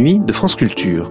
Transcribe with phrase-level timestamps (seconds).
[0.00, 1.10] nuits de France Culture.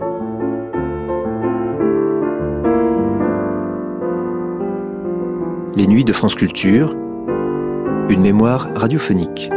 [5.75, 6.95] Les nuits de France Culture,
[8.09, 9.51] une mémoire radiophonique.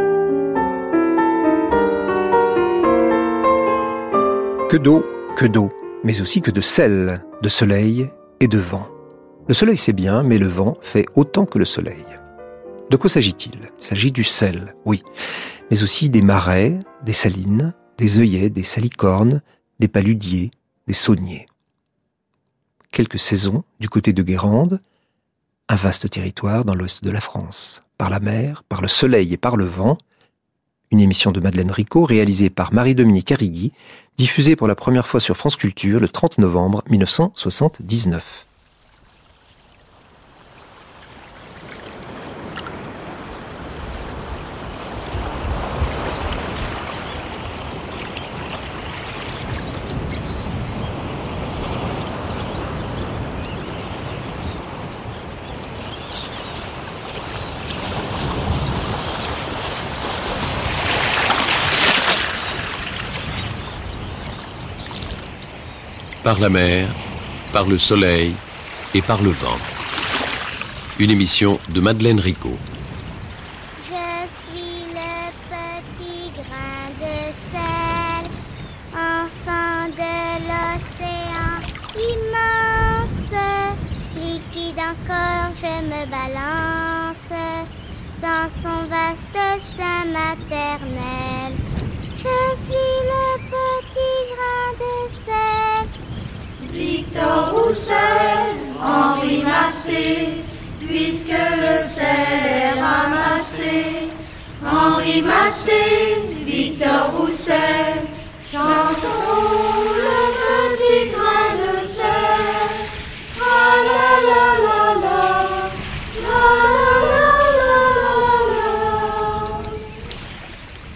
[4.69, 5.03] Que d'eau,
[5.35, 5.71] que d'eau,
[6.03, 8.87] mais aussi que de sel, de soleil et de vent.
[9.47, 12.05] Le soleil c'est bien, mais le vent fait autant que le soleil.
[12.91, 13.71] De quoi s'agit-il?
[13.79, 15.01] Il s'agit du sel, oui,
[15.71, 19.41] mais aussi des marais, des salines, des œillets, des salicornes,
[19.79, 20.51] des paludiers,
[20.87, 21.45] des sauniers.
[22.91, 24.81] Quelques saisons du côté de Guérande,
[25.69, 29.37] un vaste territoire dans l'ouest de la France, par la mer, par le soleil et
[29.37, 29.97] par le vent,
[30.91, 33.71] une émission de Madeleine Ricot réalisée par Marie-Dominique Arrigui,
[34.17, 38.45] diffusée pour la première fois sur France Culture le 30 novembre 1979.
[66.33, 66.87] Par la mer,
[67.51, 68.33] par le soleil
[68.95, 69.59] et par le vent.
[70.97, 72.57] Une émission de Madeleine Rico.
[73.83, 74.05] Je
[74.41, 75.13] suis le
[75.51, 77.17] petit grain de
[77.51, 78.25] sel,
[78.95, 80.15] enfant de
[80.49, 81.53] l'océan
[82.11, 83.35] immense,
[84.17, 87.33] liquide encore, je me balance
[88.23, 91.53] dans son vaste sein maternel.
[92.17, 93.32] Je suis le
[97.03, 100.29] Victor Roussel, Henri Massé,
[100.79, 104.07] puisque le sel est ramassé.
[104.65, 105.83] Henri Massé,
[106.45, 108.07] Victor Roussel,
[108.49, 110.21] chantons le
[110.77, 112.71] petit grain de sel.
[113.37, 115.23] La la la la, la
[116.23, 116.39] la
[117.09, 117.27] la
[117.59, 117.77] la
[118.49, 118.63] la.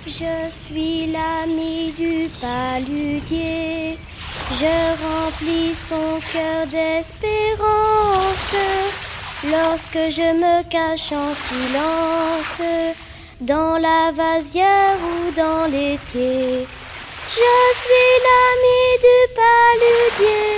[0.06, 3.67] Je suis l'ami du paludier.
[4.60, 8.56] Je remplis son cœur d'espérance
[9.44, 12.62] lorsque je me cache en silence
[13.40, 16.66] dans la vasière ou dans l'été.
[17.30, 20.56] Je suis l'ami du paludier.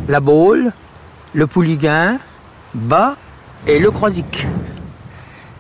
[0.07, 0.71] La Baule,
[1.33, 2.19] le Pouliguen,
[2.75, 3.15] Bas
[3.65, 4.45] et le Croisic.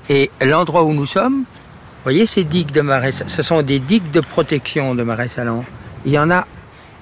[0.09, 4.11] Et l'endroit où nous sommes, vous voyez ces digues de marais, ce sont des digues
[4.11, 5.65] de protection de marais salants.
[6.05, 6.45] Il y en a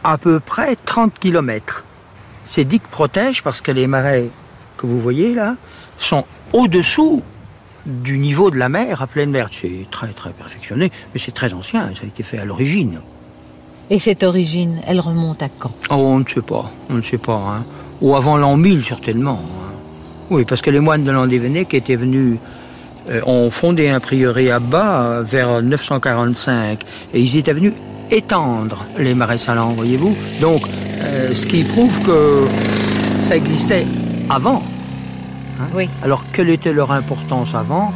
[0.03, 1.83] à peu près 30 km.
[2.45, 4.27] Ces digues protègent parce que les marais
[4.77, 5.55] que vous voyez là
[5.99, 7.21] sont au-dessous
[7.85, 9.49] du niveau de la mer à pleine mer.
[9.51, 13.01] C'est très très perfectionné, mais c'est très ancien, ça a été fait à l'origine.
[13.89, 15.73] Et cette origine, elle remonte à quand?
[15.89, 17.35] Oh, on ne sait pas, on ne sait pas.
[17.35, 17.65] Hein.
[18.01, 19.41] Ou avant l'an 1000 certainement.
[19.43, 19.73] hein.
[20.29, 22.37] Oui, parce que les moines de Landévennec qui étaient venus
[23.25, 26.79] ont fondé un prieuré à bas euh, vers 945
[27.13, 27.73] et ils étaient venus
[28.11, 30.15] étendre les marais salants, voyez-vous.
[30.41, 30.61] Donc,
[31.01, 32.43] euh, ce qui prouve que
[33.21, 33.85] ça existait
[34.29, 34.61] avant.
[35.59, 35.65] hein.
[35.73, 35.89] Oui.
[36.03, 37.91] Alors, quelle était leur importance avant?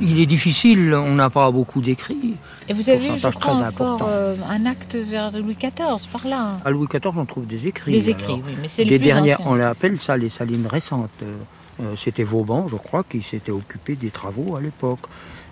[0.00, 2.34] Il est difficile, on n'a pas beaucoup d'écrits.
[2.68, 6.56] Et vous avez, je crois, très encore euh, un acte vers Louis XIV, par là.
[6.64, 7.92] À Louis XIV, on trouve des écrits.
[7.92, 8.40] Des écrits, alors.
[8.46, 9.52] oui, mais c'est le Les plus dernières, ancien.
[9.52, 11.08] on appelle ça les salines récentes.
[11.22, 11.55] Euh, Euh,
[11.96, 15.00] C'était Vauban, je crois, qui s'était occupé des travaux à l'époque.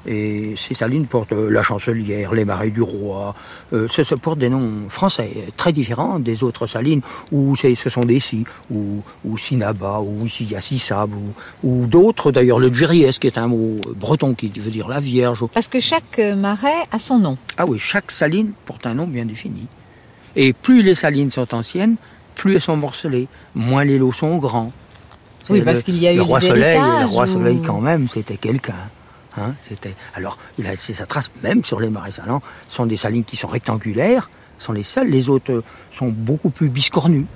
[0.07, 3.35] Et ces salines portent euh, la Chancelière, les Marais du Roi.
[3.73, 7.01] Euh, ce, ce portent des noms français, euh, très différents des autres salines,
[7.33, 11.33] où ce sont des si, ou, ou Sinaba, ou ici il y a Sissab, ou,
[11.67, 12.33] ou d'autres.
[12.33, 15.47] D'ailleurs, le Djuriès, qui est un mot breton qui veut dire la Vierge.
[15.55, 17.39] Parce que chaque euh, marais a son nom.
[17.57, 19.67] Ah oui, chaque saline porte un nom bien défini.
[20.37, 21.97] Et plus les salines sont anciennes,
[22.35, 24.73] plus elles sont morcelées, moins les lots sont grands.
[25.51, 27.29] Oui, C'est parce le- qu'il y a eu le roi des soleil, le roi ou-
[27.33, 28.75] soleil quand même, c'était quelqu'un.
[29.37, 32.41] Hein, c'était alors il a laissé sa trace même sur les marais salants.
[32.69, 35.09] Ce sont des salines qui sont rectangulaires, sont les seules.
[35.09, 35.63] Les autres
[35.93, 37.27] sont beaucoup plus biscornues.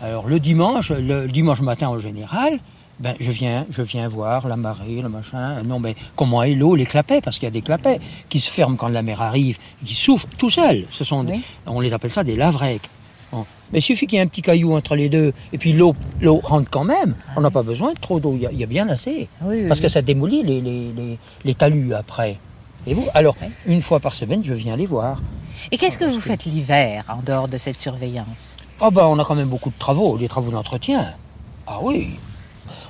[0.00, 2.58] Alors le dimanche, le dimanche matin en général,
[3.00, 5.62] ben, je viens, je viens voir la marée, le machin.
[5.64, 8.50] Non, mais comment est l'eau, les clapets, parce qu'il y a des clapets qui se
[8.50, 10.84] ferment quand la mer arrive, qui s'ouvrent tout seuls.
[10.90, 11.42] Ce sont, des- Oui.
[11.66, 12.88] on les appelle ça des lavrecs.
[13.32, 13.44] Bon.
[13.72, 15.96] Mais il suffit qu'il y ait un petit caillou entre les deux, et puis l'eau,
[16.20, 17.14] l'eau rentre quand même.
[17.36, 18.38] On n'a pas besoin de trop d'eau.
[18.40, 21.18] Il y y, a bien assez, Oui, oui, parce que ça démolit les, les, les,
[21.44, 22.36] les talus après.
[22.86, 23.06] Et vous?
[23.14, 23.34] Alors,
[23.66, 25.20] une fois par semaine, je viens les voir.
[25.70, 28.56] Et qu'est-ce que vous faites l'hiver en dehors de cette surveillance?
[28.80, 31.14] Ah ben, on a quand même beaucoup de travaux, des travaux d'entretien.
[31.66, 32.10] Ah oui.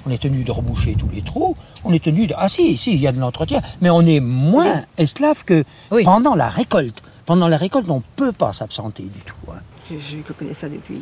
[0.06, 1.56] On est tenu de reboucher tous les trous.
[1.84, 2.34] On est tenu de...
[2.36, 3.60] Ah si, si, il y a de l'entretien.
[3.80, 6.02] Mais on est moins esclave que Oui.
[6.04, 7.02] pendant la récolte.
[7.26, 9.34] Pendant la récolte, on ne peut pas s'absenter du tout.
[9.52, 9.60] hein.
[9.90, 11.00] Je, je connais ça depuis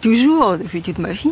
[0.00, 1.30] toujours, depuis toute ma vie.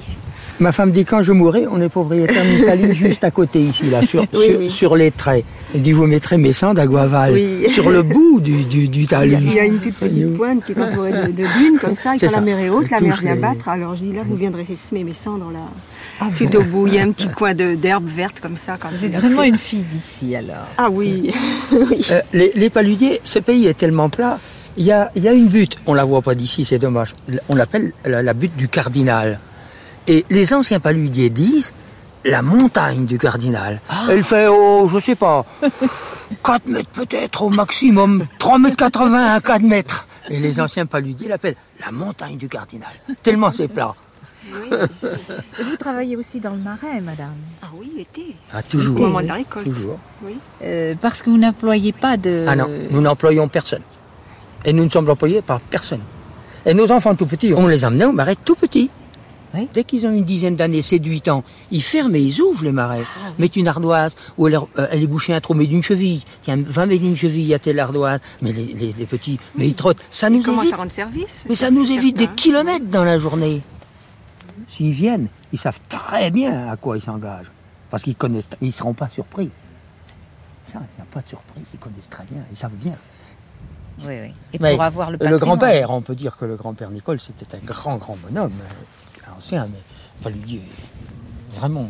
[0.60, 3.88] Ma femme dit quand je mourrai, on est propriétaire d'une saline juste à côté ici,
[3.88, 4.70] là, sur, Oui, sur, oui.
[4.70, 5.44] sur les traits.
[5.74, 7.70] Elle dit vous mettrez mes cendres d'Aguaval Oui.
[7.72, 9.36] sur le bout du, talus.
[9.36, 11.94] a, il y a une toute petite pointe qui est entourée de, de dunes comme
[11.94, 12.36] ça, et quand ça.
[12.40, 13.68] la mer est haute, la mer vient les- battre.
[13.68, 15.60] Alors je dis là, vous viendrez semer mes cendres là.
[16.36, 18.76] Tout au bout, il y a un petit coin d'herbe verte comme ça.
[18.78, 20.66] Quand Vous il êtes a vraiment une fille d'ici alors.
[20.76, 21.32] Ah oui,
[21.72, 22.04] oui.
[22.10, 24.38] Euh, les, les paludiers, ce pays est tellement plat.
[24.76, 27.12] Il y a, il y a une butte, on la voit pas d'ici, c'est dommage.
[27.48, 29.40] On l'appelle la, la butte du cardinal.
[30.06, 31.72] Et les anciens paludiers disent
[32.24, 33.80] la montagne du cardinal.
[34.08, 35.44] Elle fait, oh, je sais pas,
[36.44, 40.06] 4 mètres peut-être au maximum, 3 mètres 80 à 4 mètres.
[40.30, 42.90] Et les anciens paludiers l'appellent la montagne du cardinal.
[43.22, 43.94] Tellement c'est plat.
[45.58, 48.34] Et vous travaillez aussi dans le marais, madame Ah oui, été.
[48.52, 48.96] Ah, toujours.
[48.98, 49.64] Au moment de la récolte.
[49.66, 49.98] Toujours.
[50.22, 50.36] Oui.
[50.62, 52.44] Euh, Parce que vous n'employez pas de...
[52.48, 53.82] Ah non, nous n'employons personne.
[54.64, 56.00] Et nous ne sommes employés par personne.
[56.66, 58.90] Et nos enfants tout petits, on les emmenait au marais tout petits.
[59.54, 59.66] Oui.
[59.72, 63.00] Dès qu'ils ont une dizaine d'années, 7-8 ans, ils ferment et ils ouvrent les marais.
[63.38, 66.22] Mettent une ardoise, ou alors euh, aller boucher un trou, mais d'une cheville.
[66.42, 68.20] Tiens, 20 mètres d'une cheville à telle ardoise.
[68.42, 70.04] Mais les, les- les petits, mais ils trottent.
[70.10, 71.44] Ça nous Ils commencent évite, à rendre service?
[71.48, 73.62] mais ça nous évite des kilomètres dans la journée.
[74.78, 77.50] S'ils viennent, ils savent très bien à quoi ils s'engagent.
[77.90, 79.50] Parce qu'ils connaissent, ils ne seront pas surpris.
[80.64, 82.92] Ça, il n'y a pas de surprise, ils connaissent très bien, ils savent bien.
[84.02, 84.32] Oui, oui.
[84.52, 87.56] Et Mais pour avoir le Le grand-père, on peut dire que le grand-père Nicole, c'était
[87.56, 89.80] un grand, grand bonhomme, euh, ancien, mais
[90.22, 90.60] pas lui dire
[91.56, 91.86] vraiment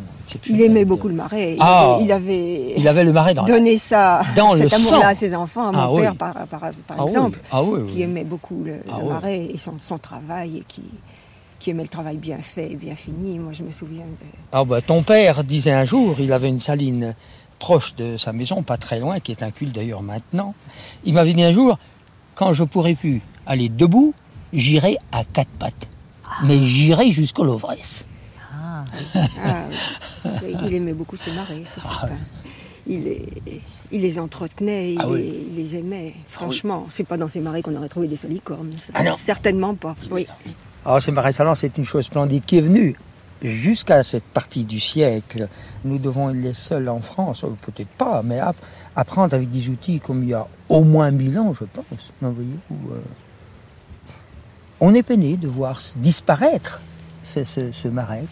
[0.47, 1.53] Il aimait beaucoup le marais.
[1.53, 1.93] Il Ah.
[1.97, 3.53] avait, il avait Il avait le marais dans la...
[3.53, 6.01] donné ça, dans le cet amour-là à ses enfants, à mon Ah oui.
[6.01, 6.61] père par, par, par
[6.97, 7.91] Ah oui, exemple, ah oui, oui.
[7.93, 9.09] qui aimait beaucoup le, Ah le oui.
[9.09, 10.85] marais et son, son travail et qui,
[11.59, 13.37] qui aimait le travail bien fait et bien fini.
[13.39, 14.25] Moi, je me souviens de...
[14.51, 17.15] Ah bah, ton père disait un jour, il avait une saline
[17.59, 20.55] proche de sa maison, pas très loin, qui est un culte d'ailleurs maintenant.
[21.03, 21.77] Il m'avait dit un jour,
[22.35, 24.13] quand je pourrai plus aller debout,
[24.53, 25.89] j'irai à quatre pattes.
[26.45, 28.05] Mais j'irai jusqu'au Lovresse.
[28.53, 28.85] Ah,
[29.43, 29.65] Ah,
[30.43, 30.55] oui.
[30.65, 32.17] il aimait beaucoup ses marais, c'est Ah, certain.
[32.87, 33.25] Il les,
[33.91, 35.21] il les entretenait, il, oui.
[35.21, 36.13] les, il les aimait.
[36.29, 38.73] Franchement, c'est pas dans ces marais qu'on aurait trouvé des salicornes.
[38.93, 39.03] Ah.
[39.17, 39.95] Certainement pas.
[40.09, 40.25] Oui.
[40.89, 42.95] Alors ces marais salants, c'est une chose splendide qui est venue
[43.43, 45.47] jusqu'à cette partie du siècle.
[45.85, 48.57] Nous devons être les seuls en France, euh, peut-être pas, mais app-
[48.95, 52.11] apprendre avec des outils comme il y a au moins mille ans, je pense.
[52.23, 53.01] Non, voyez-vous, euh,
[54.79, 56.81] On est peiné de voir disparaître
[57.21, 58.23] ce, ce- ce marais.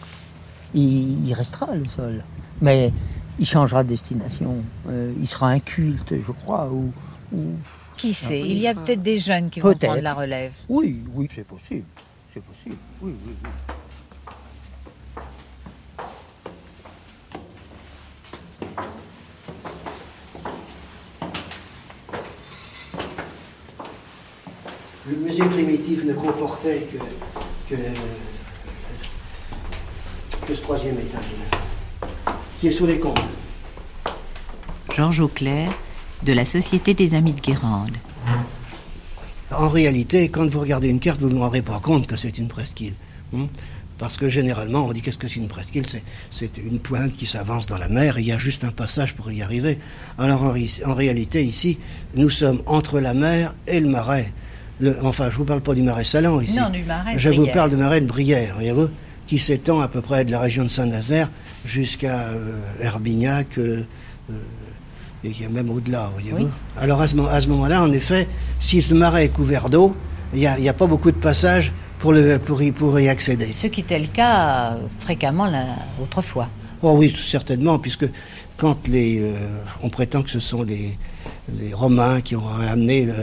[0.74, 2.24] Il, il restera le sol,
[2.60, 2.90] mais
[3.38, 4.56] il changera de destination.
[4.88, 6.90] Euh, il sera un culte, je crois, ou,
[7.32, 7.52] ou-
[7.96, 10.52] qui sait Il y a peut-être des jeunes qui vont prendre la relève.
[10.68, 11.84] Oui, oui, c'est possible.
[12.28, 12.76] C'est possible.
[13.00, 13.48] Oui, oui, oui.
[25.08, 26.98] Le musée primitif ne comportait que,
[27.74, 27.80] que,
[30.46, 31.22] que ce troisième étage,
[32.60, 33.22] qui est sous les combles.
[34.92, 35.72] Georges Auclair,
[36.24, 37.96] de la Société des Amis de Guérande.
[39.50, 42.36] En réalité, quand vous regardez une carte, vous ne vous rendrez pas compte que c'est
[42.38, 42.94] une presqu'île.
[43.34, 43.46] hein.
[43.98, 45.84] Parce que généralement, on dit qu'est-ce que c'est une presqu'île?
[46.30, 49.14] C'est- une pointe qui s'avance dans la mer et il y a juste un passage
[49.14, 49.78] pour y arriver.
[50.18, 51.78] Alors en, réalité, ici,
[52.14, 54.32] nous sommes entre la mer et le marais.
[54.78, 56.56] Le, enfin, je vous parle pas du marais Salan ici.
[56.56, 57.54] Non, du marais de Je vous Brière.
[57.54, 58.88] parle du marais de Brière, voyez-vous,
[59.26, 61.28] qui s'étend à peu près de la région de Saint-Nazaire
[61.64, 63.82] jusqu'à euh, Herbignac, euh,
[65.24, 66.44] et qui est même au-delà, voyez-vous.
[66.44, 66.48] Oui.
[66.76, 69.96] Alors à ce, mo- à ce moment-là, en effet, si le marais est couvert d'eau,
[70.32, 72.98] il n'y a, il y a pas beaucoup de passages pour, le, pour, y, pour
[73.00, 73.48] y accéder.
[73.54, 75.64] Ce qui était le cas fréquemment là,
[76.02, 76.48] autrefois.
[76.82, 78.06] Oh oui, certainement, puisque
[78.56, 79.32] quand les, euh,
[79.82, 80.96] on prétend que ce sont les,
[81.58, 83.14] les Romains qui auraient amené le-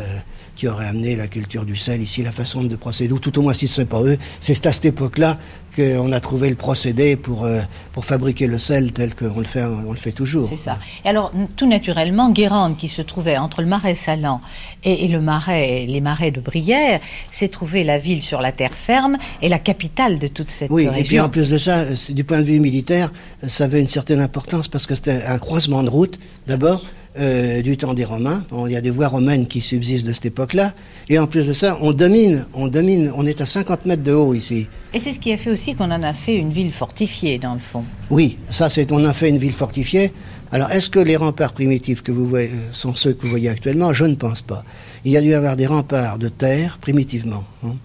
[0.55, 3.41] qui auraient amené la culture du sel ici, la façon de procéder, ou tout au
[3.41, 5.37] moins si ce n'est pas eux, c'est à cette époque-là
[5.75, 7.59] qu'on a trouvé le procédé pour, euh,
[7.91, 10.47] pour fabriquer le sel tel qu'on le fait, on le fait toujours.
[10.47, 10.79] C'est ça.
[11.03, 14.39] Et alors, tout naturellement, Guérande, qui se trouvait entre le marais Salan
[14.85, 18.73] et, et le marais, les marais de Brière, s'est trouvé la ville sur la terre
[18.73, 21.23] ferme et la capitale de toute cette Oui, et puis région.
[21.25, 23.11] en plus de ça, c'est- du point de vue militaire,
[23.45, 26.81] ça avait une certaine importance parce que c'était un croisement de route, d'abord,
[27.17, 28.43] euh, du temps des Romains.
[28.49, 30.73] Bon, il y a des voies romaines qui subsistent de cette époque-là.
[31.09, 34.11] Et en plus de ça, on domine, on domine, on est à 50 mètres de
[34.13, 34.67] haut ici.
[34.93, 37.53] Et c'est ce qui a fait aussi qu'on en a fait une ville fortifiée, dans
[37.53, 37.83] le fond.
[38.09, 40.11] Oui, ça c'est, on a fait une ville fortifiée.
[40.51, 43.49] Alors, est-ce que les remparts primitifs que vous voyez euh, sont ceux que vous voyez
[43.49, 43.93] actuellement?
[43.93, 44.63] Je ne pense pas.
[45.03, 47.43] Il y a dû y avoir des remparts de terre primitivement.
[47.65, 47.75] hein.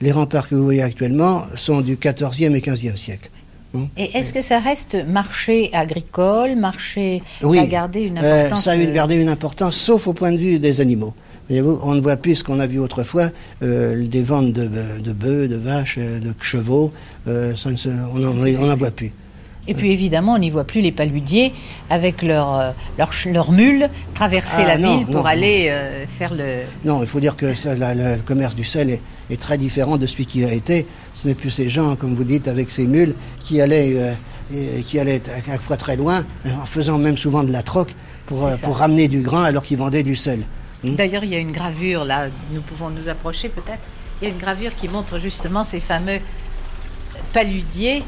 [0.00, 3.30] Les remparts que vous voyez actuellement sont du 14e et 15e siècle.
[3.74, 3.86] Hein.
[3.96, 7.22] Et est-ce que ça reste marché agricole, marché...
[7.42, 8.64] Oui, Ça a gardé une euh, importance...
[8.64, 11.14] ça a eu- euh, gardé une importance, sauf au point de vue des animaux.
[11.48, 13.30] Voyez-vous, on ne voit plus ce qu'on a vu autrefois,
[13.62, 16.92] euh, des ventes de, de bœufs, de vaches, de chevaux.
[17.26, 19.12] ça ne se- on n'en voit plus.
[19.68, 21.52] Et puis évidemment, on n'y voit plus les paludiers
[21.88, 26.04] avec leurs euh, ch- leurs mules traverser Ah, la non, ville pour non, aller euh,
[26.08, 26.62] faire le...
[26.84, 29.00] Non, il faut dire que ça, la- la- le commerce du sel est,
[29.30, 30.86] est très différent de celui qui a été.
[31.14, 34.98] Ce n'est plus ces gens, comme vous dites, avec ces mules qui allaient, euh, qui
[34.98, 37.94] allaient à chaque fois très loin, en faisant même souvent de la troque
[38.26, 40.40] pour, euh, pour ramener du grain alors qu'ils vendaient du sel.
[40.82, 40.96] Hmm?
[40.96, 43.78] D'ailleurs, il y a une gravure là, nous pouvons nous approcher peut-être.
[44.20, 46.18] Il y a une gravure qui montre justement ces fameux
[47.32, 48.02] paludiers,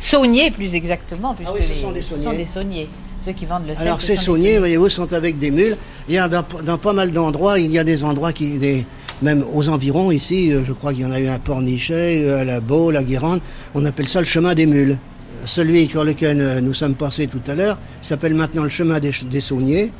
[0.00, 2.44] sauniers plus exactement, puisque Ah oui, ce les- sont des sauniers.
[2.44, 2.88] sauniers,
[3.18, 3.86] ceux qui vendent le sel.
[3.86, 5.76] Alors ce ces sauniers, voyez-vous, sont avec des mules.
[6.08, 8.84] Il y a dans, dans pas mal d'endroits, il y a des endroits qui, des,
[9.22, 12.40] même aux environs ici, euh, je crois qu'il y en a eu un Pornichet, euh,
[12.40, 13.40] à la Baule, à Guérande,
[13.74, 14.98] on appelle ça le chemin des mules.
[15.44, 19.12] Celui sur lequel euh, nous sommes passés tout à l'heure s'appelle maintenant le chemin des,
[19.30, 19.90] des sauniers,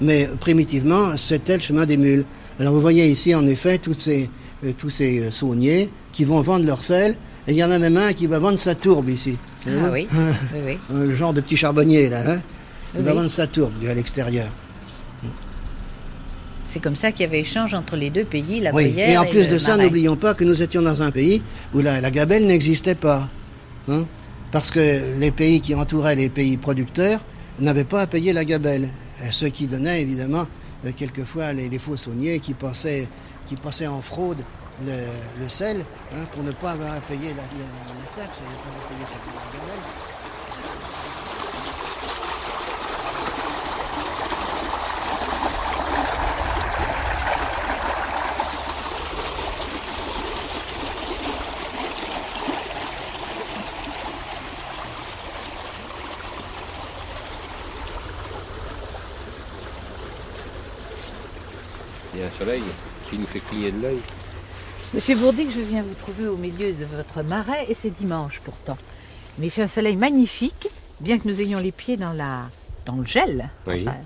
[0.00, 2.24] mais primitivement c'était le chemin des mules.
[2.58, 4.28] Alors vous voyez ici en effet tous ces,
[4.76, 7.14] tous ces sauniers qui vont vendre leur sel,
[7.50, 9.36] et il y en a même un qui va vendre sa tourbe ici.
[9.66, 10.78] Ah oui, oui, oui.
[10.94, 12.40] Le genre de petit charbonnier là, hein
[12.96, 14.46] il va vendre sa tourbe à l'extérieur.
[16.66, 19.24] C'est comme ça qu'il y avait échange entre les deux pays, la Oui, et en
[19.24, 21.42] plus de ça, n'oublions pas que nous étions dans un pays
[21.74, 23.28] où la, la gabelle n'existait pas.
[23.88, 24.04] hein,
[24.52, 27.20] parce que les pays qui entouraient les pays producteurs
[27.58, 28.88] n'avaient pas à payer la gabelle.
[29.32, 30.46] Ce qui donnait évidemment
[30.86, 33.06] euh, quelquefois les, les faux sauniers qui passaient,
[33.46, 34.38] qui passaient en fraude
[34.84, 35.84] le, sel
[36.14, 38.38] hein, pour ne pas avoir à payer la, la- la taxe.
[38.40, 39.84] gabelle.
[62.14, 62.62] Il y a un soleil
[63.08, 64.00] qui nous fait cligner de l'œil.
[64.92, 68.76] Monsieur Bourdic, je viens vous trouver au milieu de votre marais et c'est dimanche pourtant.
[69.38, 70.66] Mais il fait un soleil magnifique,
[70.98, 72.48] bien que nous ayons les pieds dans, la,
[72.86, 73.50] dans le gel.
[73.68, 73.82] Oui.
[73.86, 73.96] Enfin,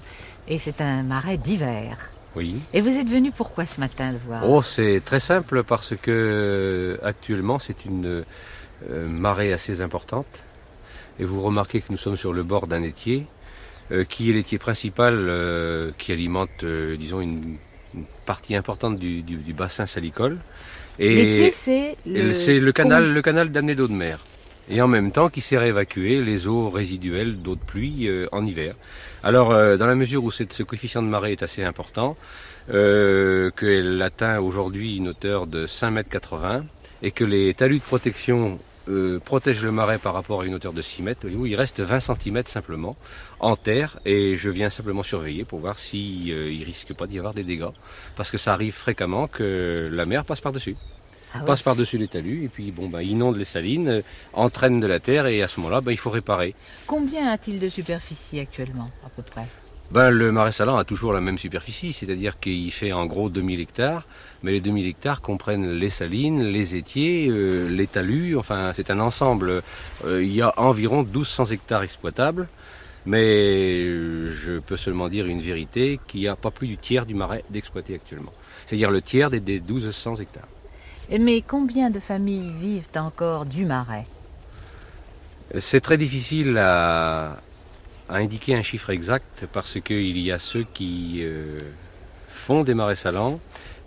[0.47, 2.11] et c'est un marais d'hiver.
[2.37, 2.61] Oui.
[2.75, 4.47] Et vous êtes venu pourquoi ce matin le voir?
[4.47, 8.23] Oh, c'est très simple parce que euh, actuellement c'est une
[8.91, 10.45] euh, marée assez importante.
[11.19, 13.25] Et vous remarquez que nous sommes sur le bord d'un étier,
[13.91, 16.63] euh, qui est l'étier principal euh, qui alimente,
[16.99, 17.57] disons, une,
[17.95, 20.39] une partie importante du, du- du bassin salicole.
[20.99, 22.33] Et L'étier, c'est le...
[22.33, 24.19] c'est le canal, le canal d'amener d'eau de mer.
[24.71, 28.27] Et en même temps qui sert à évacuer les eaux résiduelles d'eau de pluie euh,
[28.33, 28.75] en hiver.
[29.23, 32.17] Alors, euh, dans la mesure où cette- ce coefficient de marée est assez important,
[32.73, 36.65] euh, qu'elle atteint aujourd'hui une hauteur de 5,80 m
[37.03, 40.73] et que les talus de protection euh, protègent le marais par rapport à une hauteur
[40.73, 42.97] de 6 mètres, voyez-vous, il reste 20 cm simplement
[43.41, 43.99] en terre.
[44.05, 47.73] Et je viens simplement surveiller pour voir s'il ne risque pas d'y avoir des dégâts.
[48.17, 50.77] Parce que ça arrive fréquemment que la mer passe par-dessus.
[51.35, 51.47] Ah ouais.
[51.47, 52.45] passe par-dessus les talus.
[52.45, 55.27] Et puis bon bah inonde les salines, euh, entraîne de la terre.
[55.27, 56.55] Et à ce moment-là bah, il faut réparer.
[56.87, 59.47] Combien a-t-il de superficie actuellement, à peu près?
[59.91, 63.61] Ben, le marais salant a toujours la même superficie, c'est-à-dire qu'il fait en gros 2000
[63.61, 64.07] hectares,
[64.45, 69.01] mais les 2000 hectares comprennent les salines, les étiers, euh, les talus, enfin c'est un
[69.01, 69.63] ensemble.
[70.05, 72.47] Euh, il y a environ 1200 hectares exploitables
[73.07, 77.07] Mais euh, je peux seulement dire une vérité, qu'il n'y a pas plus du tiers
[77.07, 78.33] du marais d'exploiter actuellement.
[78.67, 80.49] C'est-à-dire le tiers des, des 1200 hectares.
[81.19, 84.07] Mais combien de familles vivent encore du marais?
[85.59, 87.37] C'est très difficile à,
[88.09, 91.61] à indiquer un chiffre exact parce qu'il y a ceux qui euh,
[92.29, 93.41] font des marais salants,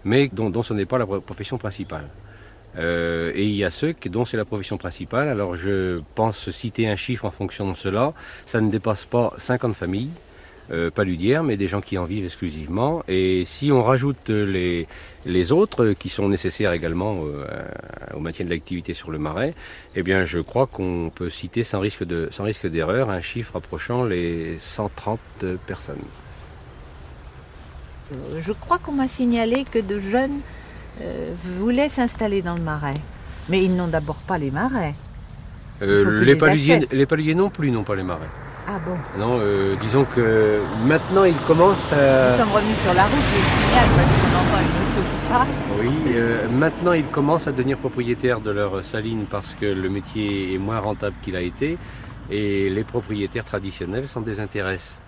[0.08, 2.08] mais dont, ce n'est pas la profession principale.
[2.78, 5.28] Euh, et il y a ceux dont c'est la profession principale.
[5.30, 8.14] Alors je pense citer un chiffre en fonction de cela.
[8.46, 10.10] Ça ne dépasse pas 50 familles
[10.72, 13.04] euh, paludières, mais des gens qui en vivent exclusivement.
[13.08, 14.88] Et si on rajoute les,
[15.52, 17.18] autres euh, qui sont nécessaires également
[18.14, 19.56] au maintien de l'activité sur le marais,
[19.96, 23.56] eh bien je crois qu'on peut citer sans risque de sans risque d'erreur un chiffre
[23.56, 25.20] approchant les 130
[25.66, 26.06] personnes.
[28.14, 30.40] Euh, Je crois qu'on m'a signalé que de jeunes
[31.02, 32.94] euh, voulaient s'installer dans le marais.
[33.50, 34.96] Mais ils n'ont d'abord pas les marais.
[35.82, 36.36] Euh, les
[37.24, 38.30] les non plus n'ont pas les marais.
[38.70, 43.04] Ah bon Non, euh, disons que maintenant ils commencent à Nous sommes revenus sur la
[43.04, 45.74] route, je le signale parce qu'on entend une auto qui passe.
[45.80, 50.54] Oui, euh, maintenant ils commencent à devenir propriétaires de leur saline parce que le métier
[50.54, 51.78] est moins rentable qu'il a été
[52.30, 55.00] et les propriétaires traditionnels s'en désintéressent.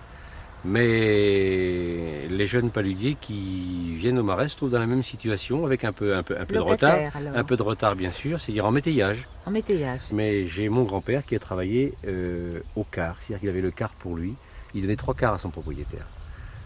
[0.64, 5.84] Mais les jeunes paludiers qui viennent au marais se trouvent dans la même situation avec
[5.84, 6.98] un peu, un peu, un peu de retard.
[7.14, 7.36] Alors.
[7.36, 9.26] Un peu de retard bien sûr, c'est-à-dire en métayage.
[9.46, 10.00] En métayage.
[10.12, 13.90] Mais j'ai mon grand-père qui a travaillé euh, au quart, c'est-à-dire qu'il avait le quart
[13.94, 14.34] pour lui.
[14.74, 16.06] Il donnait trois quarts à son propriétaire.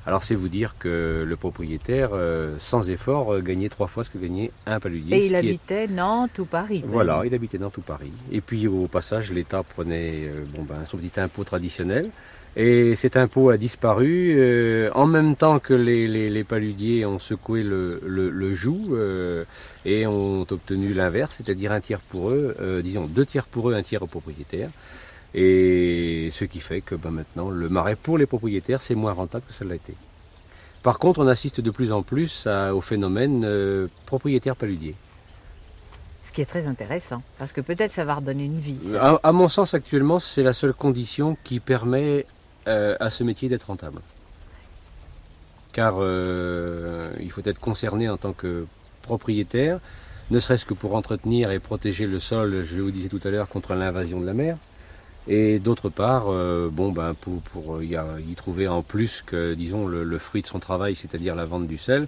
[0.06, 4.10] Alors c'est vous dire que le propriétaire, euh, sans effort, euh, gagnait trois fois ce
[4.10, 5.16] que gagnait un paludier.
[5.16, 6.82] Et il qui est- habitait Nantes ou Paris.
[6.86, 8.12] Voilà, il habitait dans tout Paris.
[8.30, 12.10] Et puis au passage, l'État prenait euh, bon, ben, son petit impôt traditionnel.
[12.56, 17.18] Et cet impôt a disparu euh, en même temps que les, les, les paludiers ont
[17.18, 19.44] secoué le, le, le joug euh,
[19.84, 23.74] et ont obtenu l'inverse, c'est-à-dire un tiers pour eux, euh, disons deux tiers pour eux,
[23.74, 24.70] un tiers aux propriétaires.
[25.34, 29.44] Et ce qui fait que ben, maintenant, le marais pour les propriétaires, c'est moins rentable
[29.48, 29.94] que ça l'a été.
[30.84, 34.94] Par contre, on assiste de plus en plus à- au phénomène propriétaire paludier.
[36.22, 38.94] Ce qui est très intéressant, parce que peut-être ça va redonner une vie.
[38.98, 42.26] À, à mon sens, actuellement, c'est la seule condition qui permet
[42.66, 44.00] à ce métier d'être rentable.
[45.74, 48.66] Car euh, il faut être concerné en tant que
[49.02, 49.80] propriétaire,
[50.30, 53.48] ne serait-ce que pour entretenir et protéger le sol, je vous disais tout à l'heure,
[53.48, 54.56] contre l'invasion de la mer.
[55.26, 57.96] Et d'autre part, euh, bon, ben, pour, y,
[58.36, 62.06] trouver en plus que, disons, le, fruit de son travail, c'est-à-dire la vente du sel,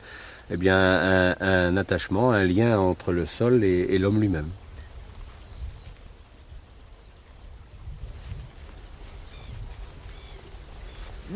[0.51, 4.51] eh bien, un, attachement, un lien entre le sol et l'homme lui-même.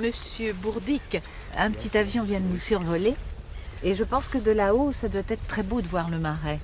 [0.01, 1.21] Monsieur Bourdic,
[1.59, 3.15] un petit avion vient de nous survoler.
[3.83, 6.59] Et je pense que de là-haut, ça doit être très beau de voir le marais.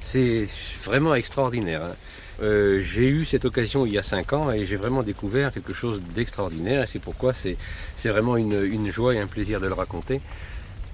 [0.00, 0.46] C'est
[0.84, 1.82] vraiment extraordinaire.
[1.82, 1.94] hein.
[2.40, 5.72] Euh, j'ai eu cette occasion il y a cinq ans et j'ai vraiment découvert quelque
[5.74, 7.56] chose d'extraordinaire et c'est pourquoi c'est
[8.04, 10.20] vraiment une, une joie et un plaisir de le raconter.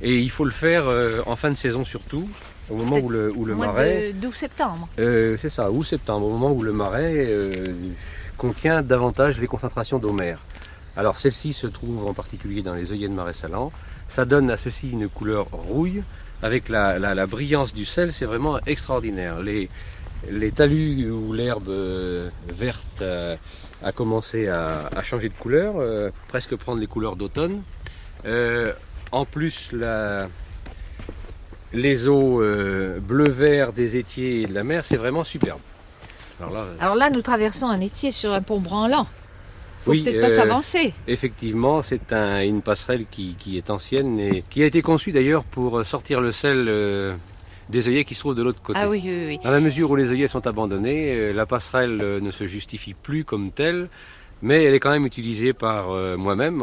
[0.00, 2.28] Et il faut le faire euh, en fin de saison surtout,
[2.70, 4.12] au moment où le, où le mois marais...
[4.14, 4.88] de- d'août septembre.
[4.98, 7.28] Euh, c'est ça, août septembre, au moment où le marais
[8.38, 10.38] contient davantage les concentrations d'eau mer.
[10.96, 13.72] Alors celle-ci se trouve en particulier dans les œillets de marais salants.
[14.06, 16.02] Ça donne à ceci une couleur rouille
[16.42, 19.40] avec la, la- la brillance du sel, c'est vraiment extraordinaire.
[19.40, 19.68] Les,
[20.52, 23.02] talus où l'herbe euh, verte
[23.82, 27.62] a commencé à, changer de couleur, euh, presque prendre les couleurs d'automne.
[28.24, 28.72] Euh,
[29.12, 29.70] en plus,
[31.72, 32.42] les eaux
[33.00, 35.60] bleu-vert des étiers et de la mer, c'est vraiment superbe.
[36.40, 39.06] Alors là, Alors là, nous traversons un étier sur un pont branlant.
[39.84, 40.94] Faut Oui, peut-être pas euh, s'avancer.
[41.06, 45.44] effectivement, c'est un- une passerelle qui, qui est ancienne et qui a été conçue d'ailleurs
[45.44, 47.14] pour sortir le sel euh,
[47.68, 48.78] des œillets qui se trouvent de l'autre côté.
[48.82, 49.38] Ah oui, oui, oui.
[49.44, 52.94] Dans la mesure où les œillets sont abandonnés, euh, la passerelle euh, ne se justifie
[52.94, 53.88] plus comme telle,
[54.42, 56.62] mais elle est quand même utilisée par euh, moi-même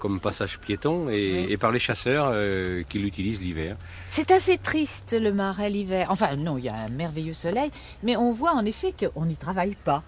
[0.00, 1.46] comme passage piéton et, Oui.
[1.48, 3.76] et par les chasseurs euh, qui l'utilisent l'hiver.
[4.08, 6.06] C'est assez triste le marais l'hiver.
[6.10, 7.70] Enfin, non, il y a un merveilleux soleil,
[8.02, 10.02] mais on voit en effet qu'on n'y travaille pas.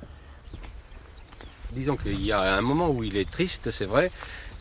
[1.79, 4.11] Disons qu'il y a un moment où il est triste, c'est vrai.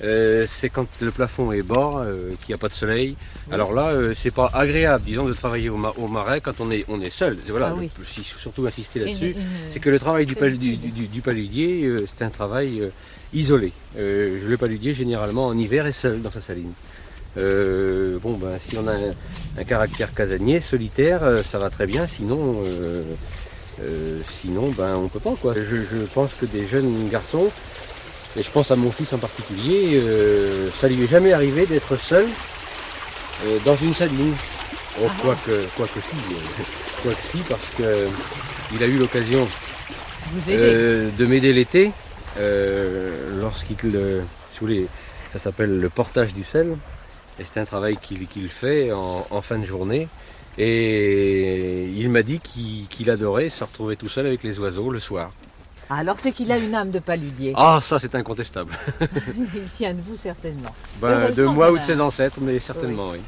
[0.03, 3.15] euh, c'est quand le plafond est bas, euh, qu'il n'y a pas de soleil.
[3.51, 6.69] Alors là, euh, c'est pas agréable, disons, de travailler au, ma- au marais quand on
[6.69, 7.35] est, on est seul.
[7.43, 7.89] C'est- Voilà, Ah oui.
[7.97, 9.35] le- si- surtout insister là-dessus.
[9.69, 10.93] C'est que le travail du, pal- du, solitude.
[10.93, 12.83] du- du paludier, euh, c'est un travail
[13.33, 13.71] isolé.
[13.95, 16.73] Le paludier, généralement, en hiver, est seul dans sa saline.
[18.23, 19.13] Bon, ben, si on a un,
[19.59, 22.05] un caractère casanier, solitaire, ça va très bien.
[22.05, 22.61] Sinon,
[23.83, 25.35] euh, sinon, ben, on peut pas.
[25.41, 25.53] Quoi.
[25.55, 27.49] Je, je pense que des jeunes garçons,
[28.35, 31.95] et je pense à mon fils en particulier, euh, ça lui est jamais arrivé d'être
[31.97, 32.25] seul
[33.45, 34.33] euh, dans une saline.
[34.99, 35.13] Oh, Ah.
[35.21, 36.15] quoique, quoique si,
[37.03, 38.07] quoique si, parce que
[38.73, 39.47] il a eu l'occasion
[40.45, 41.91] de m'aider l'été
[43.41, 44.27] lorsqu'il, si vous
[44.59, 44.87] voulez,
[45.31, 46.75] ça s'appelle le portage du sel.
[47.39, 50.07] Et c'est un travail qu'il fait en, en fin de journée.
[50.57, 55.31] Et il m'a dit qu'il adorait se retrouver tout seul avec les oiseaux le soir.
[55.89, 57.53] Alors c'est qu'il a une âme de paludier.
[57.55, 58.77] Ah, ça c'est incontestable.
[59.37, 60.75] Il tient de vous certainement.
[60.99, 63.19] Ben, de moi ou de ses ancêtres, mais certainement oui.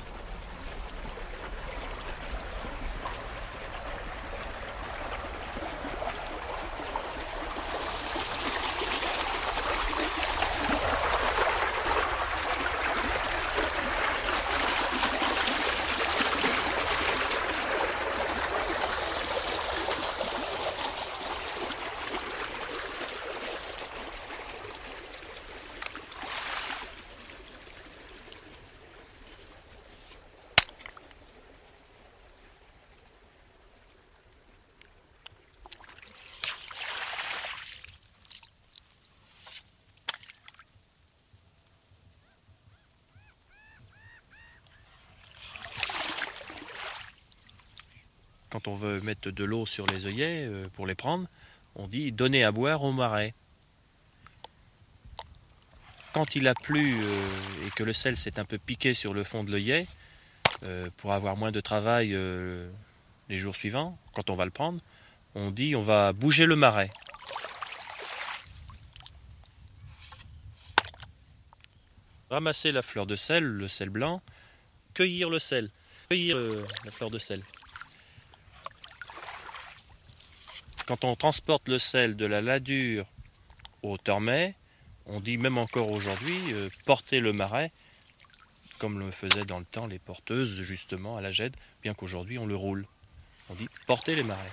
[48.69, 51.27] On veut mettre de l'eau sur les œillets euh, pour les prendre,
[51.75, 53.34] on dit donner à boire au marais.
[56.13, 59.23] Quand il a plu euh, et que le sel s'est un peu piqué sur le
[59.23, 59.88] fond de l'œillet,
[60.63, 62.15] euh, pour avoir moins de travail
[63.29, 64.79] les jours suivants, quand on va le prendre,
[65.36, 66.89] on dit on va bouger le marais.
[72.29, 74.21] Ramasser la fleur de sel, le sel blanc,
[74.93, 75.71] cueillir le sel,
[76.10, 76.38] cueillir
[76.86, 77.41] la fleur de sel.
[80.89, 83.06] Quand on transporte le sel de la ladure
[83.84, 84.56] au Tormet,
[85.06, 87.71] on dit même encore aujourd'hui euh, porter le marais,
[88.80, 92.47] comme le faisaient dans le temps les porteuses justement à la Gède, bien qu'aujourd'hui on
[92.47, 92.88] le roule.
[93.52, 94.49] On dit porter les marais.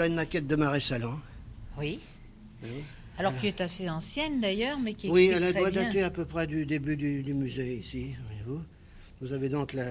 [0.00, 1.20] Voilà une maquette de marais salant.
[1.76, 2.00] Oui.
[2.62, 2.70] Oui.
[3.18, 5.82] Alors qui est assez ancienne d'ailleurs, mais qui Oui, explique elle doit bien.
[5.84, 8.62] dater à peu près du début du, du musée ici, voyez-vous.
[9.20, 9.88] Vous avez donc la,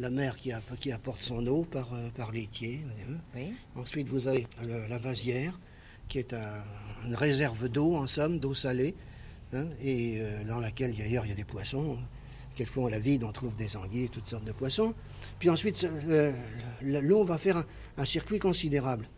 [0.00, 2.80] la mer qui, a- qui apporte son eau par, euh, par l'étier.
[3.36, 3.52] Oui.
[3.76, 5.56] Ensuite, vous avez le- la vasière,
[6.08, 6.64] qui est un-
[7.06, 8.96] une réserve d'eau, en somme, d'eau salée,
[9.54, 11.98] hein, et euh, dans laquelle, d'ailleurs, il y a des poissons.
[12.56, 14.92] Quelquefois, on la vide, on trouve des anguilles, toutes sortes de poissons.
[15.38, 16.32] Puis ensuite, euh,
[16.82, 17.66] le- l'eau va faire un,
[17.98, 19.08] un circuit considérable.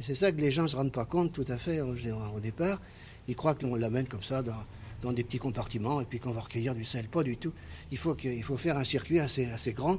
[0.00, 1.94] Et c'est ça que les gens ne se rendent pas compte tout à fait au,
[2.34, 2.80] au départ.
[3.26, 4.54] Ils croient qu'on l'amène comme ça dans,
[5.02, 7.08] dans des petits compartiments et puis qu'on va recueillir du sel.
[7.08, 7.52] Pas du tout.
[7.90, 9.98] Il faut, que- il faut faire un circuit assez, assez grand.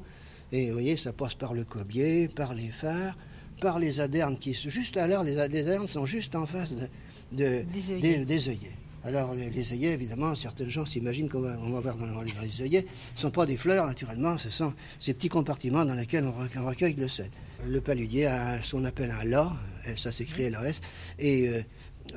[0.51, 3.17] Et vous voyez, ça passe par le cobier, par les phares,
[3.61, 5.23] par les adernes qui sont juste à l'heure.
[5.23, 6.87] Les, adernes sont juste en face de,
[7.33, 7.99] de- Des œillets.
[8.19, 8.71] des, des œillets.
[9.03, 12.31] Alors les, les œillets, évidemment, certaines gens s'imaginent qu'on va, on va voir dans, les-
[12.31, 12.85] dans les œillets.
[13.15, 16.31] Ce ne sont pas des fleurs, naturellement, ce sont ces petits compartiments dans lesquels on,
[16.31, 17.29] recueille- on recueille le sel.
[17.67, 19.51] Le paludier a ce qu'on appelle un LA,
[19.95, 20.81] ça s'écrit LAS,
[21.17, 21.61] et euh,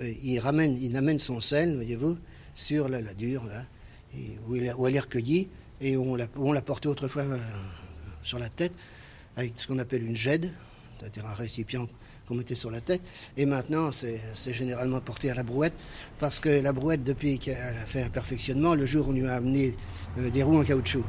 [0.00, 2.16] euh, il, ramène, il amène son sel, voyez-vous,
[2.54, 3.64] sur la ladure, là,
[4.16, 5.48] et où, il, où elle est recueillie,
[5.80, 7.38] et où on l'a, on l'a autrefois euh,
[8.22, 8.72] sur la tête,
[9.36, 10.52] avec ce qu'on appelle une gède,
[10.98, 11.88] c'est-à-dire un récipient
[12.26, 13.02] qu'on mettait sur la tête.
[13.36, 14.20] Et maintenant, c'est
[14.52, 15.74] généralement porté à la brouette,
[16.18, 19.26] parce que la brouette, depuis qu'elle a fait un perfectionnement, le jour où on lui
[19.26, 19.76] a amené
[20.18, 21.04] euh, des roues en caoutchouc.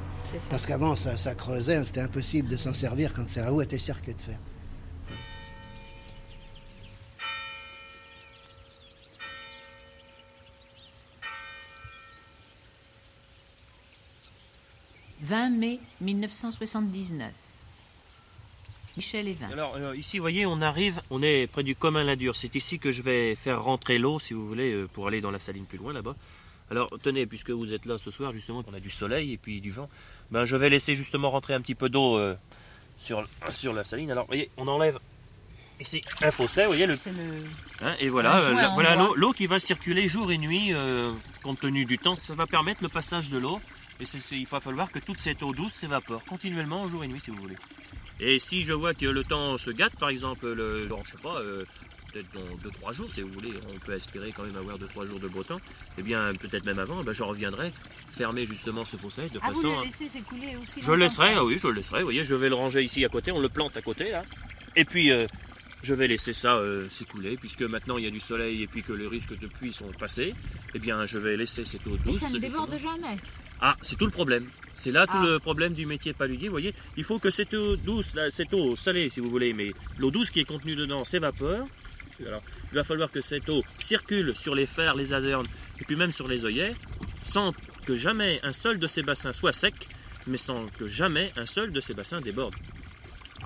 [0.50, 4.14] Parce qu'avant, ça, ça creusait, c'était impossible de s'en servir quand sa roue était cerclée
[4.14, 4.38] de fer.
[15.26, 17.53] «20 mai 1979.
[18.96, 19.50] Michel Evin.
[19.52, 22.36] Alors euh, ici, vous voyez, on arrive, on est près du commun Ladure.
[22.36, 25.32] C'est ici que je vais faire rentrer l'eau, si vous voulez, euh, pour aller dans
[25.32, 26.16] la saline plus loin là-bas.
[26.70, 29.62] Alors tenez, puisque vous êtes là ce soir, justement, on a du soleil et puis
[29.62, 29.90] du vent,
[30.32, 32.36] ben, je vais laisser justement rentrer un petit peu d'eau euh,
[32.98, 34.12] sur, sur la saline.
[34.12, 35.00] Alors, vous voyez, on enlève
[35.80, 36.96] ici un fossé, vous voyez, le.
[37.82, 40.72] Hein, et voilà, voilà l'eau, l'eau qui va circuler jour et nuit,
[41.42, 42.16] compte tenu du temps.
[42.16, 43.60] Ça va permettre le passage de l'eau.
[44.00, 47.32] Et il va falloir que toute cette eau douce s'évapore continuellement jour et nuit, si
[47.32, 47.56] vous voulez.
[48.20, 51.18] Et si je vois que le temps se gâte, par exemple, le, dans, je sais
[51.22, 51.64] pas, euh,
[52.12, 55.20] peut-être dans 2-3 jours, si vous voulez, on peut espérer quand même avoir 2-3 jours
[55.20, 55.60] de beau temps,
[55.98, 57.72] et bien peut-être même avant, ben, je reviendrai
[58.16, 60.98] fermer justement ce fossé de Ah, vous façon le à- laissez s'écouler aussi je le
[60.98, 62.00] laisserai, oui, je le laisserai.
[62.00, 64.24] Vous voyez, je vais le ranger ici à côté, on le plante à côté là.
[64.76, 65.26] Et puis, euh,
[65.82, 68.84] je vais laisser ça euh, s'écouler, puisque maintenant il y a du soleil et puis
[68.84, 70.34] que les risques de pluie sont passés.
[70.76, 72.20] Eh bien, je vais laisser cette eau Et douce.
[72.20, 73.18] ça ne déborde jamais.
[73.66, 74.46] Ah, c'est tout le problème.
[74.76, 75.26] C'est là tout Ah.
[75.26, 76.50] le problème du métier de paludier.
[76.50, 79.72] Vous voyez, il faut que cette eau douce, cette eau salée, si vous voulez, mais
[79.98, 81.66] l'eau douce qui est contenue dedans s'évapore.
[82.28, 85.48] Alors, il va falloir que cette eau circule sur les fers, les adernes,
[85.80, 86.76] et puis même sur les œillets,
[87.24, 87.54] sans
[87.86, 89.76] que jamais un seul de ces bassins soit sec,
[90.28, 92.56] mais sans que jamais un seul de ces bassins déborde.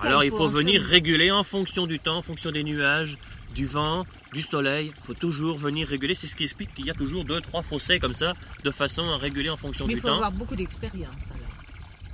[0.00, 3.18] Alors il faut venir réguler en fonction du temps, en fonction des nuages,
[3.54, 4.92] du vent, du soleil.
[4.96, 6.14] Il faut toujours venir réguler.
[6.14, 9.08] C'est ce qui explique qu'il y a toujours deux, trois fossés comme ça, de façon
[9.10, 10.14] à réguler en fonction Mais il du faut temps.
[10.16, 11.48] avoir beaucoup d'expérience alors.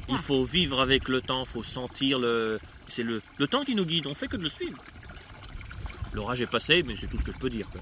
[0.09, 2.59] Il faut vivre avec le temps, il faut sentir le.
[2.89, 4.77] C'est le, le temps qui nous guide, on fait que de le suivre.
[6.13, 7.67] L'orage est passé, mais c'est tout ce que je peux dire.
[7.71, 7.81] quoi.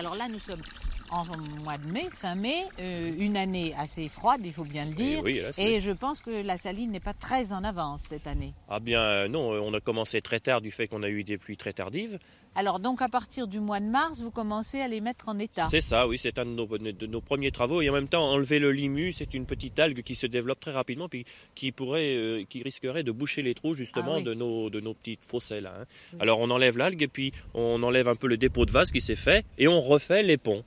[0.00, 0.62] Alors là, nous sommes
[1.12, 1.24] en
[1.64, 5.18] mois de mai, fin mai, euh, une année assez froide, il faut bien le dire.
[5.20, 8.02] Eh oui, là, c'est- Et je pense que la saline n'est pas très en avance
[8.02, 8.52] cette année.
[8.68, 11.24] Ah bien euh, non, euh, on a commencé très tard du fait qu'on a eu
[11.24, 12.18] des pluies très tardives.
[12.56, 15.68] Alors donc à partir du mois de mars, vous commencez à les mettre en état.
[15.70, 17.80] C'est ça, oui, c'est un de nos, de nos premiers travaux.
[17.80, 20.72] Et en même temps, enlever le limu, c'est une petite algue qui se développe très
[20.72, 24.24] rapidement, puis qui pourrait, euh, qui risquerait de boucher les trous justement Ah oui.
[24.24, 25.74] de nos, de nos petites fossés là.
[25.80, 26.16] hein.
[26.18, 29.00] Alors on enlève l'algue et puis on enlève un peu le dépôt de vase qui
[29.00, 30.64] s'est fait et on refait les ponts.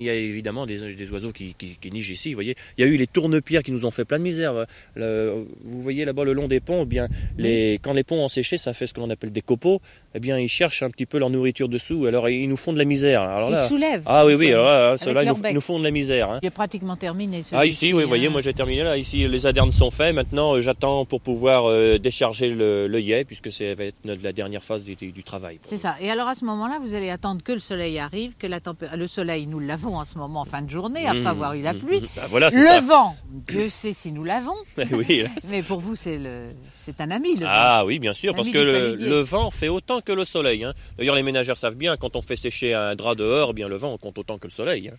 [0.00, 2.30] Il y a évidemment des, des oiseaux qui, qui, qui nichent ici.
[2.30, 4.52] Vous voyez, il y a eu les tournepires qui nous ont fait plein de misère.
[4.94, 8.28] Le- vous voyez là-bas le long des ponts, eh bien, les, quand les ponts ont
[8.28, 9.80] séché, ça fait ce que l'on appelle des copeaux.
[10.14, 12.06] Eh bien, ils cherchent un petit peu leur nourriture dessous.
[12.06, 13.22] Alors, ils nous font de la misère.
[13.22, 14.02] Alors Ils soulèvent.
[14.06, 14.46] ah oui, oui.
[14.48, 15.52] Ils Alors là, avec ceux-là, ils nous, bec.
[15.52, 16.30] ils nous font de la misère.
[16.30, 16.38] hein.
[16.42, 17.42] Il est pratiquement terminé.
[17.52, 18.30] Ah ici, oui, vous voyez, hein.
[18.30, 18.96] moi j'ai terminé là.
[18.96, 20.14] Ici, les adernes sont faits.
[20.14, 24.32] Maintenant, euh, j'attends pour pouvoir euh, décharger le, le yé, puisque ça va être la
[24.32, 25.58] dernière phase du, du travail.
[25.62, 25.96] C'est ça.
[26.00, 28.98] Et alors à ce moment-là, vous allez attendre que le soleil arrive, que la température.
[28.98, 31.62] Le soleil, nous l'avons en ce moment en fin de journée, après Mmh, avoir eu
[31.62, 32.00] la mmh, pluie.
[32.00, 32.06] mmh.
[32.20, 32.80] Ah, voilà, le ça.
[32.80, 34.54] vent, Dieu sait si nous l'avons.
[34.92, 35.28] oui, là.
[35.48, 37.50] Mais pour vous, c'est le, c'est un ami le vent.
[37.52, 40.64] Ah oui, bien sûr, parce que le, vent fait autant que le soleil.
[40.64, 40.74] hein.
[40.98, 43.76] D'ailleurs, les ménagères savent bien, quand on fait sécher un drap dehors, eh bien le
[43.76, 44.88] vent on compte autant que le soleil.
[44.88, 44.96] hein.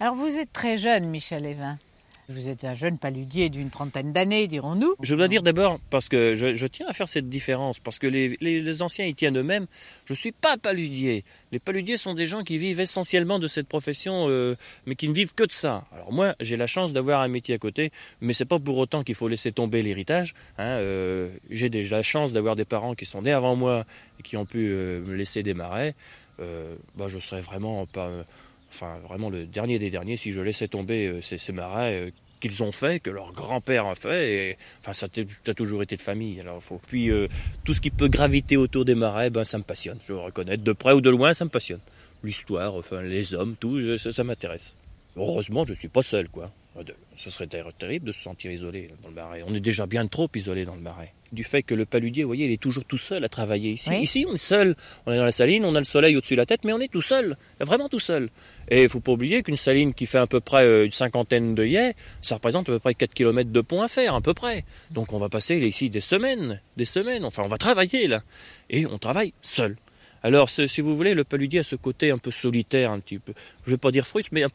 [0.00, 1.78] Alors vous êtes très jeune, Michel Evin.
[2.30, 4.94] Vous êtes un jeune paludier d'une trentaine d'années, dirons-nous.
[5.02, 8.82] Je dois dire d'abord, parce que je, tiens à faire cette différence, parce que les,
[8.82, 9.66] anciens y tiennent eux-mêmes,
[10.06, 11.22] je ne suis pas paludier.
[11.52, 14.56] Les paludiers sont des gens qui vivent essentiellement de cette profession, euh,
[14.86, 15.84] mais qui ne vivent que de ça.
[15.92, 19.02] Alors moi, j'ai la chance d'avoir un métier à côté, mais c'est pas pour autant
[19.02, 20.34] qu'il faut laisser tomber l'héritage.
[20.56, 20.64] hein.
[20.64, 23.84] Euh, j'ai déjà la chance d'avoir des parents qui sont nés avant moi
[24.18, 25.94] et qui ont pu euh, me laisser des marais.
[26.96, 28.10] Bah, je serais vraiment pas...
[28.74, 32.10] Enfin, vraiment le dernier des derniers si je laissais tomber euh, ces, ces marais euh,
[32.40, 34.32] qu'ils ont fait, que leur grand-père a fait.
[34.32, 36.40] Et, enfin, ça, ça a toujours été de famille.
[36.40, 36.80] Alors, faut...
[36.86, 37.28] Puis, euh,
[37.64, 39.98] tout ce qui peut graviter autour des marais, ben, ça me passionne.
[40.02, 41.80] Je dois reconnaître, de près ou de loin, ça me passionne.
[42.24, 44.74] L'histoire, enfin, les hommes, tout, ça, ça m'intéresse.
[45.16, 46.46] Heureusement, je ne suis pas seul, quoi.
[46.82, 49.42] De- Ce serait ter- terrible de se sentir isolé dans le marais.
[49.46, 51.12] On est déjà bien trop isolé dans le marais.
[51.30, 53.90] Du fait que le paludier, vous voyez, il est toujours tout seul à travailler ici.
[53.90, 54.00] Oui.
[54.02, 54.74] Ici, on est seul.
[55.06, 56.80] On est dans la saline, on a le soleil au-dessus de la tête, mais on
[56.80, 57.36] est tout seul.
[57.60, 58.28] Vraiment tout seul.
[58.68, 61.54] Et il faut pas oublier qu'une saline qui fait à peu près euh, une cinquantaine
[61.54, 64.34] de yais, ça représente à peu près 4 km de pont à faire, à peu
[64.34, 64.64] près.
[64.90, 67.24] Donc on va passer ici des semaines, des semaines.
[67.24, 68.22] Enfin, on va travailler là.
[68.70, 69.76] Et on travaille seul.
[70.24, 73.34] Alors, si vous voulez, le paludier a ce côté un peu solitaire, un petit peu.
[73.64, 74.48] Je ne vais pas dire fruste, mais un,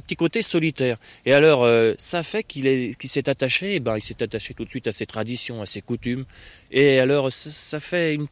[0.00, 0.96] petit- côté solitaire.
[1.26, 4.70] Et alors, euh, ça fait qu'il s'est attaché, eh ben, il s'est attaché tout de
[4.70, 6.24] suite à ses traditions, à ses coutumes.
[6.70, 8.28] Et alors, ça, ça fait une.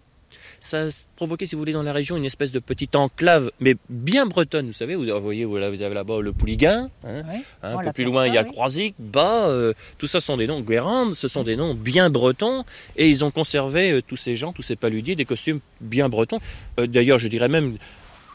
[0.60, 3.76] Ça a provoqué, si vous voulez, dans la région, une espèce de petite enclave, mais
[3.88, 4.96] bien bretonne, vous savez.
[4.96, 7.36] Vous voyez, vous vous avez là-bas le Pouliguen, hein, Oui.
[7.62, 8.50] un On peu l'appelle plus loin, ça, il y a oui.
[8.50, 12.64] Croisic, Bas, euh, tout ça sont des noms, Guérande, ce sont des noms bien bretons,
[12.96, 16.40] et ils ont conservé, euh, tous ces gens, tous ces paludiers, des costumes bien bretons.
[16.80, 17.76] Euh, D'ailleurs, je dirais même,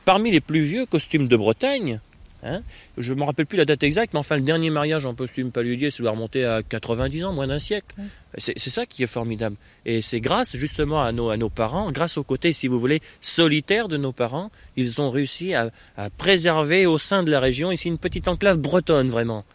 [0.06, 2.00] parmi les plus vieux costumes de Bretagne,
[2.44, 2.62] hein,
[2.98, 5.52] je ne me rappelle plus la date exacte, mais enfin, le dernier mariage en costume
[5.52, 7.96] paludier, ça doit remonter à 90 ans, moins d'un siècle.
[8.38, 9.56] C'est c'est ça qui est formidable.
[9.86, 13.02] Et c'est grâce justement à nos, à nos parents, grâce au côté, si vous voulez,
[13.22, 17.72] solitaire de nos parents, ils ont réussi à, à préserver au sein de la région
[17.72, 19.46] ici une petite enclave bretonne, vraiment.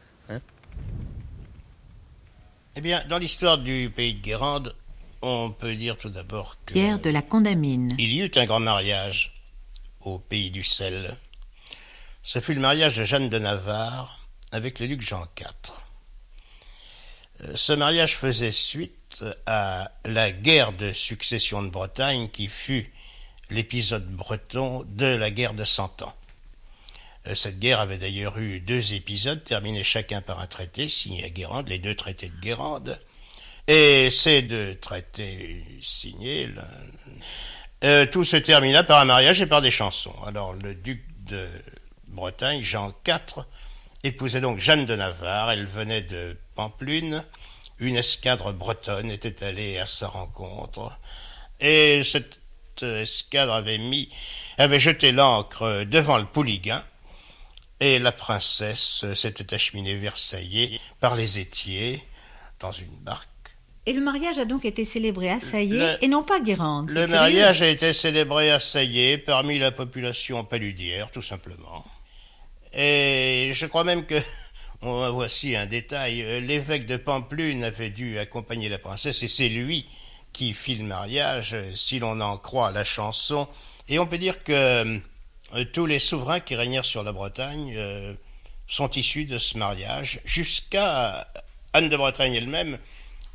[2.77, 4.73] Eh bien, dans l'histoire du pays de Guérande,
[5.21, 7.95] on peut dire tout d'abord que Pierre de la Condamine.
[7.99, 9.35] il y eut un grand mariage
[10.05, 11.17] au pays du sel.
[12.29, 15.47] Ce fut le mariage de Jeanne de Navarre avec le duc Jean IV.
[17.41, 22.93] Euh, Ce mariage faisait suite à la guerre de succession de Bretagne qui fut
[23.49, 26.15] l'épisode breton de la guerre de Cent Ans.
[27.29, 31.31] Euh, Cette guerre avait d'ailleurs eu deux épisodes, terminés chacun par un traité signé à
[31.31, 33.01] Guérande, les deux traités de Guérande.
[33.69, 36.51] Et ces deux traités signés,
[37.85, 40.15] euh, tout se termina par un mariage et par des chansons.
[40.27, 41.49] Alors le duc de
[42.09, 43.45] Bretagne, Jean IV,
[44.05, 45.51] épousait donc Jeanne de Navarre.
[45.51, 47.25] Elle venait de Pamplune.
[47.79, 50.99] Une escadre bretonne était allée à sa rencontre.
[51.61, 52.39] Et cette
[52.83, 54.09] escadre avait mis,
[54.57, 56.83] avait jeté l'ancre devant le Pouliguen.
[57.81, 62.03] Et la princesse s'était acheminée vers Saillé par les étiers
[62.59, 63.29] dans une barque.
[63.87, 66.91] Et le mariage a donc été célébré à Saillé et non pas à Guérande.
[66.91, 71.87] Le mariage a été célébré à Saillé parmi la population paludière, tout simplement.
[72.73, 74.21] Et je crois même que,
[74.81, 79.87] voici un détail, l'évêque de Pamplune avait dû accompagner la princesse et c'est lui
[80.33, 83.49] qui fit le mariage, si l'on en croit la chanson.
[83.89, 85.01] Et on peut dire que
[85.55, 88.15] euh, tous les souverains qui régnèrent sur la Bretagne euh,
[88.67, 91.27] sont issus de ce mariage, jusqu'à
[91.73, 92.79] Anne de Bretagne elle-même,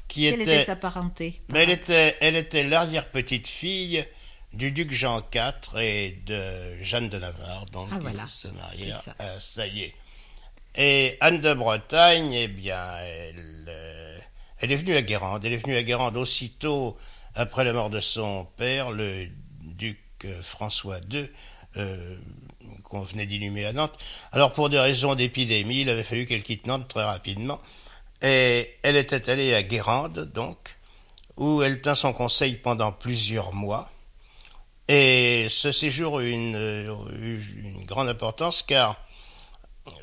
[0.08, 4.06] qui Quelle était, sa parenté mais elle était, elle était l'arrière-petite-fille
[4.54, 8.28] du duc Jean IV et de Jeanne de Navarre, donc Ah, voilà.
[8.28, 9.16] se marièrent ça.
[9.20, 9.94] à Saillé.
[10.76, 14.18] Et Anne de Bretagne, eh bien, elle, euh,
[14.60, 15.46] elle est venue à Guérande.
[15.46, 16.98] Elle est venue à Guérande aussitôt
[17.36, 19.28] après la mort de son père, le
[19.62, 21.30] duc euh, François II,
[21.78, 22.18] euh,
[22.84, 23.98] qu'on venait d'inhumer à Nantes.
[24.32, 27.60] Alors, pour des raisons d'épidémie, il avait fallu qu'elle quitte Nantes très rapidement.
[28.22, 30.76] Et elle était allée à Guérande, donc,
[31.38, 33.92] où elle tint son conseil pendant plusieurs mois.
[34.88, 36.96] Et ce séjour eut une, euh,
[37.58, 39.00] une grande importance car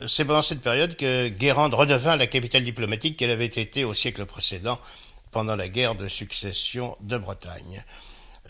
[0.07, 4.27] c'est pendant cette période que Guérande redevint la capitale diplomatique qu'elle avait été au siècle
[4.27, 4.79] précédent
[5.31, 7.85] pendant la guerre de succession de Bretagne.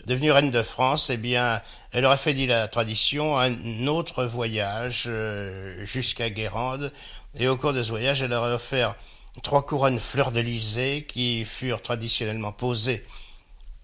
[0.05, 5.03] Devenue reine de France, eh bien, elle aurait fait, dit la tradition, un autre voyage
[5.07, 6.91] euh, jusqu'à Guérande.
[7.35, 8.95] Et au cours de ce voyage, elle aurait offert
[9.43, 13.05] trois couronnes fleurs d'Elysée qui furent traditionnellement posées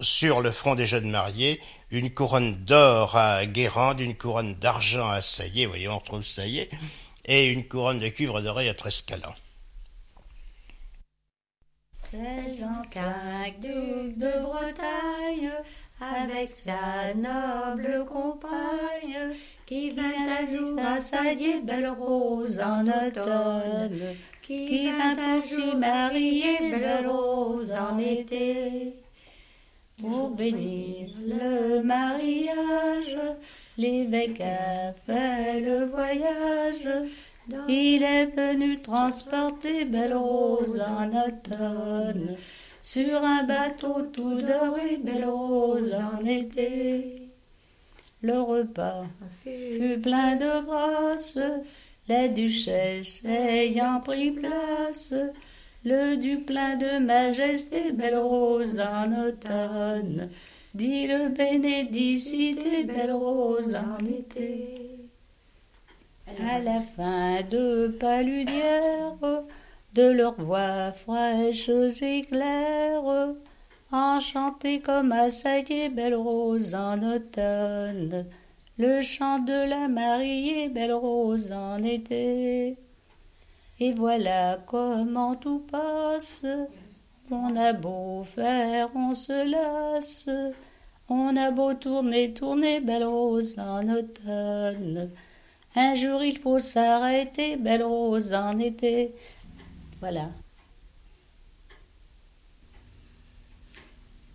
[0.01, 5.21] sur le front des jeunes mariés, une couronne d'or à Guérande, une couronne d'argent à
[5.21, 6.69] Saillé, voyez, on retrouve Saillé,
[7.25, 9.33] et une couronne de cuivre doré à Trescalan.
[11.95, 12.81] C'est Jean
[13.59, 15.51] duc de Bretagne,
[15.99, 19.33] avec sa noble compagne,
[19.65, 23.99] qui vint un jour à Saillé, belle rose en automne,
[24.41, 28.93] qui vint aussi marier, belle rose en été.
[29.99, 33.17] Pour bénir le mariage,
[33.77, 36.87] l'évêque a fait le voyage.
[37.67, 42.35] Il est venu transporter Belle Rose en automne
[42.79, 47.29] sur un bateau tout doré, Belle Rose en été.
[48.21, 49.05] Le repas
[49.43, 51.39] fut plein de grâce,
[52.07, 55.13] la duchesse ayant pris place,
[55.87, 60.29] le duc plein de majesté, Belle Rose en automne,
[60.73, 64.99] dit le bénédicité, Belle Rose en été.
[66.51, 69.15] À la fin de Paludière,
[69.93, 71.69] de leurs voix fraîches
[72.01, 73.33] et claires,
[73.91, 78.25] enchantées comme à Saillé, belle rose en automne,
[78.77, 82.77] le chant de la mariée, belle rose en été.
[83.79, 86.45] Et voilà comment tout passe,
[87.29, 90.29] on a beau faire, on se lasse,
[91.09, 95.11] on a beau tourner, tourner, belle rose en automne.
[95.75, 99.13] Un jour il faut s'arrêter, belle rose en été.
[99.99, 100.29] Voilà.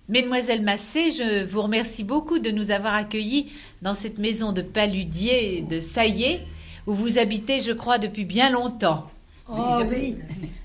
[0.08, 3.50] Mesdemoiselles Massé, je vous remercie beaucoup de nous avoir accueillis
[3.80, 6.38] dans cette maison de paludier de Saillé,
[6.86, 9.11] où vous habitez, je crois, depuis bien longtemps.
[9.48, 10.16] Oh oui,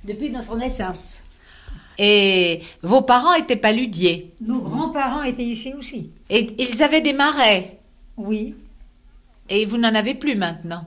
[0.04, 1.22] depuis notre naissance.
[1.98, 4.34] Et vos parents étaient paludiers.
[4.42, 6.12] Nos grands-parents étaient ici aussi.
[6.30, 7.80] Et ils avaient des marais.
[8.18, 8.56] Oui.
[9.50, 10.86] Et vous n'en avez plus maintenant.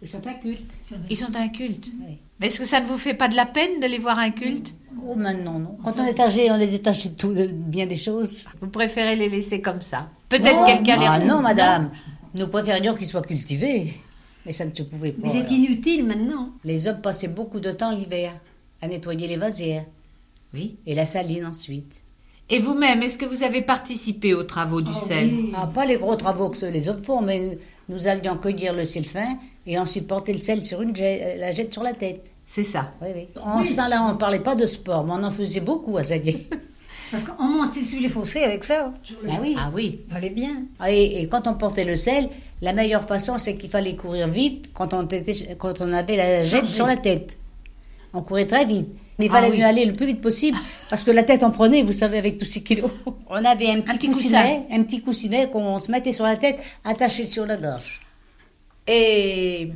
[0.00, 0.76] Ils sont incultes.
[1.10, 1.92] Ils sont incultes.
[2.40, 4.74] Mais est-ce que ça ne vous fait pas de la peine de les voir incultes?
[5.06, 5.78] Oh, maintenant, non.
[5.84, 8.44] Quand on est âgé, on est détaché de, tout, de bien des choses.
[8.60, 11.90] Vous préférez les laisser comme ça Peut-être Non, quelqu'un les ah, non, madame.
[12.34, 13.94] Nous préférions qu'ils soient cultivés.
[14.46, 15.22] Mais ça ne se pouvait pas.
[15.24, 16.50] Mais c'est inutile maintenant.
[16.64, 18.32] Les hommes passaient beaucoup de temps l'hiver
[18.82, 19.84] à nettoyer les vasières.
[20.52, 20.76] Oui.
[20.86, 22.00] Et la saline ensuite.
[22.50, 26.14] Et vous-même, est-ce que vous avez participé aux travaux du sel Ah, pas les gros
[26.16, 30.34] travaux que les hommes font, mais nous allions cueillir le sel fin et ensuite porter
[30.34, 32.26] le sel sur une jet- la jette sur la tête.
[32.46, 32.92] C'est ça.
[33.00, 33.28] Oui, oui.
[33.42, 36.04] En ce temps-là, on ne parlait pas de sport, mais on en faisait beaucoup à
[36.04, 36.46] Saguet.
[37.10, 38.92] Parce qu'on montait sur les fossés avec ça.
[39.28, 39.54] Ah oui.
[39.58, 40.00] Ah oui.
[40.10, 40.64] Fallait bien.
[40.78, 42.28] Ah, Et, et quand on portait le sel,
[42.64, 46.44] la meilleure façon, c'est qu'il fallait courir vite quand on, était, quand on avait la
[46.44, 47.36] jette sur la tête.
[48.12, 48.88] On courait très vite.
[49.18, 49.58] Mais il Ah fallait oui.
[49.58, 50.58] mieux aller le plus vite possible
[50.90, 52.90] parce que la tête en prenait, vous savez, avec tous ces kilos.
[53.28, 56.58] On avait un petit, petit coussinet, un petit coussinet qu'on se mettait sur la tête,
[56.84, 58.00] attaché sur la gorge.
[58.86, 59.70] Et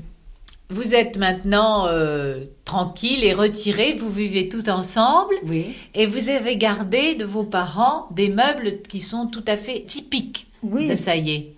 [0.70, 5.34] vous êtes maintenant euh, tranquille et retiré, vous vivez tout ensemble.
[5.46, 5.66] Oui.
[5.94, 10.46] Et vous avez gardé de vos parents des meubles qui sont tout à fait typiques
[10.62, 10.88] Oui.
[10.88, 11.54] de ça y est.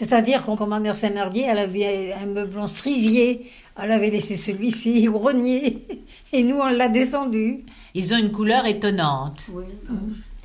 [0.00, 3.42] C'est-à-dire quand ma mère s'est mariée, elle avait un meuble en cerisier.
[3.78, 5.86] Elle avait laissé celui-ci au grenier.
[6.32, 7.66] Et nous, on l'a descendu.
[7.94, 9.50] Ils ont une couleur étonnante.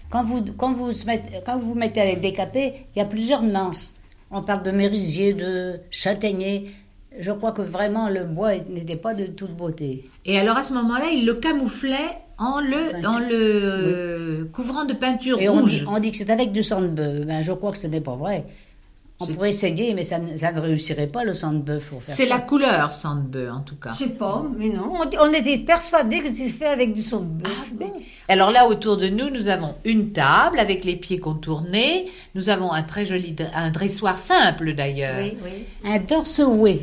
[0.10, 3.06] Quand vous, quand vous, se mettez, quand vous mettez à les décaper, il y a
[3.06, 3.94] plusieurs nuances.
[4.30, 6.72] On parle de merisier, de châtaignier.
[7.18, 10.10] Je crois que vraiment le bois n'était pas de toute beauté.
[10.26, 15.40] Et alors à ce moment-là, ils le camouflaient en le, en le couvrant de peinture
[15.40, 15.80] Et on rouge.
[15.80, 17.26] dit, on dit que c'est avec du sang de bœuf.
[17.26, 18.44] Ben, je crois que ce n'est pas vrai.
[19.18, 22.04] On pourrait essayer, mais ça, ne- ça ne réussirait pas le sang de bœuf pour
[22.04, 23.92] faire C'est la couleur sandbeu en tout cas.
[23.94, 24.92] Je sais pas, mais non.
[24.94, 27.72] On, on était persuadés que c'était fait avec du son de bœuf.
[27.80, 27.94] mais-
[28.28, 32.08] Alors là, autour de nous, nous avons une table avec les pieds contournés.
[32.36, 35.22] Nous avons un très joli un dressoir simple d'ailleurs.
[35.24, 35.66] Oui, oui.
[35.90, 36.82] Un dorseway.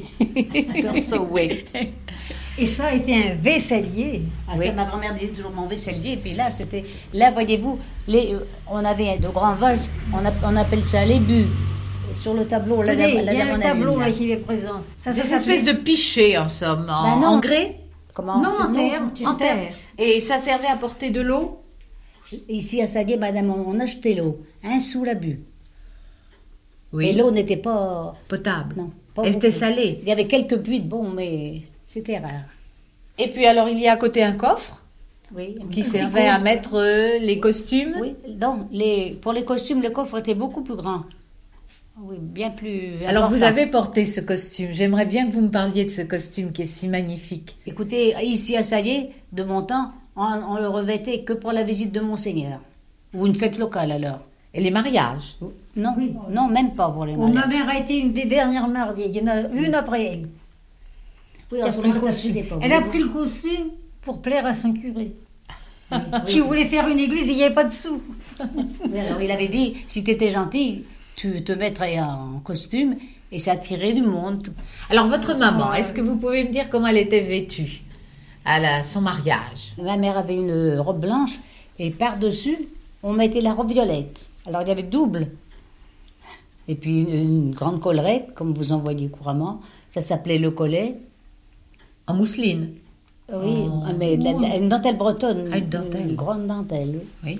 [0.82, 1.64] Dorseway.
[2.58, 4.22] Et ça a été un vaisselier.
[4.48, 6.12] Ah, ça, ma grand-mère disait toujours mon vaisselier.
[6.12, 6.82] Et puis là, c'était.
[7.14, 9.90] Là, voyez-vous, les, euh, on avait de grands vases.
[10.12, 11.46] On, on appelle ça les buts.
[12.12, 14.82] Sur le tableau, là, Tenez, il y a un tableau là qui est présent.
[14.96, 17.26] Ça, C'est une espèce de pichet en somme, en, Ben non.
[17.34, 17.76] en grès.
[18.14, 19.72] Comment Non, en terre, tu- en terre.
[19.98, 21.58] Et ça servait à porter de l'eau
[22.48, 24.40] Ici à Sadier, madame, on achetait l'eau.
[24.64, 25.40] Un sous la bu.
[26.92, 27.08] Oui.
[27.08, 28.14] Et l'eau n'était pas.
[28.28, 28.74] Potable.
[28.76, 28.90] Non.
[29.14, 29.98] Pas Elle était salée.
[30.00, 32.44] Il y avait quelques puits de bon, mais c'était rare.
[33.18, 34.82] Et puis alors, il y a à côté un coffre
[35.34, 35.56] Oui.
[35.62, 37.96] un qui servait à mettre euh, les costumes.
[38.00, 41.02] Oui, non, les, pour les costumes, le coffre était beaucoup plus grand.
[42.00, 43.04] Oui, bien plus.
[43.06, 44.68] Alors vous avez porté ce costume.
[44.70, 47.56] J'aimerais bien que vous me parliez de ce costume qui est si magnifique.
[47.66, 51.92] Écoutez, ici à Saillé, de mon temps, on, on le revêtait que pour la visite
[51.92, 52.60] de Monseigneur.
[53.14, 54.20] Ou une fête locale alors.
[54.54, 55.36] Et les mariages?
[55.76, 55.94] Non,
[56.30, 57.58] non, même pas pour les Oh, ma mariages.
[57.58, 59.06] mère a été une des dernières mariées.
[59.08, 60.28] Il y en a une après elle.
[61.50, 62.00] Oui, Qui a pris le
[62.48, 62.56] pas.
[62.62, 63.68] Elle a Vous- pris le costume
[64.00, 65.12] pour plaire à son curé.
[66.24, 68.00] Qui voulait faire une église et il n'y avait pas de sous.
[68.40, 70.84] Oui, alors il avait dit, si tu étais gentil,
[71.16, 72.96] tu te mettrais en costume
[73.30, 74.42] et ça attirait du monde.
[74.90, 77.82] Alors votre maman, est-ce que vous pouvez me dire comment elle était vêtue
[78.44, 79.74] à la, son mariage?
[79.82, 81.38] Ma mère avait une robe blanche
[81.78, 82.58] et par-dessus,
[83.02, 84.26] on mettait la robe violette.
[84.46, 85.28] Alors il y avait double.
[86.68, 89.60] Et puis une, une grande collerette, comme vous en voyez couramment.
[89.88, 90.96] Ça s'appelait le collet.
[92.06, 92.70] En mousseline?
[93.32, 93.82] Oui, Oh.
[93.98, 95.48] mais la- la- une dentelle bretonne.
[95.52, 96.14] Ah, une dentelle.
[96.16, 97.38] grande dentelle, oui.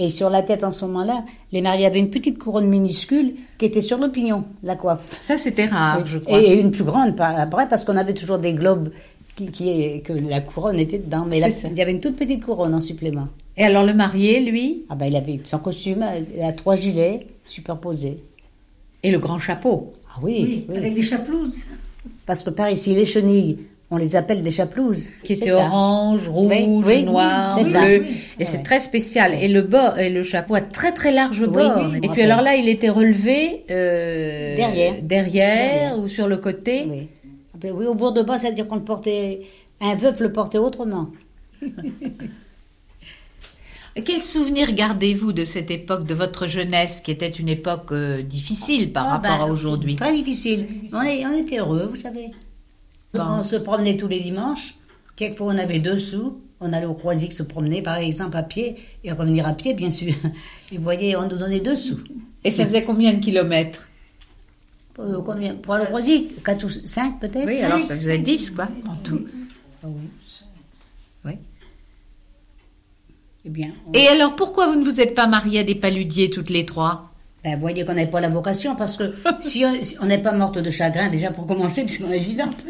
[0.00, 3.64] Et sur la tête en ce moment-là, les mariés avaient une petite couronne minuscule qui
[3.64, 5.18] était sur le pignon, la coiffe.
[5.20, 6.04] Ça c'était rare, Oui.
[6.06, 6.40] je crois.
[6.40, 8.90] Et une plus grande par- après, parce qu'on avait toujours des globes
[9.34, 11.26] qui, qui- que la couronne était dedans.
[11.28, 11.66] Mais ça.
[11.68, 13.26] il y avait une toute petite couronne en supplément.
[13.56, 14.84] Et alors le marié, lui?
[14.88, 16.04] Ah ben, il avait son costume,
[16.36, 18.22] il a trois gilets superposés.
[19.02, 19.92] Et le grand chapeau?
[20.14, 20.76] Ah oui, oui.
[20.76, 21.66] Avec des chaplouses.
[22.24, 23.58] Parce que par ici, les chenilles,
[23.90, 25.12] on les appelle des chaplouses.
[25.24, 25.56] qui ça.
[25.64, 28.04] orange, rouge, Oui, oui, noir, bleu.
[28.38, 29.32] Et c'est très spécial.
[29.34, 31.94] Et le bas et le chapeau a très très large bord.
[31.94, 32.30] et puis rappelle.
[32.30, 34.94] alors là, il était relevé euh, Derrière.
[35.02, 35.98] derrière, Derrière.
[35.98, 36.86] ou sur le côté.
[36.88, 37.08] Oui.
[37.54, 39.40] Ah ben oui, au bout de bas, c'est-à-dire qu'on le portait.
[39.80, 41.08] Un veuf le portait autrement.
[44.04, 48.92] Quel souvenir gardez-vous de cette époque, de votre jeunesse, qui était une époque euh, difficile
[48.92, 49.94] par Ah, rapport ben, à aujourd'hui?
[49.94, 50.66] Très difficile.
[50.92, 52.30] On, est- on était heureux, vous savez.
[53.14, 54.74] On se promenait tous les dimanches.
[55.16, 56.40] Quelquefois, on avait deux sous.
[56.60, 59.90] On allait au Croisic se promener, par exemple, à pied, et revenir à pied, bien
[59.90, 60.12] sûr.
[60.72, 61.98] Et vous voyez, on nous donnait deux sous.
[62.44, 63.88] Et ça faisait combien de kilomètres?
[64.98, 65.54] Euh, combien?
[65.54, 66.42] Pour le Croisic?
[66.44, 67.46] Quatre ou cinq, peut-être?
[67.46, 67.64] Oui, Cinq.
[67.66, 69.20] alors ça faisait 10, quoi, en tout.
[69.84, 69.90] Oui.
[71.24, 71.32] Oui.
[73.44, 76.30] Eh bien, on- Et alors, pourquoi vous ne vous êtes pas mariés à des paludiers
[76.30, 77.07] toutes les trois?
[77.44, 79.64] Ben, vous voyez qu'on n'avait pas la vocation, parce que si
[80.00, 82.64] on n'est pas morte de chagrin, déjà pour commencer, puisqu'on est gigante.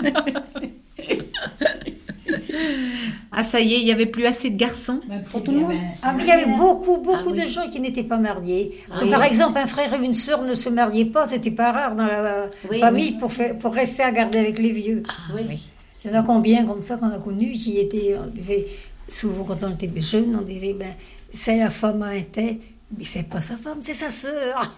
[3.30, 5.00] Ah, ça y est, il n'y avait plus assez de garçons
[5.30, 5.72] pour tout le monde.
[6.02, 8.80] Ah, mais il y avait beaucoup, beaucoup de gens qui n'étaient pas mariés.
[8.90, 9.10] Ah oui.
[9.10, 12.06] Par exemple, un frère et une sœur ne se mariaient pas, c'était pas rare dans
[12.06, 13.16] la Oui, famille oui.
[13.20, 15.02] Pour, faire, pour rester à garder avec les vieux.
[15.34, 15.60] oui.
[16.04, 18.66] Il y en a combien comme ça qu'on a connus qui étaient, on disait,
[19.08, 20.94] souvent quand on était jeune, on disait, ben,
[21.30, 22.56] c'est la femme à un tel,
[22.96, 24.74] mais c'est pas sa femme, c'est sa sœur.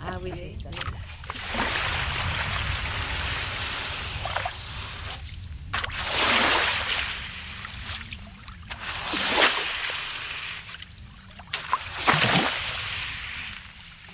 [0.00, 0.70] Ah oui, c'est ça.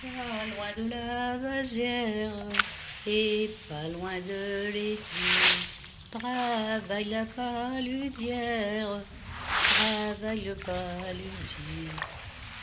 [0.03, 2.33] Pas loin de la vasière
[3.07, 6.19] et pas loin de l'étang.
[6.19, 9.01] Travaille la paludière,
[9.77, 11.91] travaille le paludier.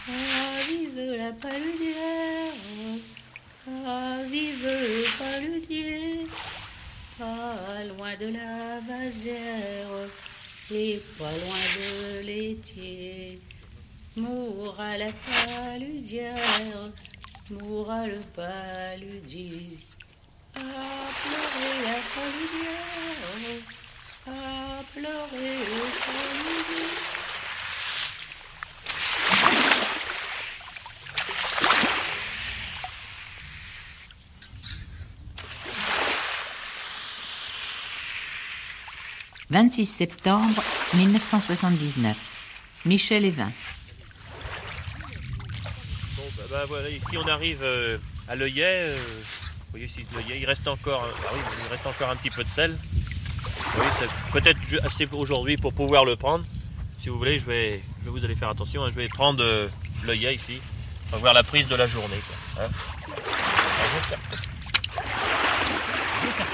[0.09, 0.13] Ah,
[0.69, 2.53] vive la paludière,
[3.85, 4.69] Ah, vive
[5.19, 6.23] paludier,
[7.19, 10.07] pas loin de la vasière
[10.71, 13.41] et pas loin de l'étier.
[14.15, 16.91] Mourra la paludière,
[17.51, 19.77] mourra le paludier.
[20.55, 20.59] À
[21.21, 23.21] pleurer la paludière,
[24.27, 26.87] à pleurer le paludier.
[39.49, 40.61] «26 septembre
[40.95, 42.15] 1979.
[42.85, 43.51] Michel Evin.
[46.15, 48.63] Bon, bah, bah, voilà, ici on arrive euh, à l'œillet.
[48.65, 52.29] euh, vous voyez ici l'œillet, il reste encore, ah oui, il reste encore un petit
[52.29, 52.77] peu de sel.
[52.77, 56.43] Vous voyez, c'est peut-être assez aujourd'hui pour pouvoir le prendre.
[56.99, 58.83] Si vous voulez, je vais, je vais vous allez faire attention.
[58.83, 59.67] hein, je vais prendre euh,
[60.05, 60.59] l'œillet ici,
[61.09, 62.19] pour voir la prise de la journée.
[62.59, 62.67] hein
[63.07, 64.19] je vais faire-
[66.21, 66.47] je vais faire-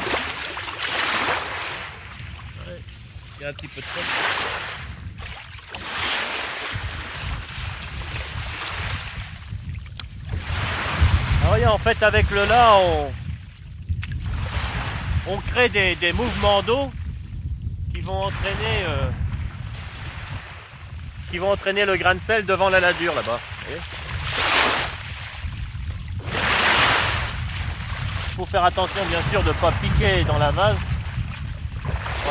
[2.67, 2.81] Ouais,
[3.45, 4.03] Un petit peu de sel.
[11.43, 12.77] Ah oui, en fait, avec le là,
[15.27, 16.89] on, crée des, mouvements d'eau
[17.93, 19.09] qui vont entraîner euh,
[21.29, 23.39] qui vont entraîner le grain de sel devant la ladure là-bas.
[23.65, 23.81] voyez
[28.35, 30.79] faut faire attention bien sûr de ne pas piquer dans la vase,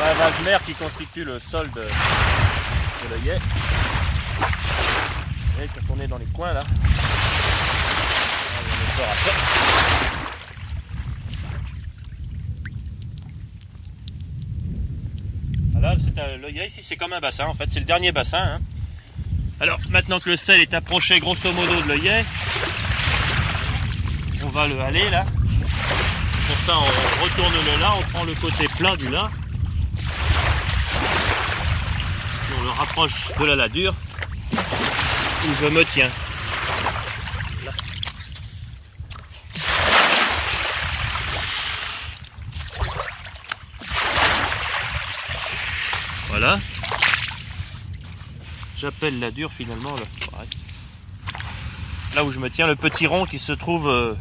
[0.01, 3.39] la vase mère qui constitue le sol de, de l'œillet.
[5.55, 6.63] Voyez, quand on est dans les coins là,
[15.75, 18.37] on est un- l'œillet ici, c'est comme un bassin en fait, c'est le dernier bassin.
[18.43, 18.59] hein.
[19.59, 22.25] Alors maintenant que le sel est approché grosso modo de l'œillet,
[24.43, 25.25] on va le haler là.
[26.47, 29.29] Pour ça, on retourne le là, on prend le côté plat du là.
[32.49, 33.93] Et on le rapproche de la ladure
[34.53, 36.09] où je me tiens.
[37.65, 37.71] Là.
[46.29, 46.59] Voilà.
[48.77, 50.03] J'appelle la dure finalement là.
[52.15, 54.13] Là où je me tiens, le petit rond qui se trouve euh,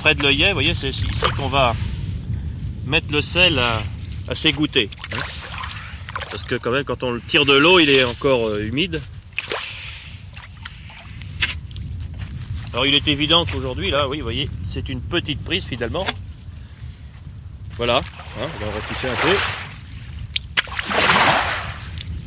[0.00, 1.06] près de l'œillet, vous voyez, c'est ici
[1.36, 1.74] qu'on va
[2.86, 3.82] mettre le sel à,
[4.28, 4.88] à s'égoutter.
[5.12, 5.16] hein.
[6.34, 9.00] Parce que quand même, quand on le tire de l'eau, il est encore euh, humide.
[12.72, 16.04] Alors il est évident qu'aujourd'hui, là, oui, vous voyez, c'est une petite prise finalement.
[17.76, 19.36] Voilà, hein, on va repousser un peu.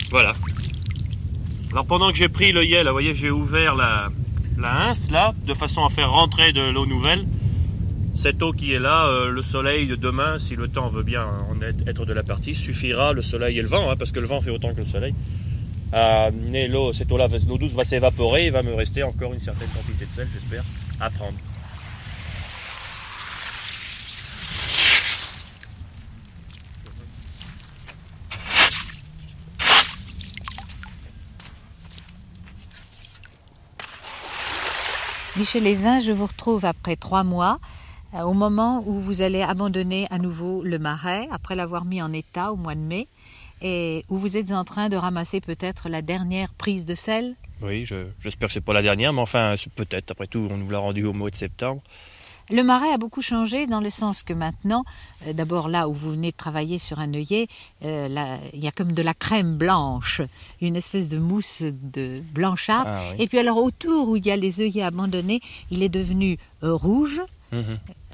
[0.09, 0.33] Voilà.
[1.71, 4.07] Alors pendant que j'ai pris l'œillet, là, vous voyez, j'ai ouvert la,
[4.57, 7.25] la hince, là, de façon à faire rentrer de l'eau nouvelle.
[8.17, 11.23] Cette eau qui est là, euh, le soleil de demain, si le temps veut bien
[11.23, 14.25] en être, de la partie, suffira, le soleil et le vent, hein, parce que le
[14.25, 15.13] vent fait autant que le soleil,
[15.93, 19.39] à amener l'eau, cette eau-là, l'eau douce va s'évaporer, il va me rester encore une
[19.39, 20.63] certaine quantité de sel, j'espère,
[20.99, 21.37] à prendre.
[35.37, 37.76] Michel Evin, je vous retrouve après trois mois, euh,
[38.13, 42.51] au moment où vous allez abandonner à nouveau le marais, après l'avoir mis en état
[42.51, 43.07] au mois de mai,
[43.61, 47.35] et où vous êtes en train de ramasser peut-être la dernière prise de sel?
[47.61, 50.69] Oui, je- j'espère que c'est pas la dernière, mais enfin, peut-être, après tout, on nous
[50.69, 51.81] l'a rendu au mois de septembre.
[52.49, 54.85] Le marais a beaucoup changé dans le sens que maintenant,
[55.27, 57.47] euh, d'abord là où vous venez de travailler sur un œillet,
[57.83, 60.21] euh, là, il y a comme de la crème blanche,
[60.61, 62.85] une espèce de mousse de blanchâtre.
[62.87, 63.23] Ah oui.
[63.23, 65.41] Et puis alors autour où il y a les œillets abandonnés,
[65.71, 67.19] il est devenu euh, rouge,
[67.53, 67.63] Euh,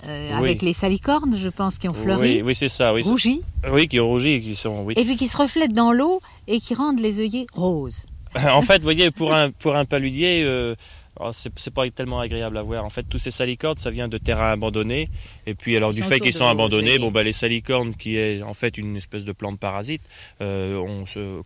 [0.06, 0.32] Oui.
[0.34, 2.94] avec les salicornes, je pense, qui ont fleuri, Oui, oui c'est ça.
[2.94, 4.84] Oui, rougi, Oui, qui ont rougi et qui sont.
[4.84, 4.94] Oui.
[4.98, 8.06] et puis qui se reflètent dans l'eau et qui rendent les œillets roses.
[8.36, 10.76] en fait, vous voyez, pour un, pour un paludier, euh,
[11.20, 12.84] alors, c'est pas tellement agréable à voir.
[12.84, 15.10] En fait, tous ces salicornes, ça vient de terrains abandonnés.
[15.46, 18.42] Et puis, alors, Ils du fait qu'ils sont abandonnés, bon, bah, les salicornes, qui est
[18.42, 20.02] en fait une espèce de plante parasite,
[20.42, 21.42] euh, on se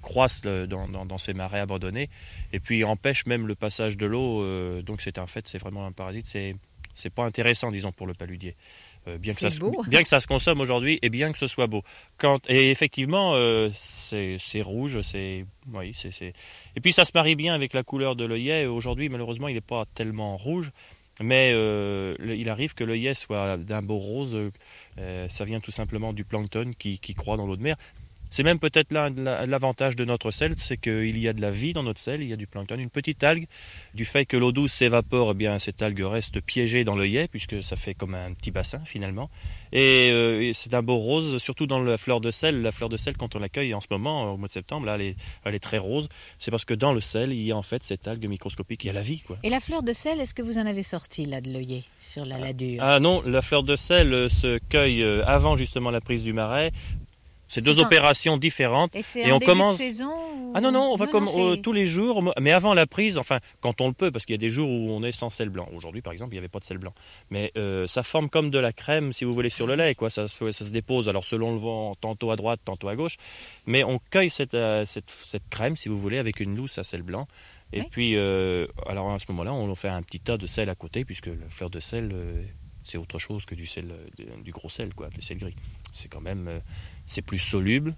[0.67, 2.09] dans, dans, dans ces marais abandonnés.
[2.53, 4.41] Et puis, empêche même le passage de l'eau.
[4.41, 6.27] euh, donc, c'est en fait, c'est vraiment un parasite.
[6.27, 6.55] C'est
[6.97, 8.55] c'est pas intéressant, disons, pour le paludier.
[9.07, 11.47] Euh, bien, que ça se, bien que ça se consomme aujourd'hui et bien que ce
[11.47, 11.83] soit beau.
[12.17, 15.45] Quand, et effectivement, euh, c'est rouge, c'est.
[15.71, 16.11] Oui, c'est.
[16.11, 16.33] c'est-
[16.75, 18.65] Et puis ça se marie bien avec la couleur de l'œillet.
[18.65, 20.71] Aujourd'hui, malheureusement, il n'est pas tellement rouge.
[21.19, 24.37] Mais euh, il arrive que l'œillet soit d'un beau rose.
[25.29, 27.75] ça vient tout simplement du plancton qui, qui croît dans l'eau de mer.
[28.29, 29.09] C'est même peut-être là
[29.45, 32.29] l'avantage de notre sel, c'est qu'il y a de la vie dans notre sel, il
[32.29, 33.47] y a du plancton, une petite algue.
[33.93, 37.63] Du fait que l'eau douce s'évapore, eh bien cette algue reste piégée dans l'œillet, puisque
[37.63, 39.29] ça fait comme un petit bassin finalement.
[39.71, 42.61] Et, euh, c'est un beau rose, surtout dans la fleur de sel.
[42.61, 44.95] La fleur de sel, quand on l'accueille en ce moment, au mois de septembre, là,
[44.95, 45.15] elle est,
[45.45, 46.09] elle est très rose.
[46.39, 48.87] C'est parce que dans le sel, il y a en fait cette algue microscopique, il
[48.87, 49.19] y a la vie.
[49.19, 49.37] Quoi.
[49.43, 52.25] Et la fleur de sel, est-ce que vous en avez sorti là de l'œillet sur
[52.25, 52.81] la ladure?
[52.81, 56.33] Ah non, la fleur de sel euh, se cueille euh, avant justement la prise du
[56.33, 56.71] marais
[57.47, 58.95] c'est deux opérations différentes.
[58.95, 59.77] Et, on commence.
[59.77, 60.11] saison
[60.53, 63.39] Ah non non, on va comme euh, tous les jours, mais avant la prise, enfin
[63.61, 65.49] quand on le peut, parce qu'il y a des jours où on est sans sel
[65.49, 65.67] blanc.
[65.73, 66.93] Aujourd'hui par exemple, il n'y avait pas de sel blanc,
[67.29, 70.09] mais euh, ça forme comme de la crème, si vous voulez, sur le lait, quoi.
[70.09, 73.17] Ça, ça se dépose, alors selon le vent, tantôt à droite, tantôt à gauche,
[73.65, 76.83] mais on cueille cette, euh, cette, cette crème, si vous voulez, avec une lousse à
[76.83, 77.27] sel blanc.
[77.73, 81.03] Et puis, alors à ce moment-là, on fait un petit tas de sel à côté,
[81.03, 82.13] puisque le fer de sel,
[82.87, 83.93] c'est autre chose que du sel,
[84.43, 85.55] du gros sel, quoi, du sel gris.
[85.91, 86.61] C'est quand même
[87.05, 87.95] c'est plus soluble.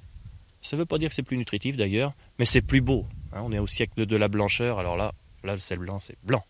[0.62, 3.06] Ça ne veut pas dire que c'est plus nutritif d'ailleurs, mais c'est plus beau.
[3.32, 3.42] Hein.
[3.44, 5.14] on est au siècle de la blancheur, alors là,
[5.44, 6.44] là le sel blanc, c'est blanc.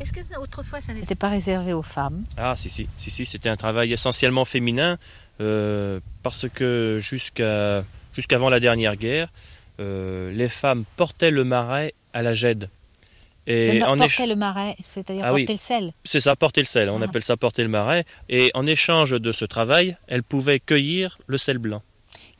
[0.00, 3.48] Est-ce que autrefois ça n'était pas réservé aux femmes Ah si si, si, si c'était
[3.48, 4.98] un travail essentiellement féminin,
[5.40, 7.84] euh, parce que jusqu'à
[8.14, 9.32] jusqu'avant la dernière guerre,
[9.80, 12.68] euh, les femmes portaient le marais à la gède.
[13.46, 15.92] Et en porter le marais, c'est-à-dire ah porter le sel.
[16.04, 16.90] C'est ça, porter le sel.
[16.90, 17.04] On ah.
[17.04, 18.04] appelle ça porter le marais.
[18.28, 21.82] Et en échange de ce travail, elles pouvaient cueillir le sel blanc.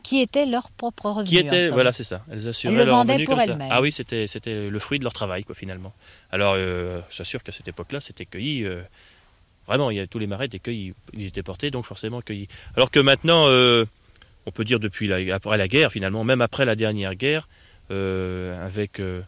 [0.03, 1.29] Qui était leur propre revenu.
[1.29, 2.25] Qui était, voilà, c'est ça.
[2.31, 3.69] Elles assuraient elles le leur vendaient pour elles-mêmes.
[3.71, 5.93] Ah oui, c'était, c'était le fruit de leur travail, quoi, finalement.
[6.31, 8.65] Alors, euh, j'assure qu'à cette époque-là, c'était cueilli.
[8.65, 8.83] Euh,
[9.67, 10.93] vraiment, il y a, tous les marais étaient cueillis.
[11.13, 12.47] Ils étaient portés, donc forcément cueillis.
[12.77, 13.85] Alors que maintenant, euh,
[14.47, 17.49] on peut dire depuis la, après la guerre, finalement, même après la dernière guerre,
[17.91, 19.23] avec euh,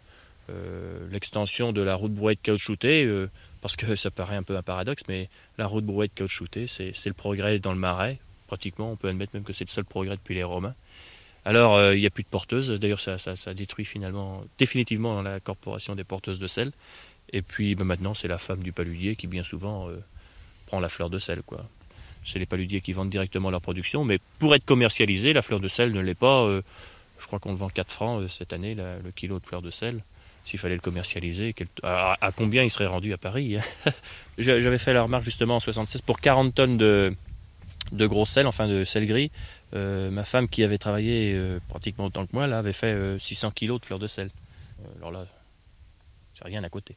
[1.10, 3.30] l'extension de la route brouette caoutchoutée, euh,
[3.60, 5.28] parce que ça paraît un peu un paradoxe, mais
[5.58, 8.18] la route brouette caoutchoutée, c'est le progrès dans le marais.
[8.46, 10.74] Pratiquement, on peut admettre même que c'est le seul progrès depuis les Romains.
[11.44, 12.70] Alors, euh, il n'y a plus de porteuses.
[12.70, 16.72] D'ailleurs, ça, ça, détruit finalement, définitivement, la corporation des porteuses de sel.
[17.32, 19.88] Et puis, ben, maintenant, c'est la femme du paludier qui, bien souvent,
[20.66, 21.42] prend la fleur de sel.
[21.42, 21.66] quoi.
[22.24, 24.04] C'est les paludiers qui vendent directement leur production.
[24.04, 26.48] Mais pour être commercialisé, la fleur de sel ne l'est pas.
[27.18, 30.02] je crois qu'on le vend 4 francs cette année, le kilo de fleur de sel
[30.48, 33.58] s'il fallait le commercialiser, à, combien il serait rendu à Paris.
[33.58, 33.92] Hein.
[34.38, 37.14] J'avais fait la remarque justement en 76 pour 40 tonnes de,
[37.92, 39.30] gros sel, enfin de sel gris.
[39.74, 43.48] Euh, ma femme qui avait travaillé euh, pratiquement autant que moi, là, avait fait 600
[43.48, 44.30] euh, kilos de fleurs de sel.
[44.96, 45.26] alors là,
[46.32, 46.96] c'est rien à côté.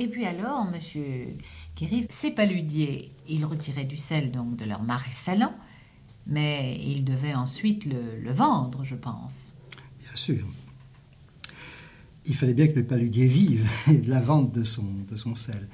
[0.00, 1.26] Et puis alors, monsieur
[1.76, 5.52] Guéry, ces paludiers, ils retiraient du sel donc de leur marais salant,
[6.26, 9.52] mais ils devaient ensuite le, vendre, je pense.
[10.00, 10.46] Bien sûr.
[12.24, 15.68] Il fallait bien que le paludier vive de la vente de son, de son sel.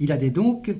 [0.00, 0.74] Il allait donc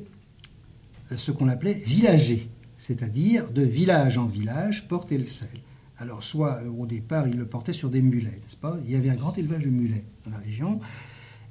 [1.16, 5.50] ce qu'on appelait villager, c'est-à-dire de village en village porter le sel.
[5.98, 8.76] Alors, soit au départ, il le portait sur des mulets, n'est-ce pas?
[8.84, 10.80] Il y avait un grand élevage de mulets dans la région,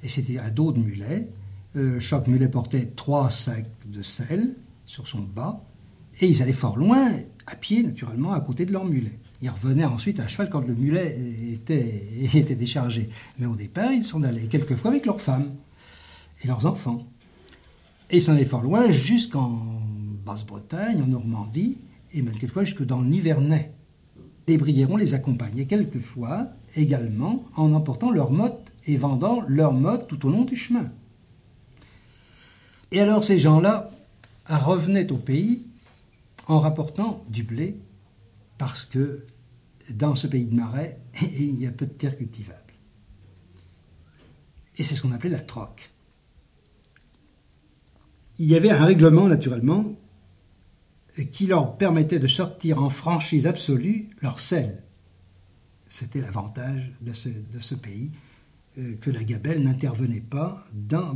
[0.02, 1.30] et c'était un dos de mulets.
[1.76, 4.54] Euh, chaque mulet portait trois sacs de sel
[4.86, 5.62] sur son bas,
[6.20, 7.10] et ils allaient fort loin,
[7.46, 9.18] à pied naturellement, à côté de leur mulet.
[9.42, 11.16] Ils revenaient ensuite à cheval quand le mulet
[11.52, 13.10] était, déchargé.
[13.38, 15.52] Mais au départ, ils s'en allaient, quelquefois avec leurs femmes
[16.42, 17.06] et leurs enfants.
[18.10, 19.62] Et ils s'en allaient fort loin, jusqu'en
[20.24, 21.76] Basse-Bretagne, en Normandie,
[22.12, 23.72] et même quelquefois jusque dans le Nivernais.
[24.48, 30.26] Les Brierons les accompagnaient quelquefois également en emportant leurs mottes et vendant leurs mottes tout
[30.26, 30.90] au long du chemin.
[32.90, 33.90] Et alors ces gens-là
[34.46, 35.64] revenaient au pays
[36.46, 37.78] en rapportant du blé,
[38.56, 39.24] parce que
[39.90, 42.58] dans ce pays de marais, il y a peu de terres cultivables.
[44.76, 45.90] Et c'est ce qu'on appelait la troque.
[48.38, 49.96] Il y avait un règlement, naturellement,
[51.32, 54.84] qui leur permettait de sortir en franchise absolue leur sel.
[55.88, 58.12] C'était l'avantage de ce, pays,
[58.78, 60.64] euh, que la gabelle n'intervenait pas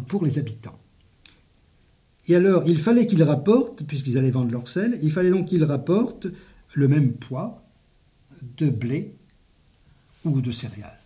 [0.08, 0.78] pour les habitants.
[2.28, 5.64] Et alors, il fallait qu'ils rapportent, puisqu'ils allaient vendre leur sel, il fallait donc qu'ils
[5.64, 6.28] rapportent
[6.74, 7.64] le même poids
[8.56, 9.14] de blé
[10.24, 11.00] ou de céréales.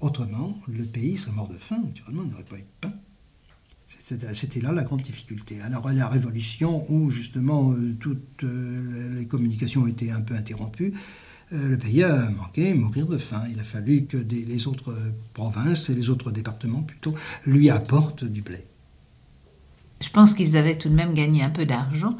[0.00, 2.92] Autrement, le pays serait mort de faim, naturellement, il n'y aurait pas eu de pain.
[3.86, 5.60] C'était là la grande difficulté.
[5.60, 10.94] Alors, la Révolution, où justement euh, toutes euh, les communications été un peu interrompues,
[11.52, 13.44] euh, le pays a manqué mourir de faim.
[13.50, 14.94] Il a fallu que les autres
[15.34, 17.14] provinces et les autres départements plutôt
[17.44, 18.64] lui apportent du blé.
[20.02, 22.14] Je pense qu'ils avaient tout de même gagné un peu d'argent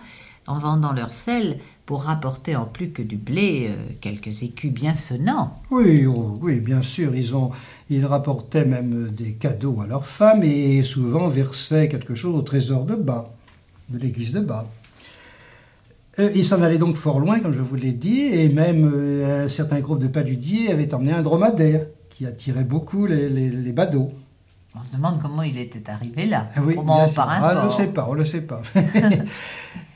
[0.47, 4.95] en vendant leur sel pour rapporter en plus que du blé euh, quelques écus bien
[4.95, 5.57] sonnants.
[5.71, 7.51] Oui, oh, oui, bien sûr, ils, ont,
[7.91, 12.85] ils rapportaient même des cadeaux à leurs femmes et souvent versaient quelque chose au trésor
[12.85, 13.35] de bas,
[13.89, 14.67] de l'église de bas.
[16.19, 19.47] Euh, ils s'en allaient donc fort loin, comme je vous l'ai dit, et même euh,
[19.47, 24.13] un certain groupe de paludiers avait emmené un dromadaire qui attirait beaucoup les badauds.
[24.75, 26.49] On se demande comment il était arrivé là.
[26.55, 26.85] Ah oui, sûr.
[27.15, 28.63] par un Ah, on ne le sait pas, on ne le sait pas.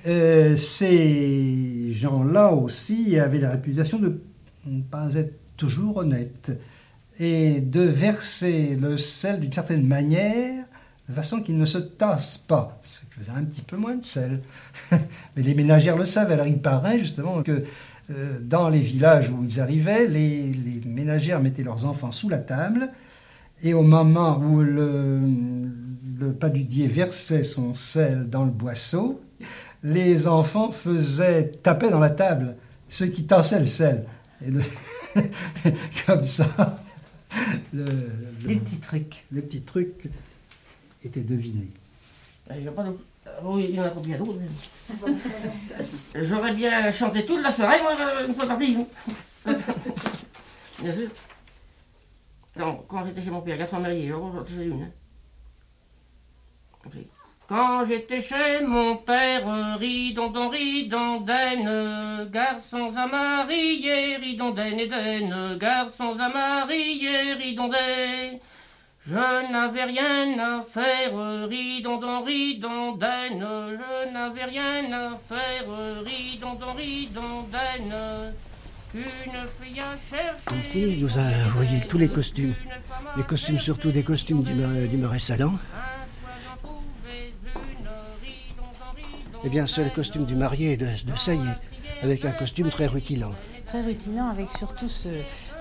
[0.09, 4.23] Euh, ces gens-là aussi avaient la réputation de
[4.65, 6.53] ne pas être toujours honnêtes
[7.19, 10.65] et de verser le sel d'une certaine manière
[11.09, 14.05] de façon qu'il ne se tasse pas, ce qui faisait un petit peu moins de
[14.05, 14.43] sel.
[14.93, 16.35] Mais les ménagères le savaient.
[16.35, 17.65] Alors il paraît justement que
[18.11, 22.39] euh, dans les villages où ils arrivaient, les, les ménagères mettaient leurs enfants sous la
[22.39, 22.91] table
[23.63, 25.21] et au moment où le,
[26.19, 29.21] le paludier versait son sel dans le boisseau,
[29.83, 32.57] les enfants faisaient taper dans la table
[32.89, 34.05] ceux qui tassaient le sel.
[34.47, 34.63] Et le-
[36.07, 36.47] comme ça,
[37.73, 39.25] le- le- Des petits trucs.
[39.33, 40.09] les petits trucs
[41.03, 41.71] étaient devinés.
[42.57, 43.03] Il pas d'autre-
[43.43, 44.39] Oui, il y en a combien d'autres
[46.15, 47.93] J'aurais bien chanté toute la soirée, moi,
[48.27, 48.77] une fois parti.
[50.83, 51.09] Bien sûr.
[52.59, 54.13] Non, quand j'étais chez mon père, Gaston Mérier,
[54.49, 54.83] j'ai une.
[54.85, 54.91] hein.
[57.49, 67.35] Quand j'étais chez mon père, ridondon, ridondaine, garçons à marier, ridondaine euh, garçons à marier,
[67.35, 68.41] ridondaine.
[69.07, 73.47] Je n'avais rien à faire, ridondon, ridondaine,
[73.79, 75.67] je n'avais rien à faire,
[76.05, 78.35] ridondon, ridondaine,
[80.61, 82.55] Ici, il nous a envoyé tous les costumes.
[83.17, 84.55] Les costumes, surtout des costumes du,
[84.89, 85.55] du marais salant.
[89.45, 91.51] Eh bien, c'est le costume du marié de, de Saillé,
[92.03, 93.33] avec un costume très rutilant.
[93.67, 95.09] Très rutilant avec surtout ce,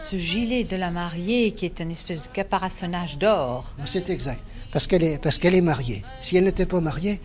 [0.04, 3.76] ce gilet de la mariée qui est une espèce de caparaçonnage d'or.
[3.86, 4.42] C'est exact.
[4.72, 6.04] Parce qu'elle est, parce qu'elle est mariée.
[6.22, 7.20] Si elle n'était pas mariée,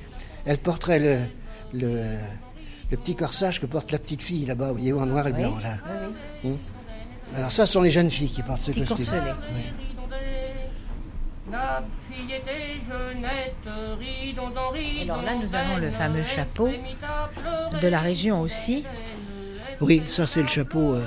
[0.44, 1.18] elle porterait le,
[1.72, 2.04] le,
[2.90, 5.38] le petit corsage que porte la petite fille là-bas, vous voyez, en noir et Oui,
[5.42, 5.58] blanc.
[5.62, 5.76] Là.
[6.44, 6.58] oui, Hum.
[7.36, 8.96] Alors ça, ce sont les jeunes filles qui portent ce Petit costume.
[9.06, 9.20] corselet.
[9.54, 9.62] Oui.
[11.52, 14.72] La fille était jeunette, ridondon,
[15.02, 16.68] Alors là, nous avons le fameux chapeau
[17.80, 18.84] de la région aussi.
[19.80, 21.04] Oui, ça c'est le chapeau euh,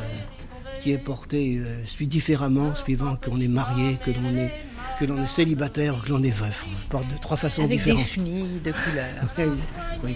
[0.82, 4.52] qui est porté euh, suit différemment, suivant qu'on est marié, que l'on est,
[5.00, 6.66] que l'on est célibataire ou que l'on est veuf.
[6.68, 8.06] On le porte de trois façons Avec des différentes.
[8.08, 9.54] chenilles de couleurs.
[10.04, 10.16] Oui,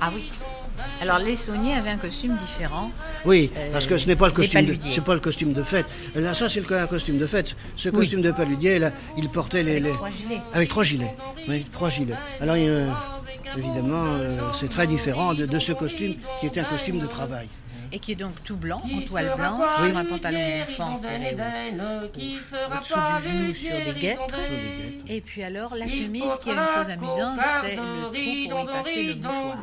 [0.00, 0.30] Ah oui.
[1.00, 2.90] Alors les sauniers avaient un costume différent.
[3.24, 4.90] Oui, Euh, parce que ce n'est pas le costume, de, paludiers.
[4.92, 5.86] c'est pas le costume de fête.
[6.14, 7.56] Là, ça c'est le un costume de fête.
[7.76, 7.94] Ce Oui.
[7.96, 10.40] costume de paludier, là, il portait les, les- trois gilets.
[10.52, 11.14] avec trois gilets.
[11.48, 12.14] Oui, trois gilets.
[12.40, 12.86] Alors, il
[13.56, 17.48] évidemment, euh, c'est très différent de, de ce costume qui était un costume de travail.
[17.92, 19.88] Et qui est donc tout blanc, en toile blanche, Oui.
[19.88, 24.26] sur un pantalon bouffant serré au- au-dessous du genou sur des guêtres.
[25.08, 28.12] Et puis alors la chemise qui est une chose amusante, c'est le trou
[28.50, 29.58] pour y passer le mouchoir.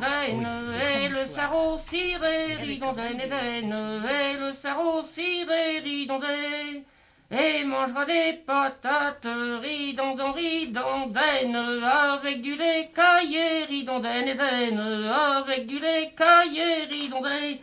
[1.04, 6.82] Et le sarreau ciré, ridondaine et le sarreau ciré, ridondaine,
[7.30, 9.26] et mangera des patates,
[9.62, 17.58] ridondon, ridondaine, avec du lait caillé, ridondaine avec du lait caillé, ridondaine.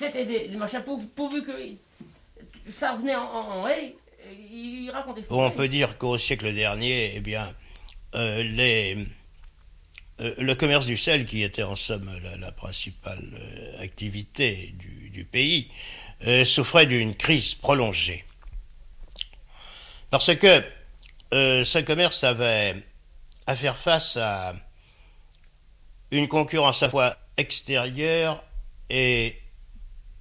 [0.00, 1.52] C'était des, des machins pour- pourvu que
[2.72, 3.94] ça revenait en, en, en hey,
[4.50, 5.28] il racontait ça.
[5.30, 7.54] On peut dire qu'au siècle dernier, eh bien,
[8.14, 8.96] euh, les,
[10.20, 15.10] euh, le commerce du sel, qui était en somme la, la principale euh, activité du,
[15.10, 15.70] du pays,
[16.44, 18.24] souffrait d'une crise prolongée.
[20.10, 20.62] Parce que
[21.30, 22.74] ce commerce avait
[23.46, 24.54] à faire face à
[26.10, 28.42] une concurrence à la fois extérieure
[28.90, 29.36] et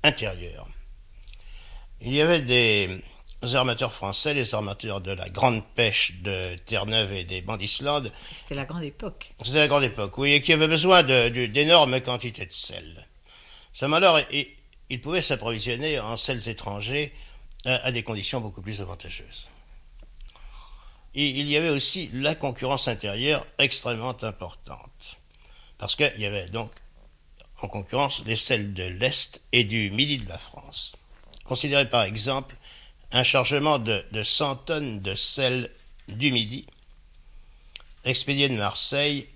[0.04, 0.68] intérieure.
[2.02, 3.02] Il y avait des
[3.54, 8.12] armateurs français, les armateurs de la grande pêche de Terre-Neuve et des Bandislandes.
[8.32, 9.34] C'était la grande époque.
[9.44, 13.08] C'était la grande époque, oui, et qui avaient besoin d'énormes quantités de sel.
[13.74, 14.48] Ça alors, ils
[14.90, 17.14] il pouvaient s'approvisionner en sels étrangers
[17.66, 19.50] à, à des conditions beaucoup plus avantageuses.
[21.16, 25.18] Et il y avait aussi la concurrence intérieure extrêmement importante.
[25.78, 26.72] Parce qu'il y avait donc
[27.62, 30.96] en concurrence les sels de l'Est et du Midi de la France.
[31.46, 32.56] Considérez par exemple
[33.12, 35.72] un chargement de, de 100 tonnes de sel
[36.08, 36.66] du Midi,
[38.06, 39.28] expédié de Marseille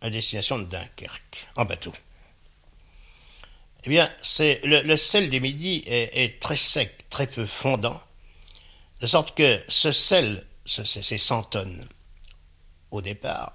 [0.00, 1.92] à destination de Dunkerque, en bateau.
[3.84, 4.10] Eh bien,
[4.64, 8.00] le, sel du Midi est, très sec, très peu fondant,
[9.00, 11.88] de sorte que ce sel, ce- ces ces 100 tonnes
[12.90, 13.54] au départ,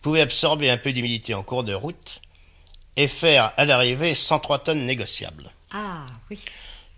[0.00, 2.20] pouvait absorber un peu d'humidité en cours de route
[2.96, 5.50] et faire à l'arrivée 103 tonnes négociables.
[5.72, 6.38] Ah oui.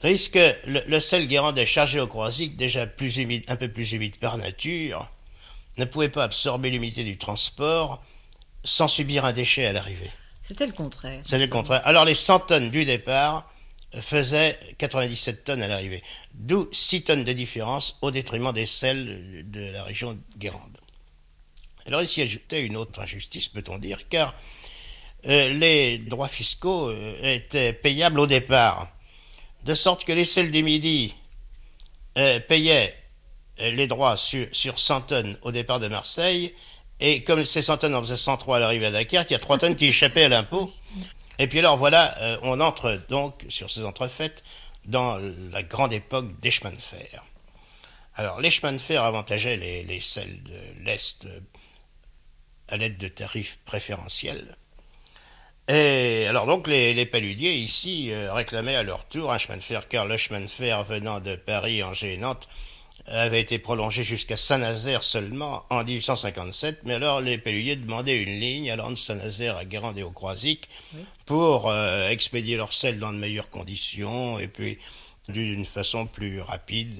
[0.00, 3.68] Tandis que le, le sel Guérande est chargé au croisic, déjà plus humide, un peu
[3.68, 5.10] plus humide par nature,
[5.76, 8.02] ne pouvait pas absorber l'humidité du transport
[8.64, 10.10] sans subir un déchet à l'arrivée.
[10.42, 11.20] C'était le contraire.
[11.24, 11.82] C'est le contraire.
[11.84, 13.52] Alors les 100 tonnes du départ
[14.00, 16.02] faisaient 97 tonnes à l'arrivée,
[16.34, 20.78] d'où 6 tonnes de différence au détriment des sels de la région de Guérande.
[21.86, 24.34] Alors ici ajoutait une autre injustice, peut-on dire, car
[25.24, 28.88] les droits fiscaux euh, étaient payables au départ,
[29.64, 31.14] de sorte que les sels du Midi
[32.16, 32.94] euh, payaient
[33.60, 36.54] euh, les droits sur, sur 100 tonnes au départ de Marseille,
[37.00, 39.38] et comme ces 100 tonnes en faisaient 103 à l'arrivée à Dakar, il y a
[39.38, 40.70] 3 tonnes qui échappaient à l'impôt.
[41.38, 44.42] Et puis alors voilà, euh, on entre donc sur ces entrefaites
[44.84, 45.18] dans
[45.52, 47.24] la grande époque des chemins de fer.
[48.14, 51.40] Alors les chemins de fer avantageaient les, les sels de l'Est euh,
[52.68, 54.56] à l'aide de tarifs préférentiels.
[55.68, 59.62] Et alors donc les, les paludiers ici euh, réclamaient à leur tour un chemin de
[59.62, 62.48] fer, car le chemin de fer venant de Paris, Angers et Nantes
[63.06, 68.70] avait été prolongé jusqu'à Saint-Nazaire seulement en 1857, mais alors les paludiers demandaient une ligne
[68.70, 70.68] allant de Saint-Nazaire à Guérande et au Croisic
[71.24, 74.78] pour euh, expédier leur sel dans de meilleures conditions et puis
[75.28, 76.94] d'une façon plus rapide.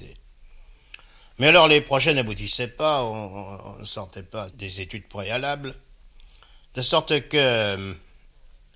[1.37, 5.73] Mais alors les projets n'aboutissaient pas, on ne sortait pas des études préalables,
[6.75, 7.95] de sorte que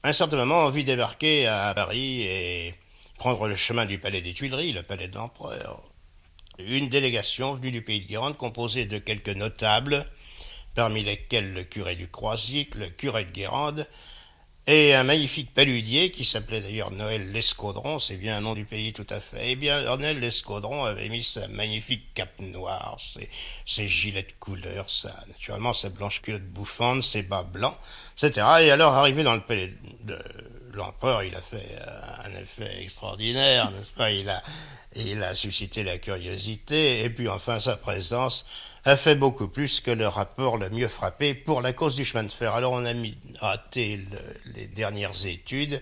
[0.05, 2.75] un certain moment, on vit débarquer à Paris et
[3.17, 5.81] prendre le chemin du palais des Tuileries, le palais de l'empereur.
[6.59, 10.05] Une délégation venue du pays de Guérande composée de quelques notables,
[10.75, 13.87] parmi lesquels le curé du Croisic, le curé de Guérande,
[14.65, 18.93] et un magnifique paludier qui s'appelait d'ailleurs Noël l'Escaudron, c'est bien un nom du pays
[18.93, 19.51] tout à fait.
[19.51, 23.29] Eh bien, Noël l'Escaudron avait mis sa magnifique cape noire, ses,
[23.65, 27.77] ses gilets de couleur, sa, naturellement sa blanche culotte bouffante, ses bas blancs,
[28.17, 28.47] etc.
[28.61, 30.17] Et alors, arrivé dans le palais de
[30.77, 34.11] l'empereur, il a fait euh, un effet extraordinaire, n'est-ce pas?
[34.11, 34.41] Il a,
[34.95, 38.45] il suscité la curiosité, et puis enfin sa présence
[38.85, 42.23] a fait beaucoup plus que le rapport le mieux frappé pour la cause du chemin
[42.23, 42.53] de fer.
[42.53, 45.81] Alors on a mis raté le- les dernières études.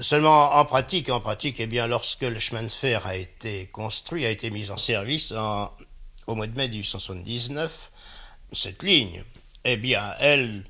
[0.00, 4.26] Seulement en pratique, en pratique, eh bien, lorsque le chemin de fer a été construit,
[4.26, 5.32] a été mis en service
[6.26, 7.92] au mois de mai 1879,
[8.52, 9.22] cette ligne,
[9.64, 10.64] eh bien, elle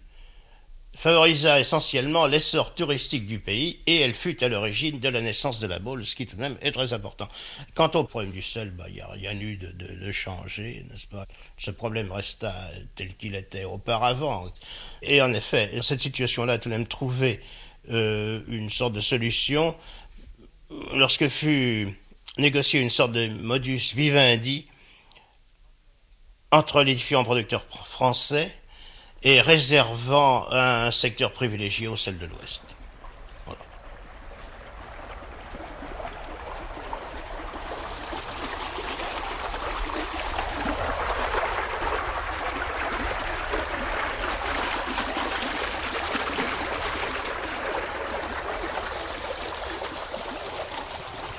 [0.97, 5.67] favorisa essentiellement l'essor touristique du pays et elle fut à l'origine de la naissance de
[5.67, 7.29] la Baule, ce qui tout de même est très important.
[7.75, 10.85] Quant au problème du sel, bah, il n'y a rien eu de, de, de changé,
[10.91, 11.27] n'est-ce pas?
[11.59, 12.55] Ce problème resta
[12.95, 14.53] tel qu'il était auparavant.
[15.03, 17.41] Et en effet, cette situation-là a tout de même trouvé
[17.91, 19.77] euh, une sorte de solution
[20.95, 21.89] lorsque fut
[22.39, 24.67] négociée une sorte de modus vivendi
[26.51, 28.55] entre les différents producteurs pr- français
[29.25, 32.63] et réservant un secteur privilégié au sel de l'Ouest.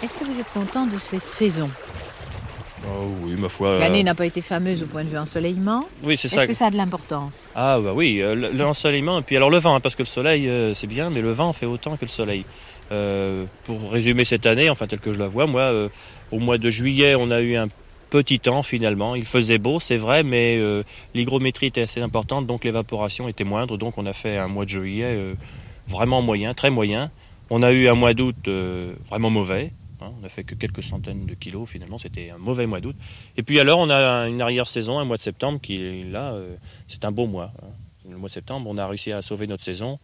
[0.06, 1.72] Est-ce que vous êtes content de ces saisons?
[2.88, 3.80] Oh oui, ma foi.
[3.80, 5.86] L'année euh, n'a pas été fameuse au point de vue ensoleillement.
[6.04, 6.48] Oui, c'est Est-ce ça.
[6.48, 7.52] que ça a de l'importance?
[7.56, 10.08] Ah bah oui, euh, le- l'ensoleillement et puis alors le vent, hein, parce que le
[10.08, 12.46] soleil euh, c'est bien, mais le vent fait autant que le soleil.
[13.66, 15.72] Pour résumer cette année, enfin tel que je la vois, moi,
[16.32, 17.68] au mois de juillet, on a eu un
[18.12, 19.16] petit temps finalement.
[19.16, 20.62] Il faisait beau, c'est vrai, mais
[21.16, 24.70] l'hygrométrie était assez importante, donc l'évaporation était moindre, donc on a fait un mois de
[24.70, 25.18] juillet
[25.88, 27.10] vraiment moyen, très moyen.
[27.50, 28.36] On a eu un mois d'août
[29.10, 29.72] vraiment mauvais.
[30.02, 32.96] Hein, on n'a fait que quelques centaines de kilos finalement, c'était un mauvais mois d'août.
[33.38, 36.56] Et puis alors on a une arrière-saison, un mois de septembre qui là, euh,
[36.88, 37.52] c'est un beau mois.
[37.62, 37.68] hein.
[38.10, 40.00] Le mois de septembre, on a réussi à sauver notre saison.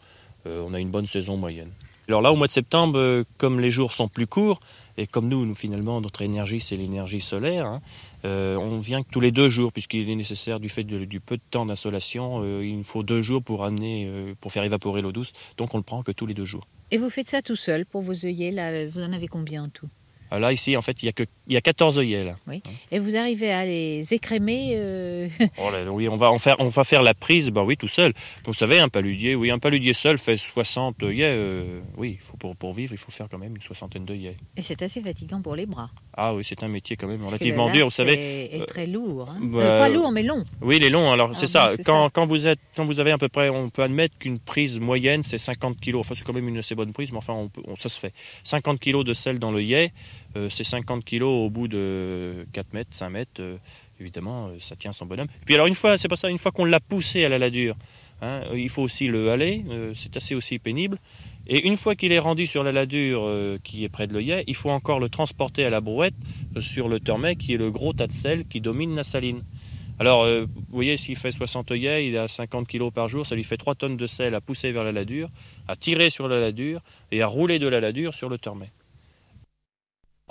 [0.47, 1.69] Euh, on a une bonne saison moyenne.
[2.07, 4.59] Alors là, au mois de septembre, euh, comme les jours sont plus courts,
[4.97, 7.81] et comme nous, nous finalement, notre énergie, c'est l'énergie solaire, hein,
[8.23, 11.65] on vient tous les deux jours, puisqu'il est nécessaire, du fait du peu de temps
[11.67, 14.11] d'insolation, il nous faut deux jours pour, amener,
[14.41, 16.67] pour faire évaporer l'eau douce, donc on le prend que tous les deux jours.
[16.91, 19.69] Et vous faites ça tout seul pour vos œillets là, Vous en avez combien en
[19.69, 19.89] tout?
[20.29, 22.35] Ah, Là, ici, en fait, il y a, que, il y a 14 œillets, là.
[22.47, 22.61] Oui.
[22.91, 25.27] Et vous arrivez à les écrémer euh,
[25.57, 27.87] Oh là oui, on va, en faire, on va faire la prise, bah oui, tout
[27.89, 28.13] seul.
[28.45, 31.25] Vous savez, un paludier, oui, un paludier seul fait 60 œillets.
[31.27, 34.37] euh, oui, il faut pour, pour vivre, il faut faire quand même une soixantaine d'œillets.
[34.55, 35.89] Et c'est assez fatigant pour les bras.
[36.15, 38.13] Ah oui, c'est un métier quand même relativement le dur, vous savez.
[38.13, 39.29] est- est euh, très lourd.
[39.29, 39.39] hein.
[39.41, 40.43] bah, Euh, pas lourd, mais long.
[40.61, 41.11] Oui, il est long.
[41.11, 41.69] Alors, Ah c'est ça.
[41.75, 42.09] c'est Quand, ça.
[42.13, 45.21] quand, vous êtes, quand vous avez à peu près, on peut admettre qu'une prise moyenne,
[45.23, 45.99] c'est 50 kilos.
[46.01, 47.99] Enfin, c'est quand même une assez bonne prise, mais enfin, on peut- on- ça se
[47.99, 48.13] fait.
[48.43, 52.89] 50 kilos de sel dans l'œillet, euh, c'est 50 kg au bout de 4 mètres,
[52.93, 53.41] 5 mètres.
[53.41, 53.57] euh,
[53.99, 55.27] évidemment, euh, ça tient son bonhomme.
[55.45, 57.75] Puis alors une fois, c'est pas ça, une fois qu'on l'a poussé à la ladure,
[58.21, 60.97] hein, euh, il faut aussi le haler, euh, c'est assez aussi pénible.
[61.47, 64.43] Et une fois qu'il est rendu sur la ladure euh, qui est près de l'œillet,
[64.47, 66.15] il faut encore le transporter à la brouette
[66.55, 69.43] euh, sur le Turmet, qui est le gros tas de sel qui domine la saline.
[69.99, 73.35] Alors, euh, vous voyez, s'il fait 60 œillets, il a 50 kg par jour, ça
[73.35, 75.29] lui fait 3 tonnes de sel à pousser vers la ladure,
[75.67, 78.65] à tirer sur la ladure et à rouler de la ladure sur le Turmet.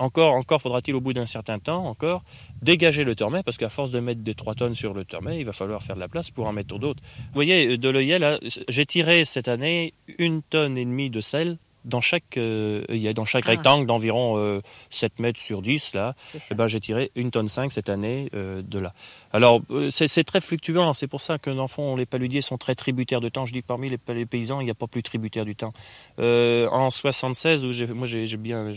[0.01, 2.23] Encore, encore faudra-t-il au bout d'un certain temps, encore,
[2.61, 5.45] dégager le Turmet, parce qu'à force de mettre des 3 tonnes sur le Turmet, il
[5.45, 7.01] va falloir faire de la place pour en mettre d'autres.
[7.19, 11.57] Vous voyez, de l'œillet, là, j'ai tiré cette année une tonne et demie de sel
[11.83, 12.83] dans chaque euh,
[13.15, 13.51] dans chaque Ah.
[13.51, 16.13] rectangle d'environ euh, 7 mètres sur 10, là,
[16.51, 18.93] eh ben, j'ai tiré une tonne 5 cette année euh, de là.
[19.33, 22.59] Alors, euh, c'est très fluctuant, c'est pour ça que, dans le fond, les paludiers sont
[22.59, 23.47] très tributaires de temps.
[23.47, 25.55] Je dis que parmi les, pa- les paysans, il n'y a pas plus tributaire du
[25.55, 25.73] temps.
[26.19, 28.71] Euh, en 76, où j'ai- moi j'ai bien...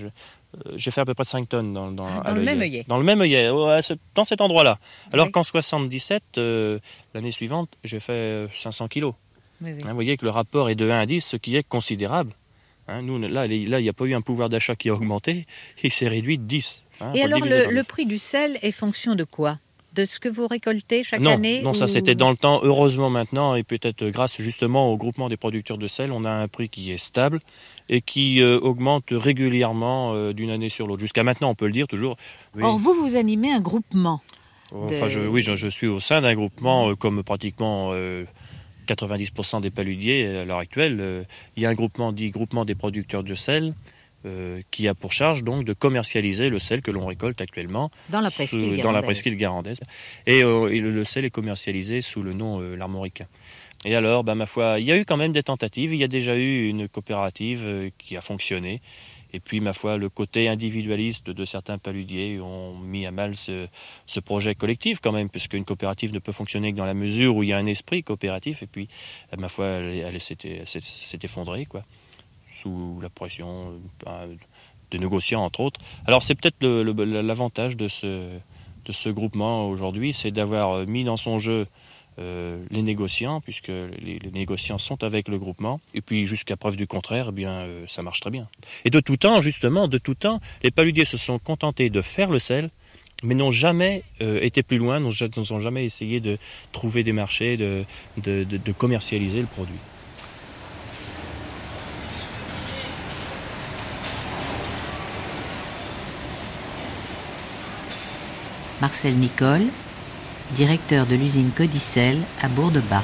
[0.66, 2.84] euh, J'ai fait à peu près 5 tonnes dans, dans, Ah, dans le même œillet.
[2.88, 3.48] Dans le même œillet,
[4.14, 4.78] dans cet endroit-là.
[5.12, 5.32] Alors Oui.
[5.32, 6.78] qu'en 77, euh,
[7.14, 9.14] l'année suivante, j'ai fait euh, 500 kilos.
[9.60, 9.78] Oui, oui.
[9.84, 12.32] Hein, vous voyez que le rapport est de 1 à 10, ce qui est considérable.
[12.88, 15.46] Hein, nous, là, il n'y a pas eu un pouvoir d'achat qui a augmenté,
[15.82, 16.84] il s'est réduit de 10.
[17.00, 19.58] hein, Et alors, le, prix du sel est fonction de quoi?
[19.94, 22.60] De ce que vous récoltez chaque non, année non, ça c'était dans le temps.
[22.64, 26.48] Heureusement maintenant, et peut-être grâce justement au groupement des producteurs de sel, on a un
[26.48, 27.38] prix qui est stable
[27.88, 31.00] et qui euh, augmente régulièrement euh, d'une année sur l'autre.
[31.00, 32.16] Jusqu'à maintenant, on peut le dire toujours.
[32.56, 32.62] Oui.
[32.64, 34.20] Or, vous, vous animez un groupement.
[34.72, 38.24] Enfin, de- je, oui, je, je suis au sein d'un groupement euh, comme pratiquement euh,
[38.88, 41.26] 90% des paludiers à l'heure actuelle.
[41.56, 43.74] Il y a un groupement dit groupement des producteurs de sel
[44.26, 48.20] euh, qui a pour charge donc de commercialiser le sel que l'on récolte actuellement Dans
[48.20, 49.04] la sous- presqu'île dans la guérandaise.
[49.04, 49.80] presqu'île garandaise.
[50.26, 53.26] Et, euh, et le, le sel est commercialisé sous le nom euh, l'armoricain.
[53.86, 55.92] Et alors, ben, ma foi, il y a eu quand même des tentatives.
[55.92, 58.80] Il y a déjà eu une coopérative qui a fonctionné.
[59.34, 63.66] Et puis, ma foi, le côté individualiste de certains paludiers ont mis à mal ce,
[64.06, 67.42] ce projet collectif quand même, puisqu'une coopérative ne peut fonctionner que dans la mesure où
[67.42, 68.62] il y a un esprit coopératif.
[68.62, 68.88] Et puis,
[69.36, 71.82] ma foi, elle, elle s'est effondrée, quoi,
[72.48, 74.34] sous la pression euh,
[74.90, 75.80] de négociants, entre autres.
[76.06, 78.28] Alors, c'est peut-être l'avantage de ce,
[78.84, 81.66] de ce groupement aujourd'hui, c'est d'avoir euh, mis dans son jeu
[82.20, 86.86] euh, les négociants, puisque les, négociants sont avec le groupement, et puis jusqu'à preuve du
[86.86, 88.46] contraire, eh bien, ça marche très bien.
[88.84, 92.30] Et de tout temps, justement, de tout temps, les paludiers se sont contentés de faire
[92.30, 92.70] le sel,
[93.24, 96.38] mais n'ont jamais été plus loin, n'ont ja- n'ont jamais essayé de
[96.70, 97.84] trouver des marchés, de-
[98.18, 99.78] de commercialiser le produit.
[108.80, 109.62] Marcel Nicole,
[110.52, 113.02] directeur de l'usine Codicel à Bourg-de-Bas.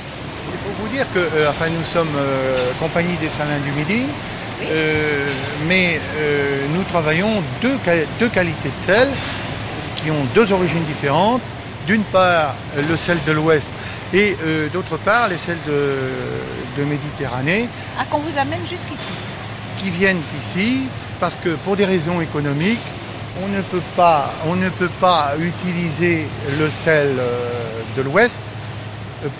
[0.52, 4.02] Il faut vous dire que euh, enfin, nous sommes euh, compagnie des salins du Midi,
[4.64, 5.26] euh,
[5.68, 6.00] mais
[6.74, 7.76] nous travaillons deux,
[8.18, 9.08] deux qualités de sel
[9.96, 11.42] qui ont deux origines différentes.
[11.86, 12.54] D'une part,
[12.88, 13.68] le sel de l'Ouest
[14.12, 14.36] et
[14.72, 15.96] d'autre part, les sels de,
[16.78, 17.68] de Méditerranée
[17.98, 19.12] Ah, qu'on vous amène jusqu'ici.
[19.78, 20.80] qui viennent ici
[21.18, 22.78] parce que pour des raisons économiques,
[23.42, 26.26] on ne peut pas, on ne peut pas utiliser
[26.58, 27.38] le sel euh,
[27.96, 28.40] de l'Ouest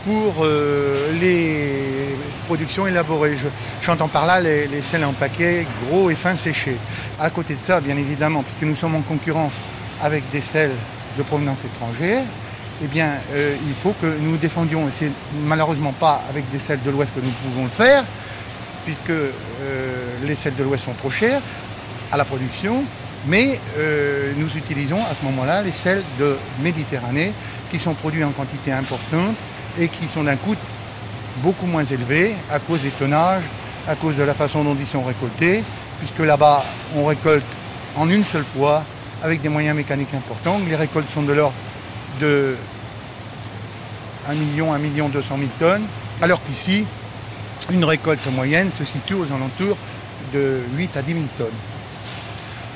[0.05, 3.37] pour euh, les productions élaborées.
[3.37, 3.49] Je-
[3.85, 6.77] J'entends par là les, les sels en paquet gros et fins séchés.
[7.19, 9.53] À côté de ça, bien évidemment, puisque nous sommes en concurrence
[10.03, 10.73] avec des sels
[11.19, 12.23] de provenance étrangère,
[12.83, 15.11] eh bien, euh, il faut que nous défendions, et c'est
[15.47, 18.05] malheureusement pas avec des sels de l'Ouest que nous pouvons le faire,
[18.87, 19.13] puisque
[20.27, 21.41] les sels de l'Ouest sont trop chers
[22.11, 22.83] à la production,
[23.27, 27.33] mais euh, nous utilisons à ce moment-là les sels de Méditerranée
[27.71, 29.37] qui sont produits en quantité importante
[29.79, 30.57] et qui sont d'un coût
[31.43, 33.45] beaucoup moins élevé à cause des tonnages,
[33.87, 35.63] à cause de la façon dont ils sont récoltés,
[35.99, 36.65] puisque là-bas
[36.97, 37.45] on récolte
[37.97, 38.85] en une seule fois
[39.23, 40.61] avec des moyens mécaniques importants.
[40.69, 41.55] Les récoltes sont de l'ordre
[42.21, 42.57] de
[44.29, 45.85] 1 million, 1 million 200 000 tonnes,
[46.21, 46.85] alors qu'ici,
[47.71, 49.77] une récolte moyenne se situe aux alentours
[50.33, 51.47] de 8 à 10 000 tonnes.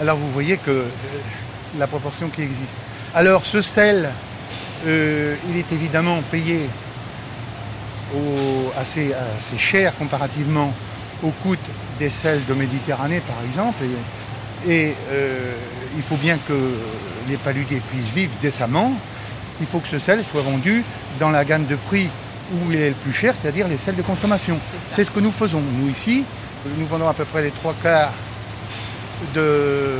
[0.00, 0.84] Alors vous voyez que euh,
[1.78, 2.76] la proportion qui existe.
[3.14, 4.08] Alors ce sel,
[4.86, 6.68] euh, il est évidemment payé
[8.14, 10.72] au- assez, assez cher comparativement
[11.22, 11.56] au coût
[11.98, 13.82] des sels de Méditerranée par exemple.
[14.66, 15.54] Et, et, euh,
[15.96, 16.54] il faut bien que
[17.28, 18.92] les paludiers puissent vivre décemment.
[19.60, 20.82] Il faut que ce sel soit vendu
[21.20, 22.08] dans la gamme de prix
[22.52, 24.58] où il est le plus cher, c'est-à-dire les sels de consommation.
[24.90, 25.62] C'est ce que nous faisons.
[25.78, 26.24] Nous ici,
[26.76, 28.10] nous vendons à peu près les trois quarts
[29.34, 29.90] de,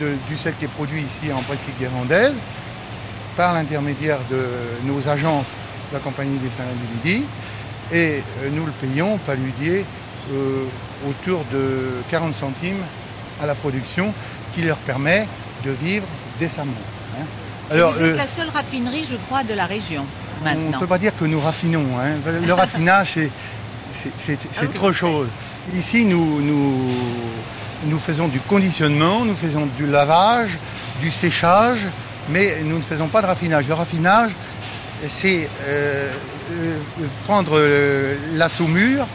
[0.00, 2.34] de- du sel qui est produit ici en presqu'île guérandaise
[3.36, 4.42] par l'intermédiaire de
[4.88, 5.46] nos agences
[5.90, 7.24] de la Compagnie des Salins du Midi.
[7.92, 9.84] Et euh, nous le payons, paludier,
[10.32, 10.64] euh,
[11.08, 12.80] autour de 40 centimes
[13.42, 14.12] à la production,
[14.54, 15.26] qui leur permet
[15.64, 16.06] de vivre
[16.38, 16.72] décemment.
[17.18, 17.24] hein.
[17.70, 20.04] vous êtes euh, la seule raffinerie, je crois, de la région
[20.40, 20.70] on maintenant.
[20.72, 21.84] ne peut pas dire que nous raffinons.
[21.98, 22.16] hein.
[22.46, 23.30] Le raffinage, c'est-
[23.92, 25.28] c'est c'est- c'est trop chose.
[25.76, 26.90] Ici, nous, nous,
[27.86, 30.58] nous faisons du conditionnement, nous faisons du lavage,
[31.00, 31.86] du séchage,
[32.30, 33.68] mais nous ne faisons pas de raffinage.
[33.68, 34.30] Le raffinage,
[35.06, 36.10] c'est euh,
[36.52, 36.76] euh,
[37.24, 39.06] prendre euh, la saumure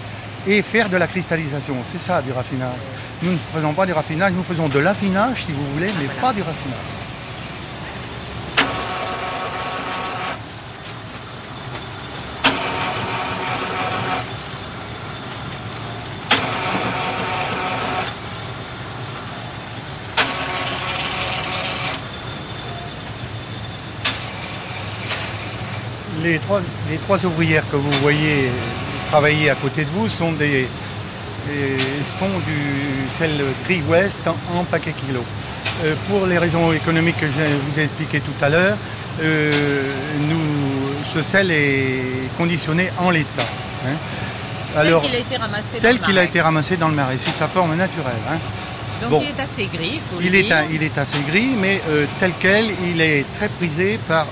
[0.47, 1.76] et faire de la cristallisation.
[1.84, 2.78] C'est ça du raffinage.
[3.22, 6.34] Nous ne faisons pas du raffinage, nous faisons de l'affinage, si vous voulez, mais pas
[6.34, 6.99] du raffinage.
[26.30, 26.61] Les trois,
[26.91, 28.49] les trois ouvrières que vous voyez
[29.07, 30.67] travailler à côté de vous sont des,
[31.47, 31.77] des-
[32.19, 33.32] font du sel
[33.65, 35.23] gris ouest en, en paquet kilo.
[35.84, 37.32] Euh, pour les raisons économiques que je
[37.71, 38.77] vous ai expliquées tout à l'heure,
[39.23, 39.51] euh,
[40.30, 43.47] nous- ce sel est conditionné en l'état.
[43.88, 43.95] hein.
[44.75, 46.25] tel qu'il a été ramassé dans le qu'il a marais.
[46.25, 48.13] été ramassé dans le marais, sous sa forme naturelle.
[48.32, 48.38] hein.
[49.01, 49.23] Donc Bon.
[49.23, 50.57] il est assez gris, faut le Il est, dire.
[50.57, 54.27] un- il est assez gris, mais euh, tel quel, il est très prisé par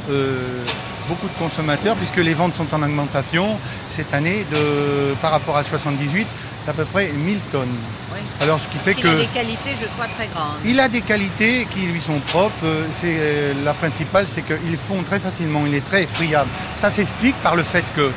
[1.07, 3.57] beaucoup de consommateurs, puisque les ventes sont en augmentation
[3.89, 6.27] cette année de, par rapport à 78,
[6.65, 7.67] d'à peu près 1000 tonnes.
[8.13, 8.19] Oui.
[8.41, 10.57] Alors, ce qui fait Il a des qualités, je crois, très grandes.
[10.65, 12.53] Il a des qualités qui lui sont propres.
[12.65, 15.63] Euh, C'est euh, la principale, c'est qu'il fond très facilement.
[15.65, 16.49] Il est très friable.
[16.75, 18.11] Ça s'explique par le fait que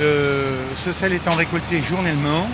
[0.00, 2.48] euh, ce sel étant récolté journellement,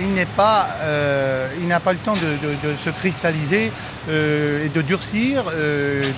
[0.00, 3.70] il n'est pas, euh, il n'a pas le temps de, de- de se cristalliser
[4.08, 5.44] euh, et de durcir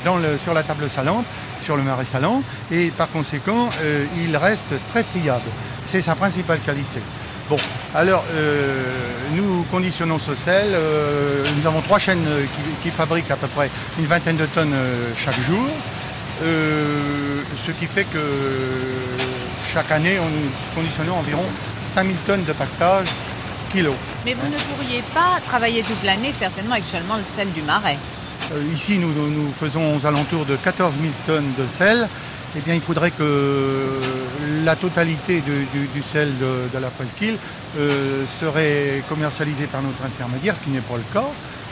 [0.04, 1.24] dans le- sur la table salante,
[1.66, 5.50] sur le marais salant, et par conséquent, euh, il reste très friable.
[5.86, 7.00] C'est sa principale qualité.
[7.50, 7.56] Bon,
[7.92, 8.84] alors euh,
[9.34, 10.68] nous conditionnons ce sel.
[10.70, 12.24] euh, nous avons trois chaînes
[12.82, 14.76] qui, fabriquent à peu près une vingtaine de tonnes
[15.16, 15.66] chaque jour.
[16.40, 18.24] Ce qui fait que
[19.72, 21.44] chaque année, on nous conditionnons environ
[21.84, 23.08] 5000 tonnes de pactage
[23.72, 23.94] kilo.
[24.24, 27.98] Mais vous ne pourriez pas travailler toute l'année, certainement, avec seulement le sel du marais.
[28.52, 29.10] Euh, ici, nous,
[29.58, 32.08] faisons aux alentours de 14 000 tonnes de sel.
[32.56, 33.82] Eh bien, il faudrait que
[34.64, 37.36] la totalité du, du sel de, de la presqu'île
[37.78, 41.26] euh, serait commercialisée par notre intermédiaire, ce qui n'est pas le cas.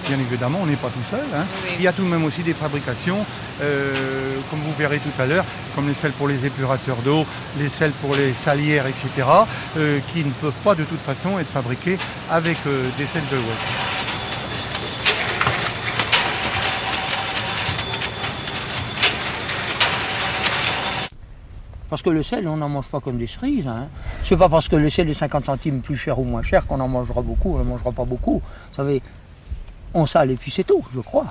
[0.08, 1.24] Bien évidemment, on n'est pas tout seul.
[1.34, 1.44] hein.
[1.64, 1.70] Oui.
[1.78, 3.24] Il y a tout de même aussi des fabrications,
[3.62, 3.94] euh,
[4.50, 5.44] comme vous verrez tout à l'heure,
[5.74, 7.24] comme les sels pour les épurateurs d'eau,
[7.58, 9.08] les sels pour les salières, etc.,
[9.78, 11.96] euh, qui ne peuvent pas de toute façon être fabriqués
[12.30, 12.58] avec
[12.98, 14.13] des sels de l'Ouest.
[21.94, 23.68] Parce que le sel, on n'en mange pas comme des cerises.
[23.68, 23.86] Hein.
[24.20, 26.80] C'est pas parce que le sel est 50 centimes plus cher ou moins cher qu'on
[26.80, 28.42] en mangera beaucoup, on n'en mangera pas beaucoup.
[28.42, 29.00] Vous savez,
[29.94, 31.26] on sale et puis c'est tout, je crois.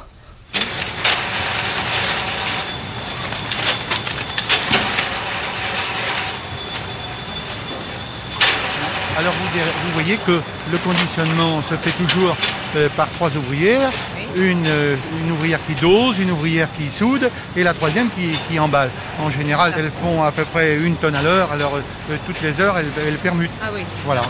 [9.18, 10.40] Alors vous, voyez que
[10.72, 12.38] le conditionnement se fait toujours
[12.78, 13.92] euh, par trois ouvrières.
[14.36, 18.60] Une, euh, une ouvrière qui dose, une ouvrière qui soude et la troisième qui, qui
[18.60, 18.90] emballe.
[19.20, 21.52] En général, elles font à peu près une tonne à l'heure.
[21.52, 23.52] Alors euh, toutes les heures, elles, elles permutent.
[23.62, 23.82] Ah oui.
[24.06, 24.24] Voilà.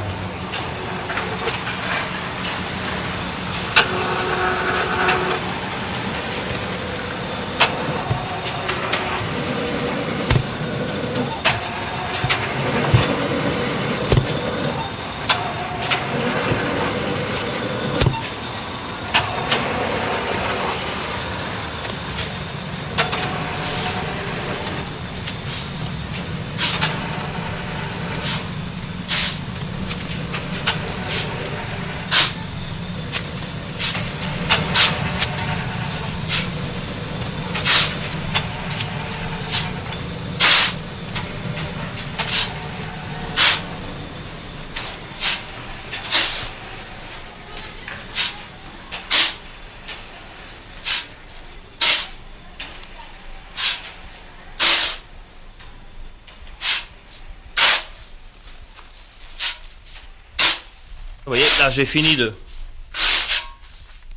[61.25, 62.33] Vous voyez, là j'ai fini de,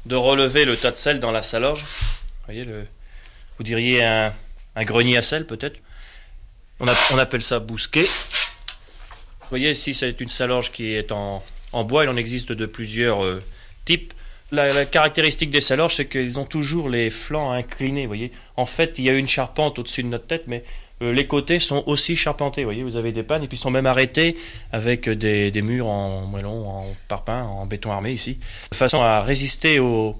[0.04, 1.80] de relever le tas de sel dans la salorge.
[1.80, 2.86] Vous voyez, le,
[3.56, 4.32] vous diriez un,
[4.76, 5.80] un grenier à sel peut-être.
[6.78, 8.04] On, appelle ça bousquet.
[8.04, 11.42] Vous voyez, ici c'est une salorge qui est en,
[11.72, 12.04] en bois.
[12.04, 13.42] Il en existe de plusieurs euh,
[13.86, 14.12] types.
[14.52, 18.02] La, caractéristique des salorges, c'est qu'ils ont toujours les flancs inclinés.
[18.02, 20.62] Vous voyez, en fait, il y a une charpente au-dessus de notre tête, mais
[21.00, 22.62] les côtés sont aussi charpentés.
[22.62, 24.36] Vous voyez, vous avez des pannes et puis ils sont même arrêtés
[24.72, 28.38] avec des, murs en moellon, en parpaing, en béton armé ici,
[28.70, 30.16] de façon à résister aux,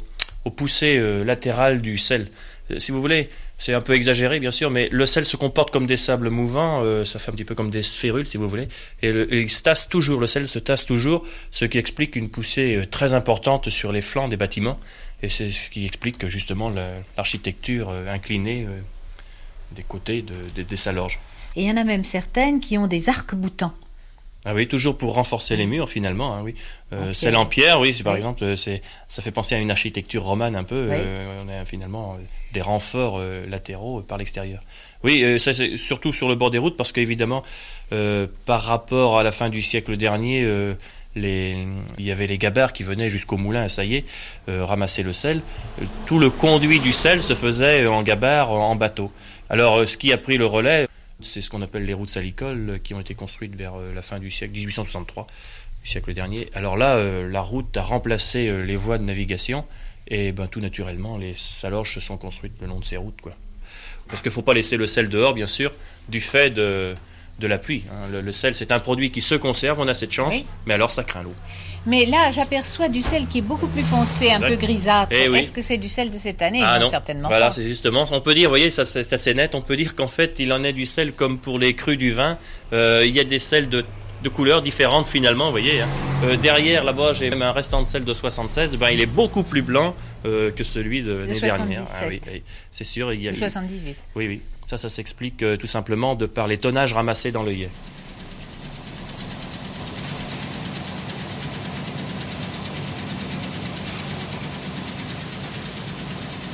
[0.57, 2.29] poussées euh, latérales du sel.
[2.71, 5.71] Euh, Si vous voulez, c'est un peu exagéré bien sûr, mais le sel se comporte
[5.71, 8.49] comme des sables mouvants, euh, ça fait un petit peu comme des sphérules si vous
[8.49, 8.69] voulez,
[9.03, 12.77] et, il se tasse toujours, le sel se tasse toujours, ce qui explique une poussée
[12.77, 14.79] euh, très importante sur les flancs des bâtiments,
[15.23, 18.81] et c'est ce qui explique que, justement la- l'architecture euh, inclinée euh,
[19.73, 21.19] des côtés de- des- des salorges.
[21.57, 23.73] Et il y en a même certaines qui ont des arcs-boutants.
[24.49, 26.35] Ah oui, toujours pour renforcer les murs finalement.
[26.37, 26.55] hein, oui.
[26.93, 27.41] Euh, En celle pierre.
[27.41, 28.19] en pierre, oui, c'est par Oui.
[28.19, 30.87] exemple, euh, c'est, ça fait penser à une architecture romane un peu.
[30.89, 30.97] Oui.
[30.97, 32.23] euh, on a finalement euh,
[32.53, 34.61] des renforts euh, latéraux par l'extérieur.
[35.03, 37.43] Oui, ça c'est surtout sur le bord des routes parce qu'évidemment,
[38.45, 40.45] par rapport à la fin du siècle dernier,
[41.15, 41.57] les,
[41.99, 44.05] il y avait les gabarres qui venaient jusqu'au moulin à Saillé
[44.49, 45.43] ramasser le sel.
[46.07, 49.13] Tout le conduit du sel se faisait en gabarre, en bateau.
[49.51, 50.89] Alors, euh, ce qui a pris le relais,
[51.23, 54.03] c'est ce qu'on appelle les routes salicoles euh, qui ont été construites vers euh, la
[54.03, 55.27] fin du siècle 1863,
[55.85, 56.51] du siècle dernier.
[56.55, 59.65] Alors là, la route a remplacé les voies de navigation
[60.09, 63.21] et ben, tout naturellement, les salorges se sont construites le long de ces routes.
[63.21, 63.33] Quoi.
[64.09, 65.73] Parce qu'il ne faut pas laisser le sel dehors, bien sûr,
[66.09, 66.95] du fait de,
[67.41, 67.85] de la pluie.
[67.93, 68.09] hein.
[68.11, 70.47] Le, le sel, c'est un produit qui se conserve, on a cette chance, Oui.
[70.67, 71.35] mais alors ça craint l'eau.
[71.87, 74.49] Mais là, j'aperçois du sel qui est beaucoup plus foncé, un Exact.
[74.49, 75.15] peu grisâtre.
[75.17, 75.39] Eh oui.
[75.39, 76.61] Est-ce que c'est du sel de cette année?
[76.65, 78.05] Ah non, non, certainement voilà, c'est justement.
[78.11, 79.55] On peut dire, vous voyez, ça c'est assez net.
[79.55, 82.13] On peut dire qu'en fait, il en est du sel comme pour les crus du
[82.13, 82.39] vin.
[82.73, 83.85] Euh, il y a des sels de,
[84.25, 85.81] de couleurs différentes finalement, vous voyez.
[85.81, 85.89] hein.
[86.25, 88.77] Euh, derrière, là-bas, j'ai même un restant de sel de 76.
[88.77, 89.95] Ben, il est beaucoup plus blanc
[90.25, 91.85] euh, que celui de l'année dernière.
[91.87, 92.33] Ah oui, 77.
[92.35, 92.43] oui,
[92.73, 93.13] c'est sûr.
[93.13, 93.97] Il y a, De 78.
[94.17, 94.41] Oui, oui.
[94.67, 97.69] Ça, ça s'explique euh, tout simplement de par les tonnages ramassés dans l'œillet.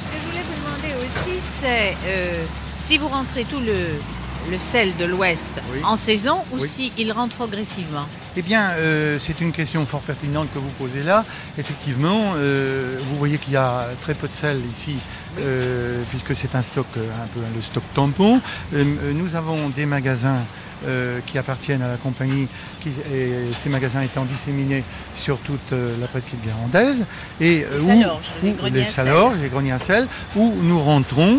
[0.05, 2.45] Ce que je voulais vous demander aussi, c'est euh,
[2.79, 5.79] si vous rentrez tout le, le sel de l'Ouest Oui.
[5.85, 6.69] en saison ou Oui.
[6.69, 8.07] si il rentre progressivement?
[8.37, 11.25] Eh bien, euh, c'est une question fort pertinente que vous posez là.
[11.59, 14.97] Effectivement, euh, vous voyez qu'il y a très peu de sel ici,
[15.39, 18.41] euh, puisque c'est un stock, un peu le stock tampon.
[18.73, 20.39] Nous avons des magasins
[20.87, 22.47] euh, qui appartiennent à la compagnie,
[22.81, 24.83] qui, et ces magasins étant disséminés
[25.15, 27.05] sur toute euh, la presqu'île guérandaise.
[27.41, 28.95] Et, euh, Les où- salorges, les où- greniers à sel.
[29.07, 30.07] salorges, les greniers à sel,
[30.37, 31.39] où nous rentrons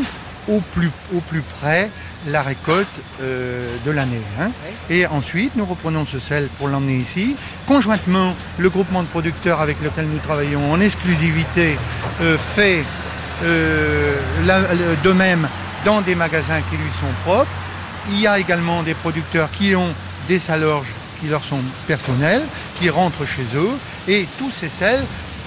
[0.50, 1.90] au plus, au plus près
[2.30, 2.88] la récolte
[3.22, 4.22] euh, de l'année.
[4.42, 4.50] hein.
[4.90, 7.36] Et ensuite, nous reprenons ce sel pour l'emmener ici.
[7.68, 11.78] Conjointement, le groupement de producteurs avec lequel nous travaillons en exclusivité
[12.56, 12.84] fait
[14.46, 14.62] la-
[15.04, 15.48] de même
[15.86, 17.52] dans des magasins qui lui sont propres.
[18.10, 19.94] Il y a également des producteurs qui ont
[20.28, 20.88] des salorges
[21.20, 22.42] qui leur sont personnels,
[22.80, 23.72] qui rentrent chez eux.
[24.08, 25.02] Et tous ces sels,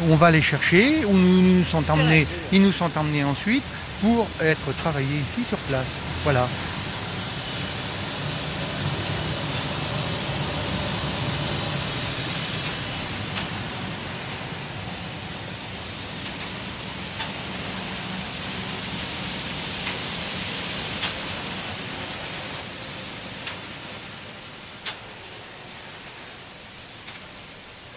[0.09, 3.65] on va les chercher, ou nous, nous sont emmenés, ils nous sont emmenés ensuite
[4.01, 5.97] pour être travaillés ici sur place.
[6.25, 6.47] Voilà.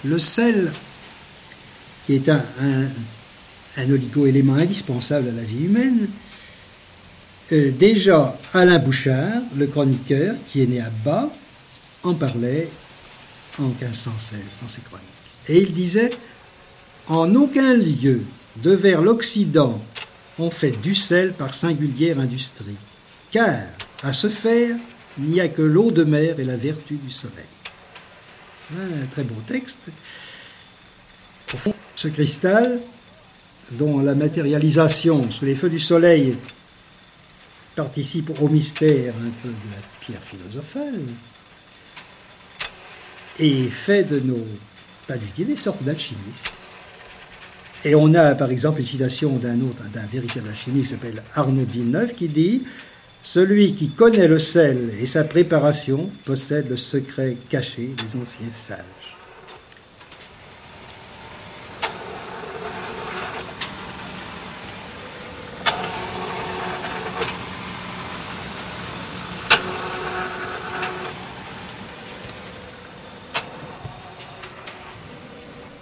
[0.05, 0.71] Le sel,
[2.05, 2.41] qui est un,
[3.77, 6.07] oligo-élément indispensable à la vie humaine,
[7.51, 11.30] euh, déjà Alain Bouchard, le chroniqueur, qui est né à Bas,
[12.03, 12.69] en parlait
[13.57, 15.05] en 1516 dans ses chroniques.
[15.47, 16.11] Et il disait
[17.07, 18.23] En aucun lieu
[18.57, 19.81] de vers l'Occident
[20.39, 22.77] on fait du sel par singulière industrie,
[23.31, 23.59] car
[24.03, 24.76] à ce faire,
[25.17, 27.45] il n'y a que l'eau de mer et la vertu du soleil.
[28.71, 29.89] Un très beau texte.
[31.53, 32.79] Au fond, ce cristal,
[33.71, 36.35] dont la matérialisation sous les feux du soleil
[37.75, 40.99] participe au mystère un peu de la pierre philosophale,
[43.39, 44.45] et fait de nos
[45.07, 46.51] palutiers des sortes d'alchimistes.
[47.85, 51.65] Et on a par exemple une citation d'un autre, d'un véritable alchimiste qui s'appelle Arnaud
[51.65, 52.63] Villeneuve, qui dit
[53.21, 59.17] Celui qui connaît le sel et sa préparation possède le secret caché des anciens sages.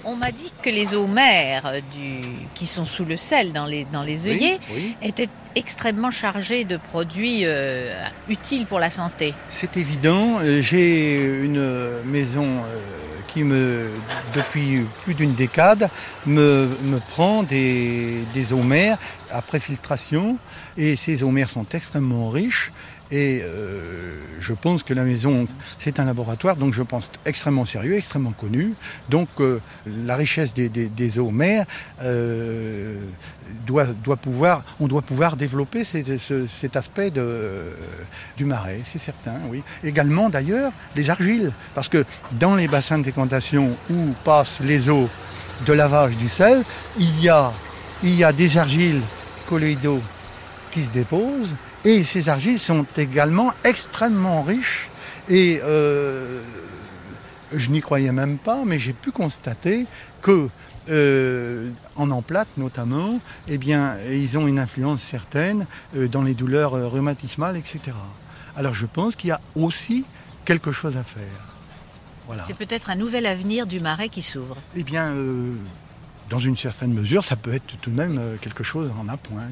[0.03, 2.22] On m'a dit que les eaux mères du,
[2.53, 4.95] qui sont sous le sel dans les, dans les Oui, œillets oui.
[5.01, 7.94] étaient extrêmement chargées de produits euh,
[8.30, 9.34] utiles pour la santé.
[9.50, 10.38] C'est évident.
[10.40, 12.78] Euh, J'ai une maison euh,
[13.28, 13.90] qui me,
[14.36, 15.90] depuis plus d'une décade,
[16.26, 18.98] me, me prend des, des eaux mères
[19.32, 20.38] après filtration.
[20.78, 22.72] Et ces eaux mères sont extrêmement riches
[23.10, 25.48] Et euh, je pense que la maison,
[25.80, 28.74] c'est un laboratoire, donc je pense extrêmement sérieux, extrêmement connu.
[29.10, 29.62] Donc euh,
[30.06, 31.66] la richesse des, eaux mers
[32.02, 32.98] euh,
[33.66, 37.12] doit, doit pouvoir, on doit pouvoir développer cet aspect
[38.36, 39.64] du marais, c'est certain, oui.
[39.84, 42.04] Également d'ailleurs les argiles, parce que
[42.34, 45.10] dans les bassins de décantation où passent les eaux
[45.66, 46.64] de lavage du sel,
[47.00, 47.54] il y a,
[48.04, 49.02] il y a des argiles
[49.48, 50.02] colloïdaux
[50.72, 51.56] qui se déposent
[51.88, 54.89] et ces argiles sont également extrêmement riches
[55.30, 56.41] et euh,
[57.53, 59.85] je n'y croyais même pas, mais j'ai pu constater
[60.22, 60.49] que
[60.89, 65.65] euh, en emplate notamment, eh bien, ils ont une influence certaine
[65.95, 67.80] euh, dans les douleurs rhumatismales, etc.
[68.57, 70.03] Alors je pense qu'il y a aussi
[70.43, 71.23] quelque chose à faire.
[72.26, 72.43] Voilà.
[72.45, 74.57] C'est peut-être un nouvel avenir du marais qui s'ouvre.
[74.76, 75.14] Eh bien,
[76.30, 79.47] dans une certaine mesure, ça peut être tout de même quelque chose en appoint.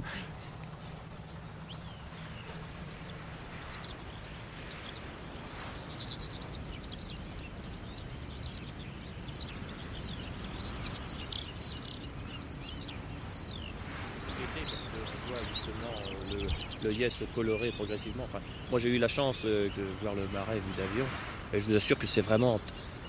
[14.64, 18.26] parce qu'on voit yais se colorer progressivement.
[18.72, 21.06] Moi j'ai eu la chance euh, de voir le marais vu d'avion
[21.54, 22.60] et je vous assure que c'est vraiment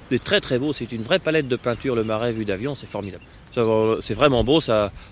[0.08, 0.72] c'est très très beau.
[0.72, 3.24] C'est une vraie palette de peinture le marais vu d'avion, c'est formidable.
[3.50, 4.60] C'est vraiment beau.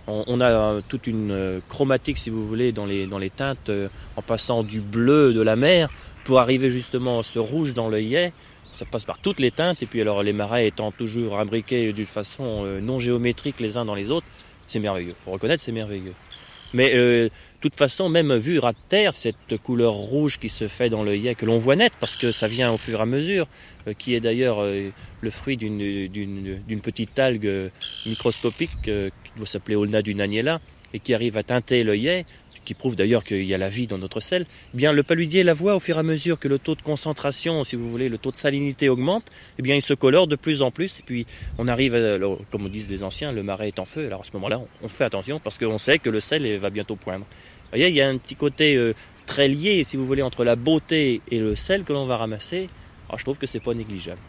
[0.06, 3.70] On, a euh, toute une euh, chromatique si vous voulez dans les teintes
[4.16, 5.88] en passant du bleu de la mer
[6.24, 8.32] pour arriver justement à ce rouge dans le yais.
[8.72, 12.06] Ça passe par toutes les teintes et puis alors les marais étant toujours imbriqués d'une
[12.06, 14.26] façon non géométrique les uns dans les autres,
[14.66, 15.14] c'est merveilleux.
[15.24, 16.14] Faut reconnaître, c'est merveilleux.
[16.74, 17.30] Mais euh, de
[17.60, 21.34] toute façon, même vu ras de terre, cette couleur rouge qui se fait dans l'œillet,
[21.36, 23.46] que l'on voit net, parce que ça vient au fur et à mesure,
[23.86, 24.90] euh, qui est d'ailleurs euh,
[25.20, 27.70] le fruit d'une- petite algue
[28.04, 28.90] microscopique qui
[29.38, 30.60] doit s'appeler Olna dunaniella,
[30.92, 32.26] et qui arrive à teinter l'œillet,
[32.64, 35.42] qui prouve d'ailleurs qu'il y a la vie dans notre sel, eh bien le paludier
[35.42, 38.08] la voit au fur et à mesure que le taux de concentration, si vous voulez,
[38.08, 41.02] le taux de salinité augmente, eh bien il se colore de plus en plus, et
[41.02, 41.26] puis
[41.58, 42.18] on arrive, à-
[42.50, 45.04] comme disent les anciens, le marais est en feu, alors à ce moment-là, on, fait
[45.04, 47.26] attention parce qu'on sait que le sel va bientôt poindre.
[47.70, 48.94] Voyez, il y a un petit côté euh,
[49.26, 52.68] très lié, si vous voulez, entre la beauté et le sel que l'on va ramasser.
[53.08, 54.20] Alors, je trouve que c'est pas négligeable.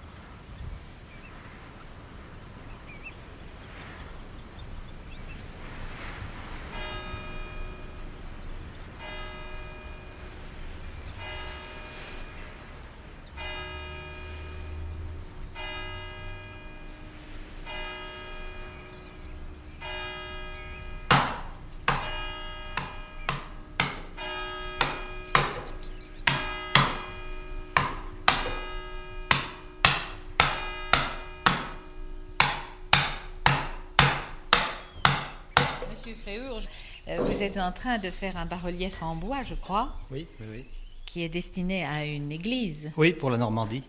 [37.57, 40.65] Êtes en train de faire un bas-relief en bois, je crois, Oui, oui, oui.
[41.05, 42.91] qui est destiné à une église.
[42.97, 43.83] Oui, pour la Normandie.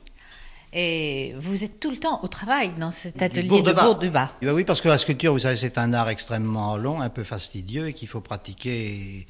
[0.73, 3.85] Et vous êtes tout le temps au travail dans cet atelier de Bourg-de-Bas.
[3.85, 4.33] Bourg-du-Bas.
[4.43, 7.09] Eh ben oui, parce que la sculpture, vous savez, c'est un art extrêmement long, un
[7.09, 9.27] peu fastidieux et qu'il faut pratiquer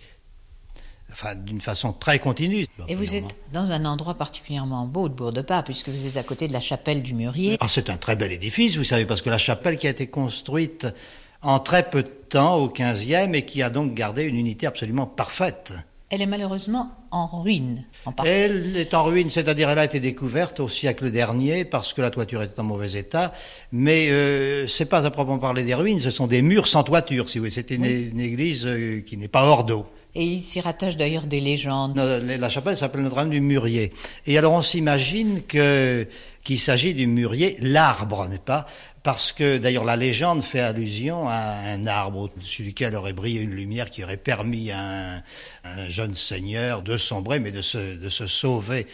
[1.12, 2.66] enfin, d'une façon très continue.
[2.88, 6.48] Et vous êtes dans un endroit particulièrement beau de Bourg-de-Bas, puisque vous êtes à côté
[6.48, 7.58] de la chapelle du Mûrier.
[7.60, 10.08] Ah, c'est un très bel édifice, vous savez, parce que la chapelle qui a été
[10.08, 10.86] construite
[11.42, 15.06] en très peu de temps, au 15e, et qui a donc gardé une unité absolument
[15.06, 15.72] parfaite.
[16.08, 18.30] Elle est malheureusement en ruine, en partie.
[18.30, 22.10] Elle est en ruine, c'est-à-dire elle a été découverte au siècle dernier parce que la
[22.10, 23.32] toiture était en mauvais état.
[23.72, 27.28] Mais euh, c'est pas à proprement parler des ruines, ce sont des murs sans toiture,
[27.28, 27.50] si vous voulez.
[27.50, 28.10] C'est une, Oui.
[28.12, 29.84] une église euh, qui n'est pas hors d'eau.
[30.14, 31.98] Et il s'y rattache d'ailleurs des légendes.
[31.98, 33.92] La chapelle s'appelle Notre-Dame du Mûrier.
[34.26, 36.06] Et alors on s'imagine que
[36.42, 38.66] qu'il s'agit du mûrier, l'arbre, n'est pas?
[39.06, 43.52] Parce que d'ailleurs la légende fait allusion à un arbre au-dessus duquel aurait brillé une
[43.54, 45.22] lumière qui aurait permis à un,
[45.62, 48.84] un jeune seigneur de sombrer, mais de se, de se sauver.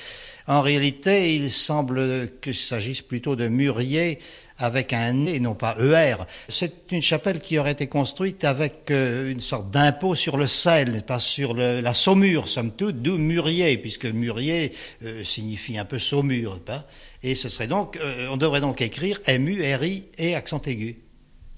[0.47, 4.19] En réalité, il semble qu'il s'agisse plutôt de mûrier
[4.63, 6.17] avec un nez, non pas ER.
[6.49, 11.03] C'est une chapelle qui aurait été construite avec euh, une sorte d'impôt sur le sel,
[11.05, 14.73] pas sur le- la saumure, somme toute, d'où mûrier, puisque mûrier
[15.05, 16.87] euh, signifie un peu saumure, pas
[17.23, 20.99] Et ce serait donc, euh, on devrait donc écrire M-U-R-I et accent aigu.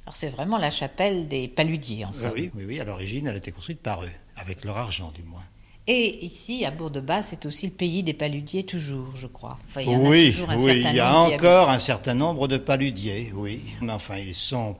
[0.07, 2.33] Alors c'est vraiment la chapelle des paludiers, en Ah somme.
[2.35, 5.23] oui, oui, oui, à l'origine, elle a été construite par eux, avec leur argent du
[5.23, 5.43] moins.
[5.87, 9.59] Et ici, à Bourg-de-Bas, c'est aussi le pays des paludiers, toujours, je crois.
[9.69, 11.79] Enfin, il y en oui, a toujours un oui, certain il y a encore un
[11.79, 13.61] certain nombre de paludiers, oui.
[13.83, 14.77] Mais enfin, ils sont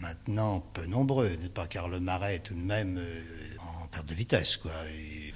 [0.00, 3.20] maintenant peu nombreux, n'est-ce pas Car le marais est tout de même euh,
[3.82, 4.70] en perte de vitesse, quoi.
[4.96, 5.34] Et-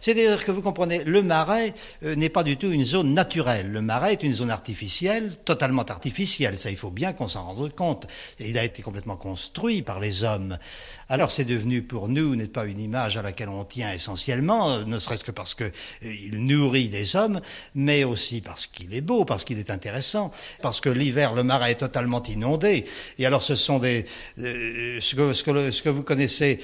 [0.00, 1.74] C'est-à-dire que vous comprenez, le marais
[2.04, 3.72] euh, n'est pas du tout une zone naturelle.
[3.72, 6.56] Le marais est une zone artificielle, totalement artificielle.
[6.58, 8.06] Ça, il faut bien qu'on s'en rende compte.
[8.38, 10.58] Il a été complètement construit par les hommes.
[11.08, 14.84] Alors c'est devenu pour nous, n'est pas une image à laquelle on tient essentiellement, euh,
[14.84, 17.40] ne serait-ce que parce qu'il nourrit des hommes,
[17.74, 21.72] mais aussi parce qu'il est beau, parce qu'il est intéressant, parce que l'hiver, le marais
[21.72, 22.86] est totalement inondé.
[23.18, 24.06] Et alors ce sont des...
[24.36, 26.60] ce, que, ce, que, ce, que, vous connaissez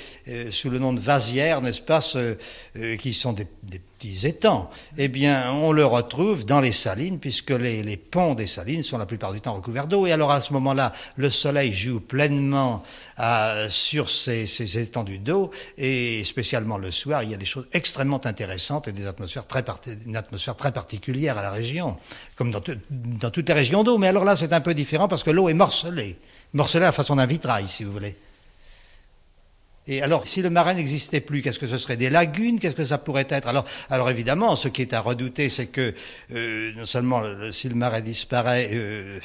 [0.51, 2.01] sous le nom de vasières, n'est-ce pas,
[2.99, 4.69] qui sont des, des petits étangs,
[4.99, 8.99] eh bien, on le retrouve dans les salines, puisque les, les, ponts des salines sont
[8.99, 10.07] la plupart du temps recouverts d'eau.
[10.07, 12.83] Et alors, à ce moment-là, le soleil joue pleinement
[13.17, 17.69] à, sur ces, ces étendues d'eau, et spécialement le soir, il y a des choses
[17.73, 19.65] extrêmement intéressantes et des atmosphères très
[20.05, 21.97] une atmosphère très particulière à la région,
[22.37, 23.99] comme dans, dans toutes les régions d'eau.
[23.99, 26.19] Mais alors là, c'est un peu différent parce que l'eau est morcelée,
[26.53, 28.17] morcelée à la façon d'un vitrail, si vous voulez.
[29.89, 32.61] Et alors, si le marais n'existait plus, qu'est-ce que ce serait Des lagunes?
[32.61, 33.49] Qu'est-ce que ça pourrait être?
[33.49, 35.93] Alors, alors évidemment, ce qui est à redouter, c'est que
[36.33, 39.19] euh, non seulement si le marais disparaît, euh,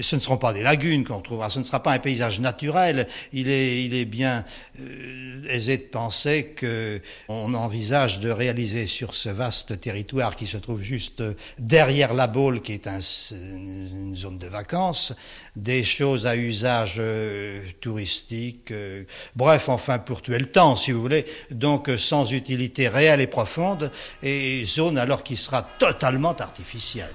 [0.00, 3.06] ce ne seront pas des lagunes qu'on trouvera, ce ne sera pas un paysage naturel.
[3.32, 4.42] Il est, il est bien
[4.80, 10.82] euh, aisé de penser qu'on envisage de réaliser sur ce vaste territoire qui se trouve
[10.82, 11.22] juste
[11.58, 13.00] derrière la Baule, qui est un,
[13.32, 15.12] une zone de vacances,
[15.56, 19.04] des choses à usage euh, touristique, euh,
[19.36, 23.90] bref, enfin pour tuer le temps, si vous voulez, donc sans utilité réelle et profonde,
[24.22, 27.12] et zone alors qui sera totalement artificielle.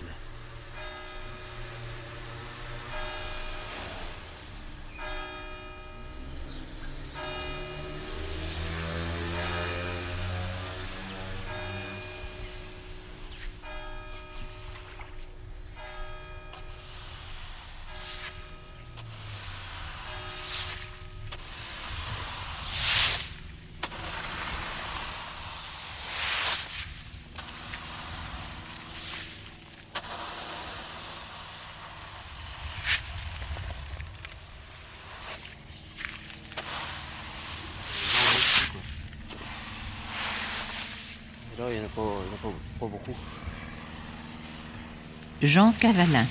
[45.41, 46.26] Jean Cavalin.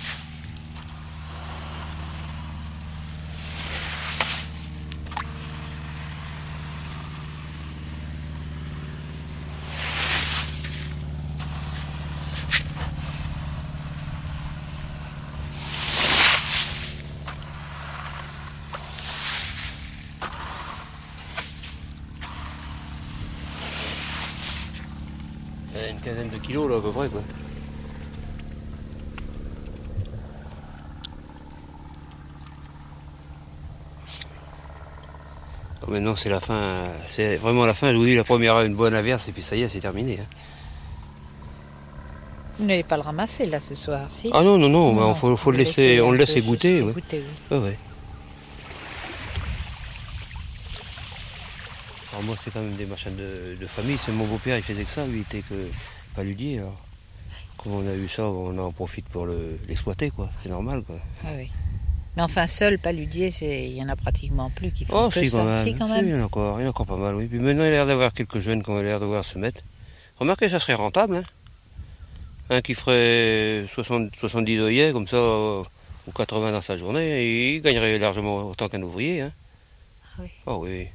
[25.89, 27.21] Une quinzaine de kilos là à peu près quoi.
[35.89, 36.85] Maintenant, c'est la fin.
[37.07, 37.93] C'est vraiment la fin.
[37.93, 40.19] Je vous dis, la première une bonne averse, et puis ça y est, c'est terminé.
[40.21, 40.27] Hein.
[42.59, 44.31] Vous n'allez pas le ramasser là ce soir, si?
[44.33, 46.83] Ah non, non, non, bah, faut, faut le laisser, on le laisse goûter.
[46.83, 46.93] Ouais.
[46.93, 47.59] goûter oui.
[47.59, 47.79] ouais.
[52.13, 53.99] Alors moi, c'est quand même des machins de, famille.
[53.99, 55.05] C'est mon beau-père, il faisait que ça.
[55.07, 55.69] Lui, il était que
[56.15, 56.61] paludier.
[56.61, 56.81] Alors,
[57.59, 59.29] comme on a eu ça, on en profite pour
[59.69, 60.31] l'exploiter, quoi.
[60.43, 60.97] C'est normal, quoi.
[61.25, 61.51] Ah oui.
[62.17, 65.29] Mais enfin, seul paludier, il y en a pratiquement plus qui font oh, que si,
[65.29, 65.39] ça.
[65.39, 65.67] Quand même.
[65.67, 66.07] Si, quand même.
[66.07, 67.27] il, y en a encore, il y en a encore pas mal, oui.
[67.27, 69.63] Puis maintenant, il a l'air d'avoir quelques jeunes qui ont l'air de voir se mettre.
[70.19, 71.17] Remarquez, ça serait rentable.
[71.17, 71.25] Hein.
[72.49, 77.61] Un qui ferait 60, 70 œillets, comme ça, ou 80 dans sa journée, et il
[77.61, 79.21] gagnerait largement autant qu'un ouvrier.
[79.21, 79.33] Hein.
[80.03, 80.31] Ah oui.
[80.47, 80.87] Oh oui.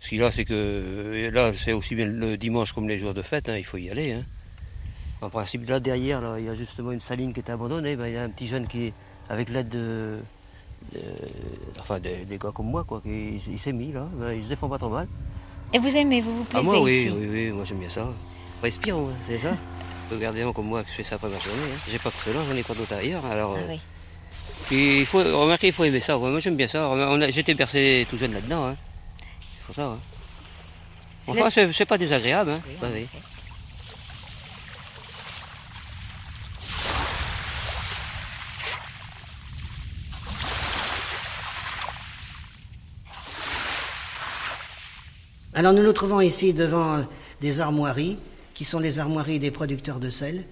[0.00, 3.22] Ce qu'il a, c'est que là, c'est aussi bien le dimanche comme les jours de
[3.22, 4.12] fête, hein, il faut y aller.
[4.12, 4.22] Hein.
[5.20, 7.96] En principe, là derrière, là, il y a justement une saline qui est abandonnée.
[7.96, 8.92] Ben, il y a un petit jeune qui,
[9.28, 10.18] avec l'aide de,
[11.80, 14.78] enfin des, gars comme moi, quoi, qui, il, s'est mis là, il se défend pas
[14.78, 15.06] trop mal.
[15.72, 17.88] Et vous aimez, vous vous plaisez ah, moi, oui, ici oui, oui, moi j'aime bien
[17.88, 18.06] ça.
[18.62, 19.56] Respirons, hein, c'est ça.
[20.10, 21.62] Regardez comme moi que je fais ça pas ma journée.
[21.74, 21.78] Hein.
[21.90, 23.24] J'ai pas que cela, j'en ai pas d'autres ailleurs.
[23.26, 23.80] Alors, ah, oui.
[24.70, 26.16] il faut remarquer, il faut aimer ça.
[26.18, 26.90] Moi j'aime bien ça.
[27.30, 28.68] J'étais bercé tout jeune là-dedans.
[28.68, 28.76] Hein.
[29.18, 29.84] C'est pour ça.
[29.86, 29.98] Hein.
[31.26, 32.60] Enfin, c'est pas désagréable.
[32.66, 33.06] Oui, bah, oui.
[45.56, 47.06] Alors nous nous trouvons ici devant
[47.40, 48.18] des armoiries,
[48.54, 50.44] qui sont les armoiries des producteurs de sel,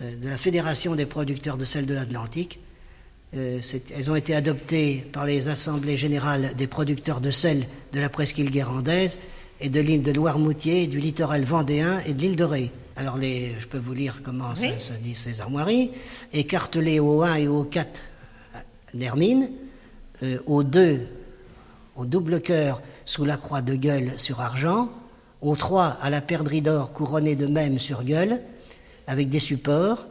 [0.00, 2.60] de la Fédération des producteurs de sel de l'Atlantique.
[3.36, 3.58] Euh,
[3.96, 8.52] elles ont été adoptées par les assemblées générales des producteurs de sel de la presqu'île
[8.52, 9.18] guérandaise
[9.60, 12.70] et de l'île de Loire-Moutier, du littoral vendéen et de l'île de Ré.
[12.94, 15.90] Alors les, je peux vous lire comment se dit ces armoiries.
[16.32, 18.02] Écartelées au 1 et au 4
[18.94, 19.50] l'hermine,
[20.22, 21.00] euh, au 2
[21.96, 24.90] au double cœur sous la croix de gueule sur argent,
[25.40, 28.40] au 3 à la perdrix d'or couronnée de même sur gueule,
[29.06, 30.06] avec des supports,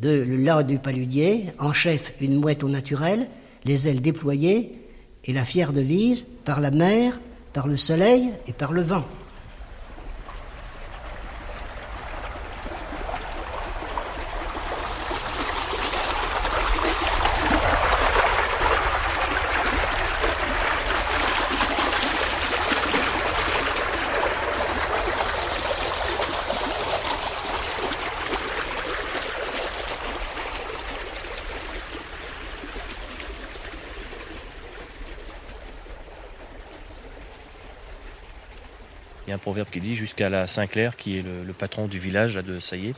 [0.00, 3.28] de le du paludier, en chef une mouette au naturel,
[3.64, 4.78] les ailes déployées,
[5.24, 7.20] et la fière devise par la mer,
[7.52, 9.04] par le soleil et par le vent.
[39.82, 42.94] Dit jusqu'à la Saint-Clair, qui est le, le patron du village là, de Saillé,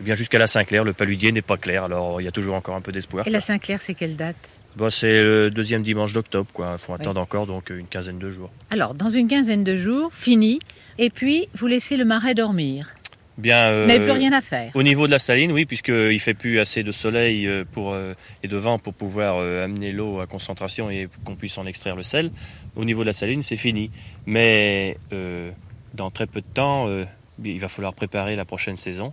[0.00, 1.84] eh bien jusqu'à la Saint-Clair, le paludier n'est pas clair.
[1.84, 3.26] Alors il y a toujours encore un peu d'espoir.
[3.26, 4.36] Et la Saint-Clair, c'est quelle date?
[4.76, 6.74] Bon, c'est le deuxième dimanche d'octobre, quoi.
[6.76, 8.50] Il faut attendre encore donc une quinzaine de jours.
[8.70, 10.58] Alors, dans une quinzaine de jours, fini.
[10.98, 12.92] Et puis, vous laissez le marais dormir.
[13.38, 13.82] Bien.
[13.82, 14.72] Vous n'avez plus rien à faire.
[14.74, 17.92] Au niveau de la saline, oui, puisqu'il ne fait plus assez de soleil euh, pour,
[17.92, 21.66] euh, et de vent pour pouvoir euh, amener l'eau à concentration et qu'on puisse en
[21.66, 22.32] extraire le sel.
[22.74, 23.92] Au niveau de la saline, c'est fini.
[24.26, 25.52] Mais euh,
[25.94, 27.04] dans très peu de temps, euh,
[27.42, 29.12] il va falloir préparer la prochaine saison.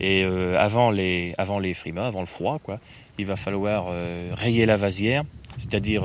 [0.00, 2.80] Et euh, avant, les, avant frimas, avant le froid, quoi,
[3.18, 5.24] il va falloir euh, rayer la vasière,
[5.56, 6.04] c'est-à-dire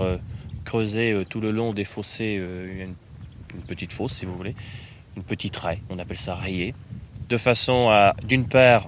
[0.66, 2.94] creuser tout le long des fossés une,
[3.66, 4.56] petite fosse, si vous voulez,
[5.16, 6.76] une petite raie, on appelle ça rayer,
[7.30, 8.88] de façon à, d'une part,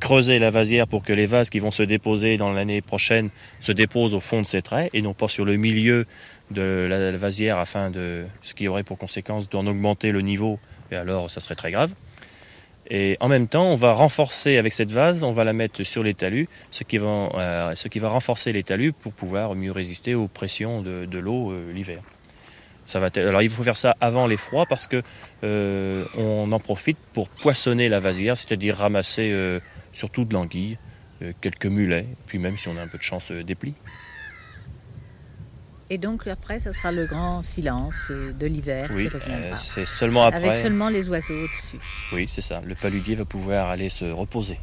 [0.00, 3.28] creuser la vasière pour que les vases qui vont se déposer dans l'année prochaine
[3.60, 6.06] se déposent au fond de cette raie et non pas sur le milieu
[6.50, 10.58] de la, vasière afin de ce qui aurait pour conséquence d'en augmenter le niveau
[10.90, 11.92] et alors ça serait très grave.
[12.90, 16.02] Et en même temps, on va renforcer avec cette vase, on va la mettre sur
[16.02, 19.72] les talus, ce qui va, euh, ce qui va renforcer les talus pour pouvoir mieux
[19.72, 22.00] résister aux pressions de, de l'eau euh, l'hiver.
[22.86, 25.02] Ça va alors il faut faire ça avant les froids parce que
[25.44, 29.60] euh, on en profite pour poissonner la vasière, c'est-à-dire ramasser
[29.92, 30.78] surtout de l'anguille,
[31.42, 33.74] quelques mulets, puis même si on a un peu de chance des plis.
[35.90, 40.48] Et donc, après, ça sera le grand silence de l'hiver Oui, euh, c'est seulement après.
[40.48, 41.78] Avec seulement les oiseaux au-dessus.
[42.12, 42.60] Oui, c'est ça.
[42.62, 44.58] Le paludier va pouvoir aller se reposer.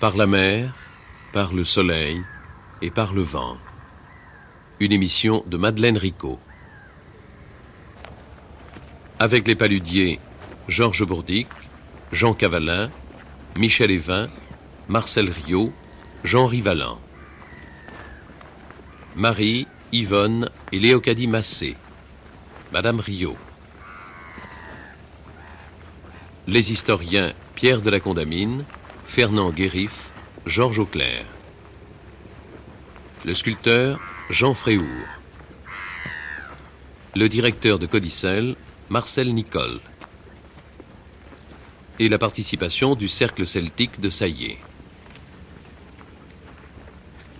[0.00, 0.81] Par la mer,
[1.32, 2.22] par le soleil
[2.82, 3.56] et par le vent.
[4.80, 6.38] Une émission de Madeleine Ricot.
[9.18, 10.20] Avec les paludiers
[10.68, 11.48] Georges Bourdic,
[12.12, 12.90] Jean Cavalin,
[13.56, 14.28] Michel Evin,
[14.88, 15.72] Marcel Riot,
[16.22, 16.98] Jean Rivalan.
[19.16, 21.76] Marie, Yvonne et Léocadie Massé.
[22.72, 23.36] Madame Riot.
[26.46, 28.64] Les historiens Pierre de la Condamine,
[29.06, 30.12] Fernand Guérif,
[30.44, 31.24] Georges Auclair.
[33.24, 35.06] Le sculpteur Jean Fréhour.
[37.14, 38.56] Le directeur de Codicelle,
[38.88, 39.78] Marcel Nicole.
[42.00, 44.58] Et la participation du Cercle celtique de Saillé.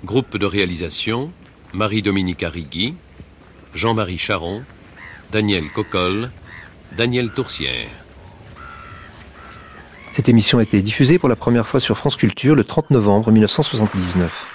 [0.05, 1.33] Groupe de réalisation
[1.73, 2.95] Marie-Dominique Arrigui,
[3.75, 4.63] Jean-Marie Charon,
[5.33, 6.31] Daniel Cocolle,
[6.97, 8.02] Daniel Toursière.
[10.13, 13.33] Cette émission a été diffusée pour la première fois sur France Culture le 30 novembre
[13.33, 14.47] 1979.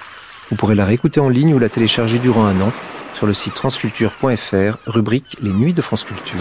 [0.52, 2.72] Vous pourrez la réécouter en ligne ou la télécharger durant un an
[3.16, 6.38] sur le site franceculture.fr, rubrique Les Nuits de France Culture.